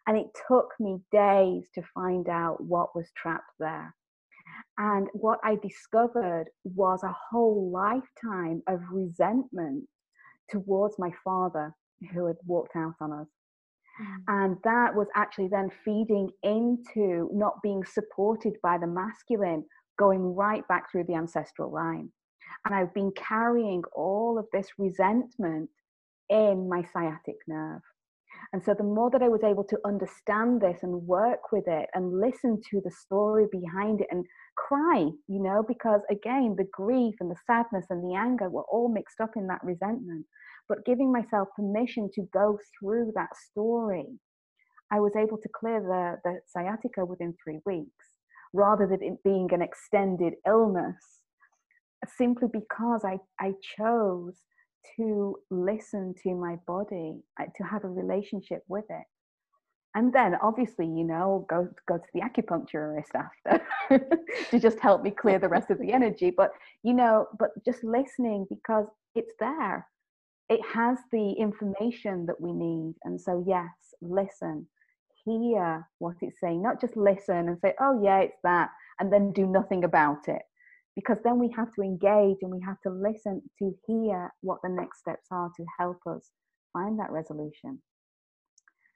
And 0.06 0.16
it 0.16 0.26
took 0.48 0.70
me 0.80 0.98
days 1.12 1.68
to 1.74 1.82
find 1.94 2.28
out 2.28 2.61
what 2.61 2.96
was 2.96 3.08
trapped 3.16 3.52
there. 3.61 3.94
And 4.78 5.08
what 5.12 5.38
I 5.44 5.56
discovered 5.56 6.46
was 6.64 7.04
a 7.04 7.14
whole 7.30 7.70
lifetime 7.70 8.62
of 8.66 8.80
resentment 8.90 9.84
towards 10.50 10.98
my 10.98 11.11
father 11.22 11.72
who 12.12 12.26
had 12.26 12.36
walked 12.46 12.74
out 12.74 12.94
on 13.00 13.12
us. 13.12 13.28
Mm. 14.01 14.16
And 14.28 14.57
that 14.64 14.94
was 14.94 15.09
actually 15.14 15.48
then 15.48 15.70
feeding 15.84 16.30
into 16.42 17.28
not 17.32 17.62
being 17.62 17.84
supported 17.84 18.57
by 18.62 18.78
the 18.78 18.86
masculine, 18.86 19.64
going 19.98 20.34
right 20.34 20.66
back 20.68 20.90
through 20.90 21.05
the 21.05 21.14
ancestral 21.14 21.72
line. 21.72 22.11
And 22.64 22.74
I've 22.74 22.94
been 22.94 23.12
carrying 23.12 23.82
all 23.94 24.38
of 24.38 24.46
this 24.53 24.68
resentment 24.78 25.70
in 26.28 26.68
my 26.68 26.84
sciatic 26.92 27.36
nerve. 27.46 27.82
And 28.53 28.64
so 28.64 28.74
the 28.74 28.84
more 28.84 29.11
that 29.11 29.22
I 29.22 29.28
was 29.28 29.45
able 29.45 29.64
to 29.64 29.78
understand 29.84 30.61
this 30.61 30.80
and 30.82 31.07
work 31.07 31.53
with 31.53 31.64
it 31.66 31.88
and 31.95 32.20
listen 32.20 32.61
to 32.70 32.80
the 32.84 32.91
story 32.91 33.47
behind 33.51 34.01
it 34.01 34.09
and 34.11 34.26
cry, 34.57 35.09
you 35.28 35.43
know, 35.43 35.64
because 35.66 36.01
again, 36.11 36.55
the 36.57 36.68
grief 36.72 37.14
and 37.20 37.30
the 37.30 37.36
sadness 37.47 37.86
and 37.91 38.03
the 38.03 38.16
anger 38.16 38.49
were 38.49 38.64
all 38.70 38.88
mixed 38.88 39.20
up 39.20 39.30
in 39.36 39.47
that 39.47 39.62
resentment. 39.62 40.26
But 40.68 40.84
giving 40.84 41.12
myself 41.12 41.49
permission 41.57 42.11
to 42.14 42.22
go 42.32 42.59
through 42.78 43.12
that 43.14 43.36
story, 43.51 44.07
I 44.93 45.01
was 45.01 45.12
able 45.16 45.38
to 45.38 45.49
clear 45.49 45.80
the, 45.80 46.16
the 46.24 46.41
sciatica 46.47 47.05
within 47.05 47.34
three 47.43 47.61
weeks 47.64 48.07
rather 48.53 48.86
than 48.86 49.03
it 49.03 49.22
being 49.22 49.49
an 49.53 49.62
extended 49.62 50.34
illness, 50.47 50.97
simply 52.16 52.49
because 52.53 53.05
I, 53.05 53.18
I 53.38 53.53
chose 53.76 54.34
to 54.96 55.36
listen 55.50 56.14
to 56.22 56.34
my 56.34 56.56
body, 56.66 57.20
uh, 57.40 57.44
to 57.56 57.64
have 57.64 57.84
a 57.84 57.88
relationship 57.88 58.62
with 58.68 58.84
it. 58.90 59.04
And 59.94 60.12
then 60.12 60.36
obviously, 60.40 60.86
you 60.86 61.04
know, 61.04 61.46
go 61.50 61.68
go 61.88 61.98
to 61.98 62.04
the 62.14 62.20
acupuncturist 62.20 63.14
after 63.14 63.64
to 64.50 64.60
just 64.60 64.78
help 64.78 65.02
me 65.02 65.10
clear 65.10 65.38
the 65.38 65.48
rest 65.48 65.70
of 65.70 65.78
the 65.80 65.92
energy. 65.92 66.30
But 66.30 66.52
you 66.84 66.94
know, 66.94 67.26
but 67.38 67.50
just 67.64 67.82
listening 67.82 68.46
because 68.48 68.86
it's 69.16 69.32
there 69.40 69.86
it 70.50 70.60
has 70.74 70.98
the 71.12 71.32
information 71.32 72.26
that 72.26 72.40
we 72.40 72.52
need. 72.52 72.94
And 73.04 73.18
so, 73.18 73.42
yes, 73.46 73.70
listen, 74.02 74.66
hear 75.24 75.86
what 75.98 76.16
it's 76.22 76.40
saying, 76.40 76.60
not 76.60 76.80
just 76.80 76.96
listen 76.96 77.48
and 77.48 77.58
say, 77.60 77.72
oh, 77.80 78.02
yeah, 78.02 78.18
it's 78.18 78.38
that, 78.42 78.70
and 78.98 79.12
then 79.12 79.32
do 79.32 79.46
nothing 79.46 79.84
about 79.84 80.28
it. 80.28 80.42
Because 80.97 81.18
then 81.24 81.38
we 81.38 81.53
have 81.57 81.72
to 81.74 81.82
engage 81.82 82.38
and 82.43 82.51
we 82.51 82.61
have 82.66 82.80
to 82.82 82.91
listen 82.91 83.43
to 83.59 83.74
hear 83.86 84.32
what 84.41 84.59
the 84.62 84.68
next 84.68 84.99
steps 84.99 85.28
are 85.30 85.51
to 85.57 85.64
help 85.78 85.99
us 86.07 86.30
find 86.72 86.99
that 86.99 87.11
resolution. 87.11 87.80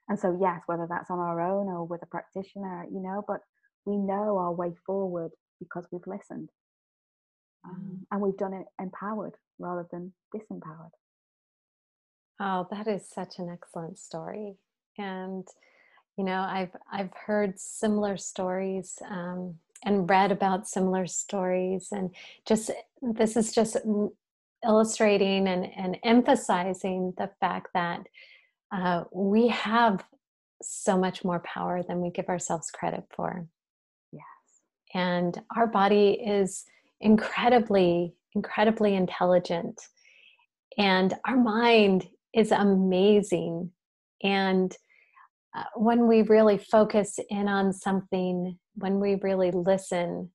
And 0.07 0.19
so, 0.19 0.37
yes, 0.39 0.61
whether 0.67 0.87
that's 0.89 1.09
on 1.09 1.19
our 1.19 1.41
own 1.41 1.67
or 1.67 1.85
with 1.85 2.03
a 2.03 2.07
practitioner, 2.07 2.85
you 2.91 3.01
know, 3.01 3.23
but 3.27 3.39
we 3.85 3.97
know 3.97 4.37
our 4.37 4.53
way 4.53 4.73
forward 4.85 5.31
because 5.59 5.87
we've 5.91 6.05
listened. 6.05 6.49
Um, 7.63 7.81
mm. 7.81 7.99
and 8.11 8.21
we've 8.21 8.37
done 8.37 8.53
it 8.53 8.65
empowered 8.79 9.33
rather 9.57 9.87
than 9.91 10.13
disempowered. 10.35 10.91
Oh, 12.39 12.67
that 12.69 12.87
is 12.87 13.09
such 13.09 13.39
an 13.39 13.49
excellent 13.51 13.97
story. 13.97 14.57
And 14.97 15.47
you 16.17 16.23
know, 16.23 16.41
I've 16.41 16.75
I've 16.91 17.13
heard 17.25 17.59
similar 17.59 18.17
stories 18.17 18.99
um, 19.09 19.55
and 19.85 20.09
read 20.09 20.31
about 20.31 20.67
similar 20.67 21.07
stories, 21.07 21.89
and 21.91 22.13
just 22.45 22.71
this 23.01 23.37
is 23.37 23.53
just 23.53 23.77
illustrating 24.65 25.47
and, 25.47 25.65
and 25.77 25.97
emphasizing 26.03 27.13
the 27.17 27.29
fact 27.39 27.67
that 27.73 28.01
uh, 28.73 29.03
we 29.13 29.47
have 29.49 30.03
so 30.61 30.97
much 30.97 31.23
more 31.23 31.39
power 31.45 31.83
than 31.83 32.01
we 32.01 32.09
give 32.09 32.27
ourselves 32.29 32.71
credit 32.71 33.03
for. 33.15 33.45
Yes, 34.11 34.23
and 34.93 35.39
our 35.55 35.67
body 35.67 36.11
is 36.13 36.65
incredibly, 36.99 38.15
incredibly 38.33 38.95
intelligent, 38.95 39.79
and 40.77 41.13
our 41.25 41.37
mind 41.37 42.07
is 42.33 42.51
amazing. 42.51 43.71
And 44.23 44.75
uh, 45.55 45.63
when 45.75 46.07
we 46.07 46.21
really 46.23 46.57
focus 46.57 47.17
in 47.29 47.47
on 47.47 47.71
something, 47.71 48.57
when 48.75 48.99
we 48.99 49.15
really 49.15 49.51
listen, 49.51 50.29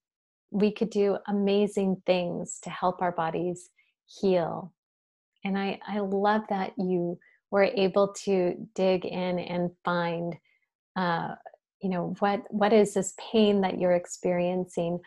we 0.51 0.73
could 0.73 0.91
do 0.91 1.19
amazing 1.29 2.03
things 2.07 2.59
to 2.63 2.71
help 2.71 3.03
our 3.03 3.13
bodies 3.13 3.71
heal. 4.07 4.73
And 5.45 5.59
I, 5.59 5.79
I 5.87 6.01
love 6.01 6.43
that 6.49 6.73
you 6.79 7.19
were 7.51 7.65
able 7.65 8.15
to 8.25 8.55
dig 8.75 9.05
in 9.05 9.39
and 9.39 9.71
find, 9.85 10.37
uh, 10.97 11.35
you 11.83 11.91
know, 11.91 12.15
what 12.19 12.43
what 12.51 12.73
is 12.73 12.95
this 12.95 13.15
pain 13.33 13.61
that 13.63 13.79
you're 13.79 13.93
experiencing? 13.93 15.01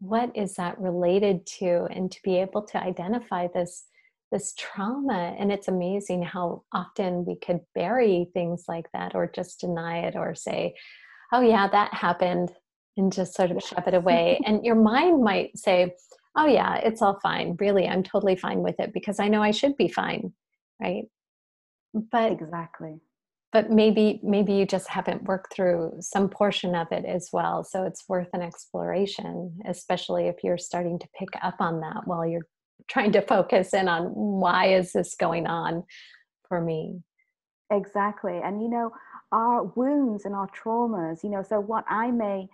What 0.00 0.30
is 0.36 0.54
that 0.54 0.78
related 0.78 1.46
to? 1.58 1.86
And 1.90 2.10
to 2.10 2.18
be 2.22 2.36
able 2.36 2.62
to 2.62 2.82
identify 2.82 3.46
this 3.46 3.84
this 4.36 4.52
trauma 4.58 5.34
and 5.38 5.50
it's 5.50 5.66
amazing 5.66 6.22
how 6.22 6.62
often 6.70 7.24
we 7.24 7.36
could 7.36 7.60
bury 7.74 8.28
things 8.34 8.64
like 8.68 8.84
that 8.92 9.14
or 9.14 9.32
just 9.34 9.60
deny 9.60 10.00
it 10.00 10.14
or 10.14 10.34
say 10.34 10.74
oh 11.32 11.40
yeah 11.40 11.66
that 11.66 11.94
happened 11.94 12.52
and 12.98 13.10
just 13.14 13.34
sort 13.34 13.50
of 13.50 13.62
shove 13.62 13.86
it 13.86 13.94
away. 13.94 14.38
And 14.46 14.62
your 14.62 14.74
mind 14.74 15.24
might 15.24 15.56
say 15.56 15.94
oh 16.36 16.44
yeah 16.44 16.74
it's 16.76 17.00
all 17.00 17.18
fine. 17.22 17.56
Really 17.58 17.88
i'm 17.88 18.02
totally 18.02 18.36
fine 18.36 18.60
with 18.62 18.78
it 18.78 18.92
because 18.92 19.18
i 19.18 19.28
know 19.28 19.42
i 19.42 19.52
should 19.52 19.74
be 19.78 19.88
fine 19.88 20.34
right? 20.82 21.04
But 21.94 22.32
exactly. 22.32 23.00
but 23.54 23.70
maybe 23.70 24.20
maybe 24.22 24.52
you 24.52 24.66
just 24.66 24.88
haven't 24.90 25.22
worked 25.22 25.54
through 25.54 25.96
some 26.00 26.28
portion 26.28 26.74
of 26.74 26.88
it 26.92 27.06
as 27.06 27.30
well 27.32 27.64
so 27.64 27.84
it's 27.84 28.04
worth 28.06 28.28
an 28.34 28.42
exploration 28.42 29.60
especially 29.66 30.26
if 30.26 30.44
you're 30.44 30.58
starting 30.58 30.98
to 30.98 31.08
pick 31.18 31.30
up 31.42 31.56
on 31.58 31.80
that 31.80 32.02
while 32.04 32.26
you're 32.26 32.48
trying 32.88 33.12
to 33.12 33.22
focus 33.22 33.74
in 33.74 33.88
on 33.88 34.04
why 34.14 34.66
is 34.66 34.92
this 34.92 35.14
going 35.14 35.46
on 35.46 35.84
for 36.48 36.60
me. 36.60 37.02
Exactly. 37.72 38.40
And 38.42 38.62
you 38.62 38.68
know 38.68 38.90
our 39.32 39.64
wounds 39.74 40.24
and 40.24 40.34
our 40.36 40.48
traumas 40.48 41.24
you 41.24 41.30
know 41.30 41.42
so 41.42 41.58
what 41.58 41.84
i 41.88 42.12
may 42.12 42.46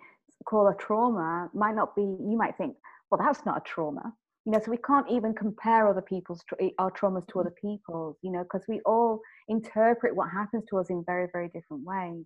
call 0.43 0.67
a 0.67 0.75
trauma 0.75 1.47
might 1.53 1.75
not 1.75 1.95
be 1.95 2.01
you 2.01 2.35
might 2.35 2.57
think 2.57 2.75
well 3.09 3.19
that's 3.23 3.45
not 3.45 3.57
a 3.57 3.61
trauma. 3.61 4.13
You 4.45 4.51
know 4.51 4.59
so 4.59 4.71
we 4.71 4.77
can't 4.77 5.09
even 5.09 5.33
compare 5.33 5.87
other 5.87 6.01
people's 6.01 6.43
eh, 6.59 6.69
our 6.79 6.91
traumas 6.91 7.27
to 7.27 7.39
other 7.39 7.53
people's 7.61 8.17
you 8.23 8.31
know 8.31 8.43
because 8.43 8.63
we 8.67 8.81
all 8.85 9.21
interpret 9.47 10.15
what 10.15 10.29
happens 10.31 10.63
to 10.69 10.77
us 10.77 10.89
in 10.89 11.03
very 11.05 11.27
very 11.31 11.47
different 11.49 11.83
ways. 11.85 12.25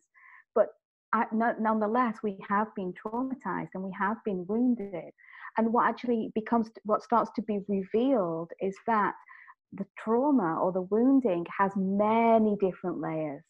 But 0.55 0.67
I, 1.13 1.25
nonetheless 1.33 2.17
we 2.23 2.37
have 2.49 2.73
been 2.75 2.93
traumatized 2.93 3.69
and 3.73 3.83
we 3.83 3.91
have 3.99 4.17
been 4.25 4.45
wounded 4.47 5.11
and 5.57 5.73
what 5.73 5.87
actually 5.87 6.31
becomes 6.35 6.69
what 6.83 7.03
starts 7.03 7.31
to 7.35 7.41
be 7.41 7.59
revealed 7.67 8.51
is 8.61 8.75
that 8.85 9.13
the 9.73 9.85
trauma 9.97 10.59
or 10.61 10.71
the 10.71 10.83
wounding 10.83 11.45
has 11.57 11.71
many 11.75 12.55
different 12.61 12.99
layers. 12.99 13.43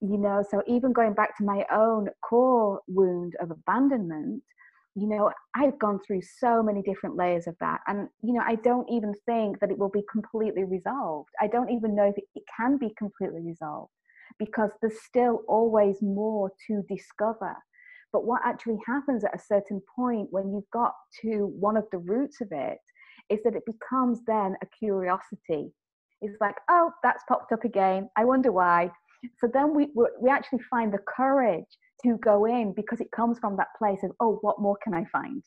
You 0.00 0.16
know 0.16 0.42
so 0.48 0.62
even 0.66 0.92
going 0.92 1.14
back 1.14 1.36
to 1.38 1.44
my 1.44 1.66
own 1.70 2.08
core 2.22 2.80
wound 2.88 3.34
of 3.40 3.50
abandonment 3.50 4.42
you 4.96 5.06
know 5.06 5.30
i've 5.54 5.78
gone 5.78 6.00
through 6.04 6.20
so 6.22 6.62
many 6.62 6.82
different 6.82 7.16
layers 7.16 7.46
of 7.46 7.54
that. 7.60 7.80
And 7.86 8.08
you 8.22 8.32
know 8.32 8.42
i 8.46 8.54
don't 8.56 8.88
even 8.90 9.12
think 9.26 9.60
that 9.60 9.70
it 9.70 9.78
will 9.78 9.90
be 9.90 10.04
completely 10.10 10.64
resolved. 10.64 11.30
I 11.40 11.46
don't 11.48 11.70
even 11.70 11.94
know 11.94 12.08
if 12.08 12.16
it 12.16 12.44
can 12.56 12.78
be 12.78 12.94
completely 12.98 13.40
resolved 13.40 13.92
because 14.38 14.70
there's 14.80 15.00
still 15.02 15.42
always 15.48 16.00
more 16.00 16.50
to 16.66 16.82
discover 16.88 17.54
but 18.12 18.24
what 18.24 18.42
actually 18.44 18.78
happens 18.86 19.24
at 19.24 19.34
a 19.34 19.42
certain 19.42 19.80
point 19.94 20.28
when 20.30 20.52
you've 20.52 20.70
got 20.72 20.94
to 21.22 21.52
one 21.58 21.76
of 21.76 21.84
the 21.92 21.98
roots 21.98 22.40
of 22.40 22.48
it 22.50 22.78
is 23.28 23.38
that 23.44 23.54
it 23.54 23.62
becomes 23.66 24.20
then 24.26 24.56
a 24.62 24.66
curiosity. 24.78 25.72
It's 26.20 26.36
like 26.40 26.56
oh 26.68 26.90
that's 27.02 27.24
popped 27.28 27.52
up 27.52 27.64
again. 27.64 28.08
I 28.16 28.24
wonder 28.24 28.52
why. 28.52 28.90
So 29.38 29.48
then 29.52 29.74
we 29.74 29.88
we 30.20 30.30
actually 30.30 30.60
find 30.70 30.92
the 30.92 30.98
courage 31.16 31.64
to 32.04 32.16
go 32.18 32.46
in 32.46 32.72
because 32.74 33.00
it 33.00 33.10
comes 33.12 33.38
from 33.38 33.56
that 33.56 33.68
place 33.78 34.00
of 34.02 34.10
oh 34.20 34.38
what 34.42 34.60
more 34.60 34.76
can 34.82 34.94
i 34.94 35.04
find? 35.12 35.42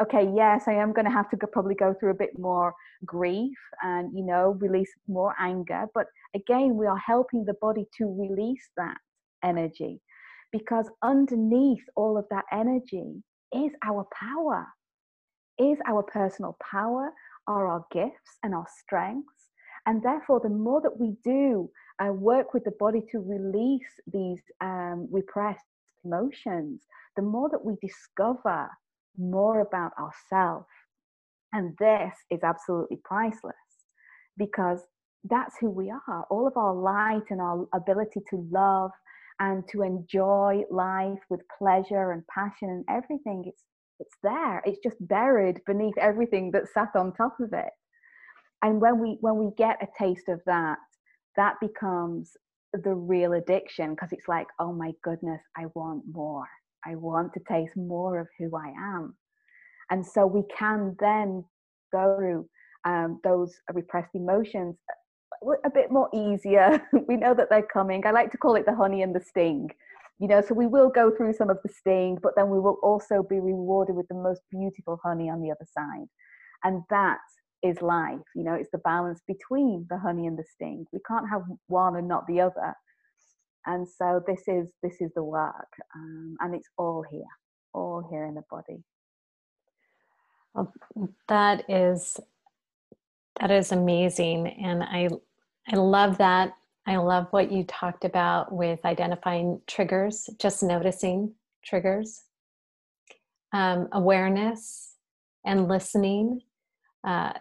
Okay 0.00 0.30
yes 0.34 0.64
i 0.68 0.72
am 0.72 0.92
going 0.92 1.04
to 1.04 1.10
have 1.10 1.28
to 1.30 1.36
go, 1.36 1.46
probably 1.46 1.74
go 1.74 1.94
through 1.98 2.10
a 2.10 2.22
bit 2.22 2.38
more 2.38 2.72
grief 3.04 3.58
and 3.82 4.10
you 4.16 4.24
know 4.24 4.56
release 4.60 4.90
more 5.08 5.34
anger 5.38 5.86
but 5.94 6.06
again 6.34 6.76
we 6.76 6.86
are 6.86 6.98
helping 6.98 7.44
the 7.44 7.54
body 7.60 7.86
to 7.98 8.06
release 8.18 8.70
that 8.76 8.96
energy 9.42 10.00
because 10.52 10.88
underneath 11.02 11.82
all 11.96 12.18
of 12.18 12.26
that 12.30 12.44
energy 12.52 13.22
is 13.52 13.72
our 13.84 14.06
power 14.18 14.66
is 15.58 15.78
our 15.86 16.02
personal 16.02 16.56
power 16.70 17.10
are 17.46 17.66
our 17.66 17.84
gifts 17.92 18.38
and 18.42 18.54
our 18.54 18.66
strengths 18.82 19.50
and 19.86 20.02
therefore 20.02 20.40
the 20.40 20.48
more 20.48 20.80
that 20.80 20.98
we 20.98 21.14
do 21.24 21.70
uh, 22.00 22.12
work 22.12 22.54
with 22.54 22.64
the 22.64 22.72
body 22.78 23.02
to 23.10 23.18
release 23.18 23.90
these 24.12 24.40
um, 24.60 25.08
repressed 25.10 25.64
emotions, 26.04 26.82
the 27.16 27.22
more 27.22 27.48
that 27.50 27.64
we 27.64 27.74
discover 27.82 28.68
more 29.18 29.60
about 29.60 29.92
ourselves. 29.98 30.66
And 31.52 31.76
this 31.78 32.14
is 32.30 32.40
absolutely 32.42 32.98
priceless 33.04 33.54
because 34.38 34.80
that's 35.24 35.56
who 35.60 35.68
we 35.68 35.90
are. 35.90 36.24
All 36.30 36.46
of 36.46 36.56
our 36.56 36.74
light 36.74 37.24
and 37.30 37.40
our 37.40 37.66
ability 37.74 38.20
to 38.30 38.48
love 38.50 38.92
and 39.40 39.66
to 39.68 39.82
enjoy 39.82 40.62
life 40.70 41.18
with 41.30 41.40
pleasure 41.58 42.12
and 42.12 42.22
passion 42.28 42.68
and 42.68 42.84
everything, 42.88 43.44
it's, 43.46 43.64
it's 43.98 44.16
there. 44.22 44.62
It's 44.64 44.78
just 44.82 44.96
buried 45.00 45.60
beneath 45.66 45.96
everything 45.98 46.50
that 46.52 46.68
sat 46.72 46.90
on 46.94 47.14
top 47.14 47.40
of 47.40 47.52
it. 47.52 47.70
And 48.62 48.80
when 48.80 49.00
we 49.00 49.16
when 49.22 49.36
we 49.36 49.50
get 49.56 49.82
a 49.82 49.88
taste 49.98 50.28
of 50.28 50.40
that, 50.44 50.76
that 51.36 51.54
becomes 51.60 52.36
the 52.74 52.94
real 52.94 53.32
addiction 53.32 53.90
because 53.90 54.12
it's 54.12 54.28
like, 54.28 54.46
oh 54.58 54.72
my 54.72 54.92
goodness, 55.02 55.40
I 55.56 55.66
want 55.74 56.04
more. 56.12 56.46
I 56.86 56.94
want 56.96 57.32
to 57.34 57.40
taste 57.48 57.76
more 57.76 58.20
of 58.20 58.28
who 58.38 58.54
I 58.56 58.68
am. 58.96 59.16
And 59.90 60.06
so 60.06 60.26
we 60.26 60.42
can 60.56 60.94
then 61.00 61.44
go 61.92 62.16
through 62.16 62.48
um, 62.84 63.20
those 63.24 63.54
repressed 63.72 64.14
emotions 64.14 64.76
a 65.64 65.70
bit 65.70 65.90
more 65.90 66.08
easier. 66.14 66.82
we 67.08 67.16
know 67.16 67.34
that 67.34 67.48
they're 67.50 67.62
coming. 67.62 68.04
I 68.06 68.10
like 68.10 68.30
to 68.32 68.38
call 68.38 68.56
it 68.56 68.66
the 68.66 68.74
honey 68.74 69.02
and 69.02 69.14
the 69.14 69.20
sting. 69.20 69.70
You 70.18 70.28
know, 70.28 70.42
so 70.42 70.54
we 70.54 70.66
will 70.66 70.90
go 70.90 71.10
through 71.10 71.32
some 71.32 71.48
of 71.48 71.58
the 71.62 71.72
sting, 71.72 72.18
but 72.22 72.32
then 72.36 72.50
we 72.50 72.60
will 72.60 72.78
also 72.82 73.22
be 73.22 73.40
rewarded 73.40 73.96
with 73.96 74.06
the 74.08 74.14
most 74.14 74.42
beautiful 74.50 75.00
honey 75.02 75.30
on 75.30 75.40
the 75.40 75.50
other 75.50 75.66
side. 75.74 76.08
And 76.62 76.82
that 76.90 77.18
is 77.62 77.80
life. 77.80 78.18
You 78.34 78.44
know, 78.44 78.54
it's 78.54 78.70
the 78.70 78.78
balance 78.78 79.20
between 79.26 79.86
the 79.88 79.98
honey 79.98 80.26
and 80.26 80.38
the 80.38 80.44
sting. 80.44 80.84
We 80.92 81.00
can't 81.08 81.28
have 81.30 81.42
one 81.68 81.96
and 81.96 82.06
not 82.06 82.26
the 82.26 82.40
other. 82.42 82.74
And 83.66 83.88
so 83.88 84.22
this 84.26 84.42
is 84.46 84.68
this 84.82 85.00
is 85.00 85.10
the 85.14 85.22
work, 85.22 85.68
um, 85.94 86.36
and 86.40 86.54
it's 86.54 86.68
all 86.78 87.04
here, 87.10 87.22
all 87.74 88.02
here 88.10 88.24
in 88.24 88.34
the 88.34 88.44
body. 88.50 88.82
Well, 90.54 90.72
that 91.28 91.68
is 91.68 92.18
that 93.38 93.50
is 93.50 93.70
amazing, 93.70 94.48
and 94.48 94.82
I 94.82 95.10
I 95.72 95.76
love 95.76 96.18
that. 96.18 96.54
I 96.86 96.96
love 96.96 97.26
what 97.30 97.52
you 97.52 97.64
talked 97.64 98.04
about 98.04 98.52
with 98.52 98.84
identifying 98.84 99.60
triggers, 99.66 100.28
just 100.38 100.62
noticing 100.62 101.34
triggers, 101.64 102.24
um, 103.52 103.88
awareness, 103.92 104.94
and 105.44 105.68
listening 105.68 106.40
uh, 107.04 107.32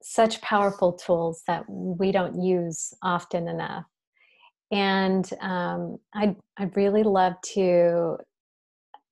such 0.00 0.40
powerful 0.40 0.92
tools 0.92 1.42
that 1.46 1.64
we 1.68 2.12
don't 2.12 2.40
use 2.40 2.94
often 3.02 3.48
enough. 3.48 3.84
And 4.70 5.28
um, 5.40 5.98
I'd, 6.14 6.36
I'd 6.56 6.76
really 6.76 7.02
love 7.02 7.34
to 7.54 8.18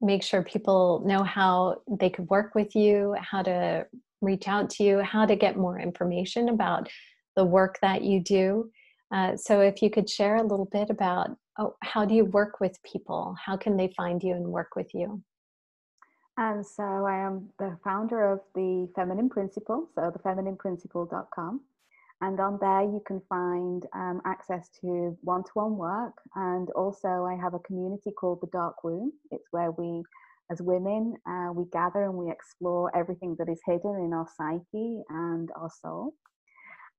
make 0.01 0.23
sure 0.23 0.43
people 0.43 1.03
know 1.05 1.23
how 1.23 1.83
they 1.89 2.09
could 2.09 2.29
work 2.31 2.55
with 2.55 2.75
you, 2.75 3.14
how 3.21 3.43
to 3.43 3.87
reach 4.21 4.49
out 4.49 4.71
to 4.71 4.85
you, 4.85 5.01
how 5.01 5.27
to 5.27 5.37
get 5.37 5.57
more 5.57 5.79
information 5.79 6.49
about 6.49 6.89
the 7.41 7.45
work 7.47 7.78
that 7.80 8.03
you 8.03 8.20
do. 8.20 8.70
Uh, 9.11 9.34
so, 9.34 9.61
if 9.61 9.80
you 9.80 9.91
could 9.91 10.09
share 10.09 10.36
a 10.36 10.43
little 10.43 10.68
bit 10.70 10.91
about 10.91 11.30
oh, 11.59 11.74
how 11.82 12.05
do 12.05 12.14
you 12.14 12.26
work 12.26 12.61
with 12.61 12.78
people? 12.82 13.34
How 13.45 13.57
can 13.57 13.76
they 13.78 13.88
find 13.97 14.22
you 14.22 14.34
and 14.34 14.47
work 14.47 14.76
with 14.76 14.93
you? 14.93 15.22
And 16.36 16.64
so 16.66 16.82
I 16.82 17.16
am 17.26 17.51
the 17.59 17.76
founder 17.84 18.32
of 18.32 18.41
the 18.55 18.88
Feminine 18.95 19.28
Principle, 19.28 19.88
so 19.95 20.11
thefeminineprinciple.com. 20.11 21.61
And 22.22 22.41
on 22.41 22.59
there, 22.61 22.82
you 22.82 23.03
can 23.07 23.20
find 23.28 23.86
um, 23.95 24.20
access 24.26 24.68
to 24.80 25.16
one 25.22 25.43
to 25.45 25.51
one 25.55 25.76
work. 25.76 26.14
And 26.34 26.70
also, 26.70 27.24
I 27.24 27.34
have 27.34 27.55
a 27.55 27.59
community 27.61 28.11
called 28.11 28.41
The 28.43 28.49
Dark 28.49 28.84
Womb. 28.84 29.12
It's 29.30 29.49
where 29.51 29.70
we, 29.72 30.03
as 30.51 30.61
women, 30.62 31.16
uh, 31.26 31.53
we 31.55 31.64
gather 31.72 32.05
and 32.05 32.14
we 32.14 32.30
explore 32.30 32.95
everything 32.97 33.36
that 33.38 33.49
is 33.49 33.61
hidden 33.66 33.97
in 34.05 34.12
our 34.12 34.28
psyche 34.36 35.03
and 35.09 35.51
our 35.57 35.70
soul. 35.82 36.14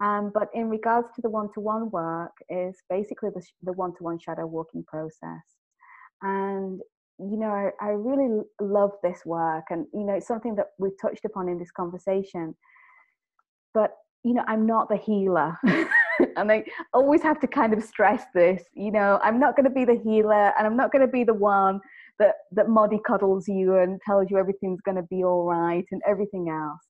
Um, 0.01 0.31
but 0.33 0.49
in 0.53 0.67
regards 0.67 1.07
to 1.15 1.21
the 1.21 1.29
one 1.29 1.49
to 1.53 1.59
one 1.59 1.91
work, 1.91 2.31
is 2.49 2.75
basically 2.89 3.29
the 3.61 3.73
one 3.73 3.91
to 3.95 4.03
one 4.03 4.17
shadow 4.17 4.47
walking 4.47 4.83
process. 4.83 5.45
And 6.23 6.81
you 7.19 7.37
know, 7.37 7.51
I, 7.51 7.69
I 7.79 7.89
really 7.89 8.41
love 8.59 8.91
this 9.03 9.21
work, 9.25 9.65
and 9.69 9.85
you 9.93 10.03
know, 10.03 10.13
it's 10.13 10.27
something 10.27 10.55
that 10.55 10.67
we've 10.79 10.99
touched 10.99 11.23
upon 11.23 11.49
in 11.49 11.59
this 11.59 11.71
conversation. 11.71 12.55
But 13.75 13.91
you 14.23 14.33
know, 14.33 14.43
I'm 14.47 14.65
not 14.65 14.89
the 14.89 14.97
healer, 14.97 15.55
and 15.63 16.51
I 16.51 16.65
always 16.93 17.21
have 17.21 17.39
to 17.41 17.47
kind 17.47 17.73
of 17.73 17.83
stress 17.83 18.23
this. 18.33 18.63
You 18.73 18.91
know, 18.91 19.19
I'm 19.21 19.39
not 19.39 19.55
going 19.55 19.65
to 19.65 19.69
be 19.69 19.85
the 19.85 20.01
healer, 20.03 20.51
and 20.57 20.65
I'm 20.65 20.77
not 20.77 20.91
going 20.91 21.05
to 21.05 21.11
be 21.11 21.23
the 21.23 21.35
one 21.35 21.79
that 22.17 22.35
that 22.53 22.65
coddles 23.05 23.47
you 23.47 23.75
and 23.75 24.01
tells 24.01 24.31
you 24.31 24.39
everything's 24.39 24.81
going 24.81 24.97
to 24.97 25.03
be 25.03 25.23
all 25.23 25.45
right 25.45 25.85
and 25.91 26.01
everything 26.07 26.49
else. 26.49 26.81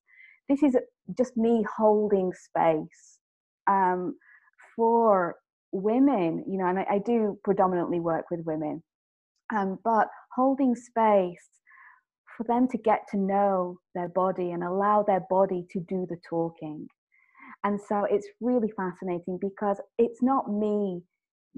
This 0.52 0.64
is 0.64 0.78
just 1.18 1.38
me 1.38 1.66
holding 1.78 2.34
space 2.34 3.20
um, 3.68 4.16
for 4.76 5.38
women. 5.74 6.46
You 6.48 6.60
know, 6.60 6.68
and 6.68 6.80
I, 6.80 6.88
I 6.92 7.00
do 7.00 7.40
predominantly 7.46 8.02
work 8.02 8.26
with 8.32 8.42
women 8.46 8.84
um, 9.56 9.80
but 9.84 10.08
holding 10.36 10.76
space 10.76 11.50
for 12.38 12.46
them 12.46 12.68
to 12.70 12.78
get 12.78 13.02
to 13.12 13.18
know 13.18 13.80
their 13.96 14.10
body 14.10 14.52
and 14.52 14.64
allow 14.64 15.04
their 15.04 15.26
body 15.30 15.66
to 15.72 15.82
do 15.82 16.08
the 16.10 16.18
talking. 16.30 16.88
And 17.64 17.80
so 17.82 18.06
it's 18.10 18.28
really 18.42 18.72
fascinating 18.78 19.40
because 19.42 19.80
it's 19.98 20.24
not 20.24 20.52
me 20.52 21.04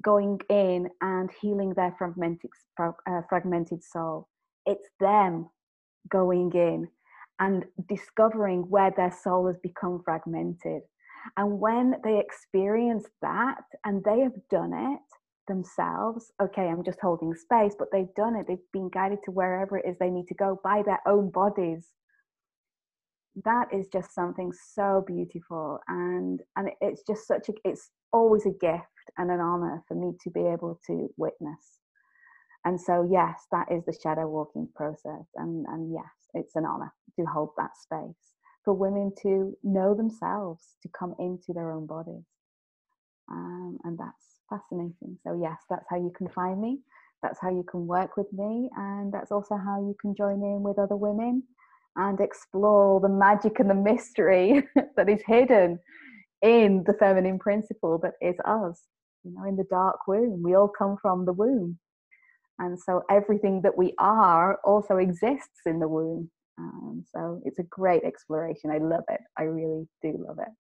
going 0.04 0.40
in 0.50 0.90
and 1.02 1.30
healing 1.42 1.74
their 1.76 1.96
fragmented, 1.98 2.52
uh, 2.80 3.22
fragmented 3.30 3.84
soul. 3.84 4.28
It's 4.66 4.88
them 5.00 5.50
going 6.10 6.52
in 6.56 6.88
and 7.40 7.66
discovering 7.88 8.62
where 8.70 8.92
their 8.96 9.12
soul 9.12 9.48
has 9.48 9.58
become 9.58 10.02
fragmented. 10.04 10.82
And 11.38 11.60
when 11.60 11.96
they 12.04 12.20
experience 12.20 13.06
that 13.22 13.62
and 13.86 14.04
they 14.04 14.20
have 14.20 14.36
done 14.50 14.74
it 14.74 15.00
themselves, 15.48 16.32
okay, 16.42 16.68
I'm 16.68 16.84
just 16.84 17.00
holding 17.02 17.34
space, 17.34 17.76
but 17.78 17.90
they've 17.92 18.14
done 18.16 18.36
it, 18.36 18.46
they've 18.48 18.58
been 18.72 18.90
guided 18.90 19.20
to 19.26 19.32
wherever 19.32 19.78
it 19.78 19.86
is 19.86 19.98
they 20.00 20.10
need 20.10 20.28
to 20.28 20.36
go 20.36 20.60
by 20.64 20.84
their 20.86 21.00
own 21.08 21.32
bodies. 21.32 21.88
That 23.44 23.74
is 23.74 23.88
just 23.92 24.14
something 24.14 24.52
so 24.76 25.04
beautiful 25.08 25.80
and 25.88 26.40
and 26.56 26.70
it's 26.82 27.02
just 27.02 27.28
such 27.28 27.50
a 27.50 27.54
it's 27.66 27.90
always 28.12 28.46
a 28.46 28.52
gift 28.52 28.86
and 29.18 29.32
an 29.32 29.40
honor 29.40 29.84
for 29.88 29.96
me 29.96 30.12
to 30.24 30.30
be 30.30 30.42
able 30.42 30.80
to 30.86 31.10
witness. 31.18 31.80
And 32.66 32.80
so 32.80 33.08
yes, 33.10 33.46
that 33.52 33.72
is 33.72 33.84
the 33.86 33.98
shadow 34.02 34.28
walking 34.28 34.70
process 34.76 35.26
and 35.36 35.66
and 35.68 35.94
yes, 35.94 36.30
it's 36.34 36.56
an 36.56 36.66
honor 36.66 36.94
to 37.20 37.26
hold 37.26 37.52
that 37.58 37.78
space 37.78 38.34
for 38.64 38.74
women 38.74 39.12
to 39.22 39.56
know 39.64 39.94
themselves, 39.94 40.76
to 40.82 40.90
come 40.98 41.16
into 41.20 41.54
their 41.54 41.72
own 41.72 41.86
bodies. 41.86 42.24
Um, 43.30 43.78
and 43.84 43.98
that's 43.98 44.40
fascinating. 44.50 45.18
So, 45.24 45.40
yes, 45.42 45.58
that's 45.70 45.86
how 45.90 45.98
you 45.98 46.12
can 46.16 46.30
find 46.30 46.62
me. 46.62 46.80
That's 47.22 47.40
how 47.42 47.50
you 47.50 47.64
can 47.70 47.88
work 47.88 48.18
with 48.18 48.32
me. 48.34 48.70
And 48.76 49.14
that's 49.14 49.32
also 49.32 49.56
how 49.56 49.80
you 49.80 49.96
can 50.02 50.16
join 50.16 50.44
in 50.44 50.62
with 50.62 50.80
other 50.80 50.96
women 50.96 51.44
and 51.96 52.20
explore 52.20 53.00
the 53.00 53.10
magic 53.10 53.60
and 53.60 53.70
the 53.70 53.76
mystery 53.76 54.64
that 54.98 55.10
is 55.10 55.22
hidden 55.26 55.80
in 56.42 56.84
the 56.86 56.94
feminine 56.94 57.40
principle 57.40 58.00
that 58.00 58.14
is 58.22 58.36
us, 58.46 58.82
you 59.24 59.34
know, 59.34 59.48
in 59.48 59.56
the 59.56 59.66
dark 59.70 59.98
womb. 60.08 60.42
We 60.44 60.56
all 60.56 60.68
come 60.70 60.98
from 61.02 61.26
the 61.26 61.34
womb. 61.34 61.80
And 62.60 62.80
so 62.80 63.04
everything 63.10 63.62
that 63.64 63.78
we 63.78 63.94
are 64.00 64.60
also 64.64 64.98
exists 64.98 65.62
in 65.66 65.80
the 65.80 65.88
womb. 65.88 66.30
Um, 66.58 67.04
so 67.14 67.42
it's 67.46 67.60
a 67.60 67.64
great 67.64 68.04
exploration. 68.04 68.70
I 68.72 68.78
love 68.78 69.04
it. 69.10 69.22
I 69.38 69.44
really 69.44 69.88
do 70.02 70.24
love 70.28 70.38
it. 70.40 70.54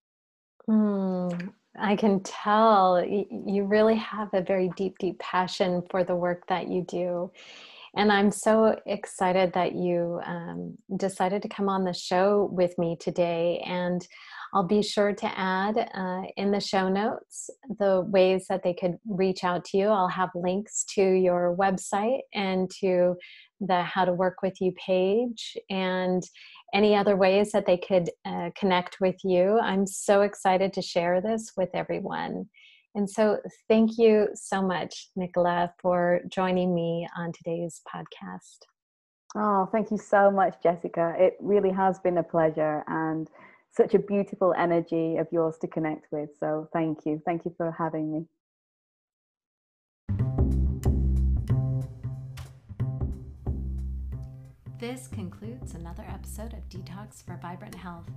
Mm, 0.69 1.53
I 1.79 1.95
can 1.95 2.21
tell 2.21 3.03
you 3.05 3.65
really 3.65 3.95
have 3.95 4.29
a 4.33 4.41
very 4.41 4.71
deep, 4.75 4.97
deep 4.97 5.19
passion 5.19 5.83
for 5.89 6.03
the 6.03 6.15
work 6.15 6.47
that 6.47 6.67
you 6.67 6.83
do. 6.87 7.31
And 7.95 8.11
I'm 8.11 8.31
so 8.31 8.79
excited 8.87 9.53
that 9.53 9.75
you 9.75 10.19
um, 10.25 10.77
decided 10.97 11.43
to 11.43 11.49
come 11.49 11.69
on 11.69 11.83
the 11.83 11.93
show 11.93 12.49
with 12.51 12.75
me 12.79 12.97
today. 12.99 13.63
And 13.67 14.05
I'll 14.53 14.63
be 14.63 14.83
sure 14.83 15.13
to 15.13 15.39
add 15.39 15.89
uh, 15.95 16.21
in 16.37 16.51
the 16.51 16.59
show 16.59 16.87
notes 16.87 17.49
the 17.79 18.05
ways 18.07 18.45
that 18.49 18.61
they 18.63 18.75
could 18.75 18.97
reach 19.07 19.43
out 19.43 19.65
to 19.65 19.77
you. 19.77 19.87
I'll 19.87 20.07
have 20.07 20.29
links 20.35 20.85
to 20.93 21.01
your 21.01 21.55
website 21.57 22.19
and 22.35 22.69
to 22.79 23.15
the 23.59 23.81
How 23.81 24.05
to 24.05 24.13
Work 24.13 24.43
with 24.43 24.61
You 24.61 24.71
page 24.73 25.57
and 25.71 26.21
any 26.73 26.95
other 26.95 27.15
ways 27.15 27.51
that 27.51 27.65
they 27.65 27.77
could 27.77 28.11
uh, 28.25 28.51
connect 28.55 28.97
with 29.01 29.15
you. 29.23 29.59
I'm 29.59 29.87
so 29.87 30.21
excited 30.21 30.71
to 30.73 30.81
share 30.83 31.19
this 31.19 31.53
with 31.57 31.69
everyone. 31.73 32.45
And 32.95 33.09
so, 33.09 33.39
thank 33.67 33.97
you 33.97 34.27
so 34.35 34.61
much, 34.61 35.09
Nicola, 35.15 35.73
for 35.81 36.21
joining 36.29 36.75
me 36.75 37.07
on 37.17 37.31
today's 37.31 37.81
podcast. 37.91 38.67
Oh, 39.35 39.67
thank 39.71 39.89
you 39.89 39.97
so 39.97 40.29
much, 40.29 40.61
Jessica. 40.61 41.15
It 41.17 41.33
really 41.39 41.71
has 41.71 41.97
been 41.99 42.19
a 42.19 42.23
pleasure. 42.23 42.83
And 42.85 43.27
such 43.73 43.95
a 43.95 43.99
beautiful 43.99 44.53
energy 44.55 45.17
of 45.17 45.27
yours 45.31 45.57
to 45.61 45.67
connect 45.67 46.11
with. 46.11 46.29
So 46.39 46.69
thank 46.71 47.05
you. 47.05 47.21
Thank 47.25 47.43
you 47.45 47.53
for 47.57 47.71
having 47.71 48.11
me. 48.11 48.25
This 54.79 55.07
concludes 55.07 55.75
another 55.75 56.03
episode 56.09 56.53
of 56.53 56.67
Detox 56.67 57.23
for 57.25 57.39
Vibrant 57.41 57.73
Health. 57.73 58.11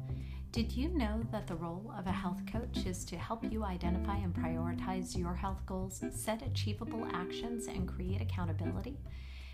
Did 0.50 0.72
you 0.72 0.88
know 0.88 1.22
that 1.30 1.46
the 1.46 1.54
role 1.54 1.92
of 1.96 2.07
a 2.07 2.12
health 2.12 2.40
coach 2.50 2.86
is 2.86 3.04
to 3.04 3.16
help 3.16 3.44
you 3.50 3.62
identify 3.62 4.16
and 4.16 4.34
prioritize 4.34 5.16
your 5.16 5.34
health 5.34 5.64
goals, 5.64 6.02
set 6.11 6.42
achievable 6.42 7.07
actions, 7.12 7.66
and 7.68 7.86
create 7.86 8.20
accountability? 8.20 8.98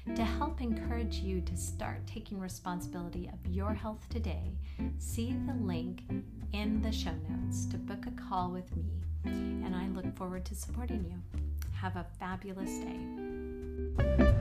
To 0.06 0.24
help 0.24 0.60
encourage 0.60 1.20
you 1.20 1.40
to 1.42 1.56
start 1.56 2.06
taking 2.06 2.38
responsibility 2.40 3.30
of 3.32 3.50
your 3.50 3.72
health 3.72 4.06
today, 4.10 4.52
see 4.98 5.34
the 5.46 5.54
link 5.54 6.02
in 6.52 6.82
the 6.82 6.92
show 6.92 7.14
notes 7.28 7.66
to 7.66 7.78
book 7.78 8.04
a 8.06 8.10
call 8.10 8.50
with 8.50 8.76
me, 8.76 8.84
and 9.24 9.74
I 9.74 9.86
look 9.88 10.14
forward 10.16 10.44
to 10.46 10.54
supporting 10.54 11.04
you. 11.04 11.40
Have 11.72 11.96
a 11.96 12.04
fabulous 12.18 12.78
day. 12.78 14.32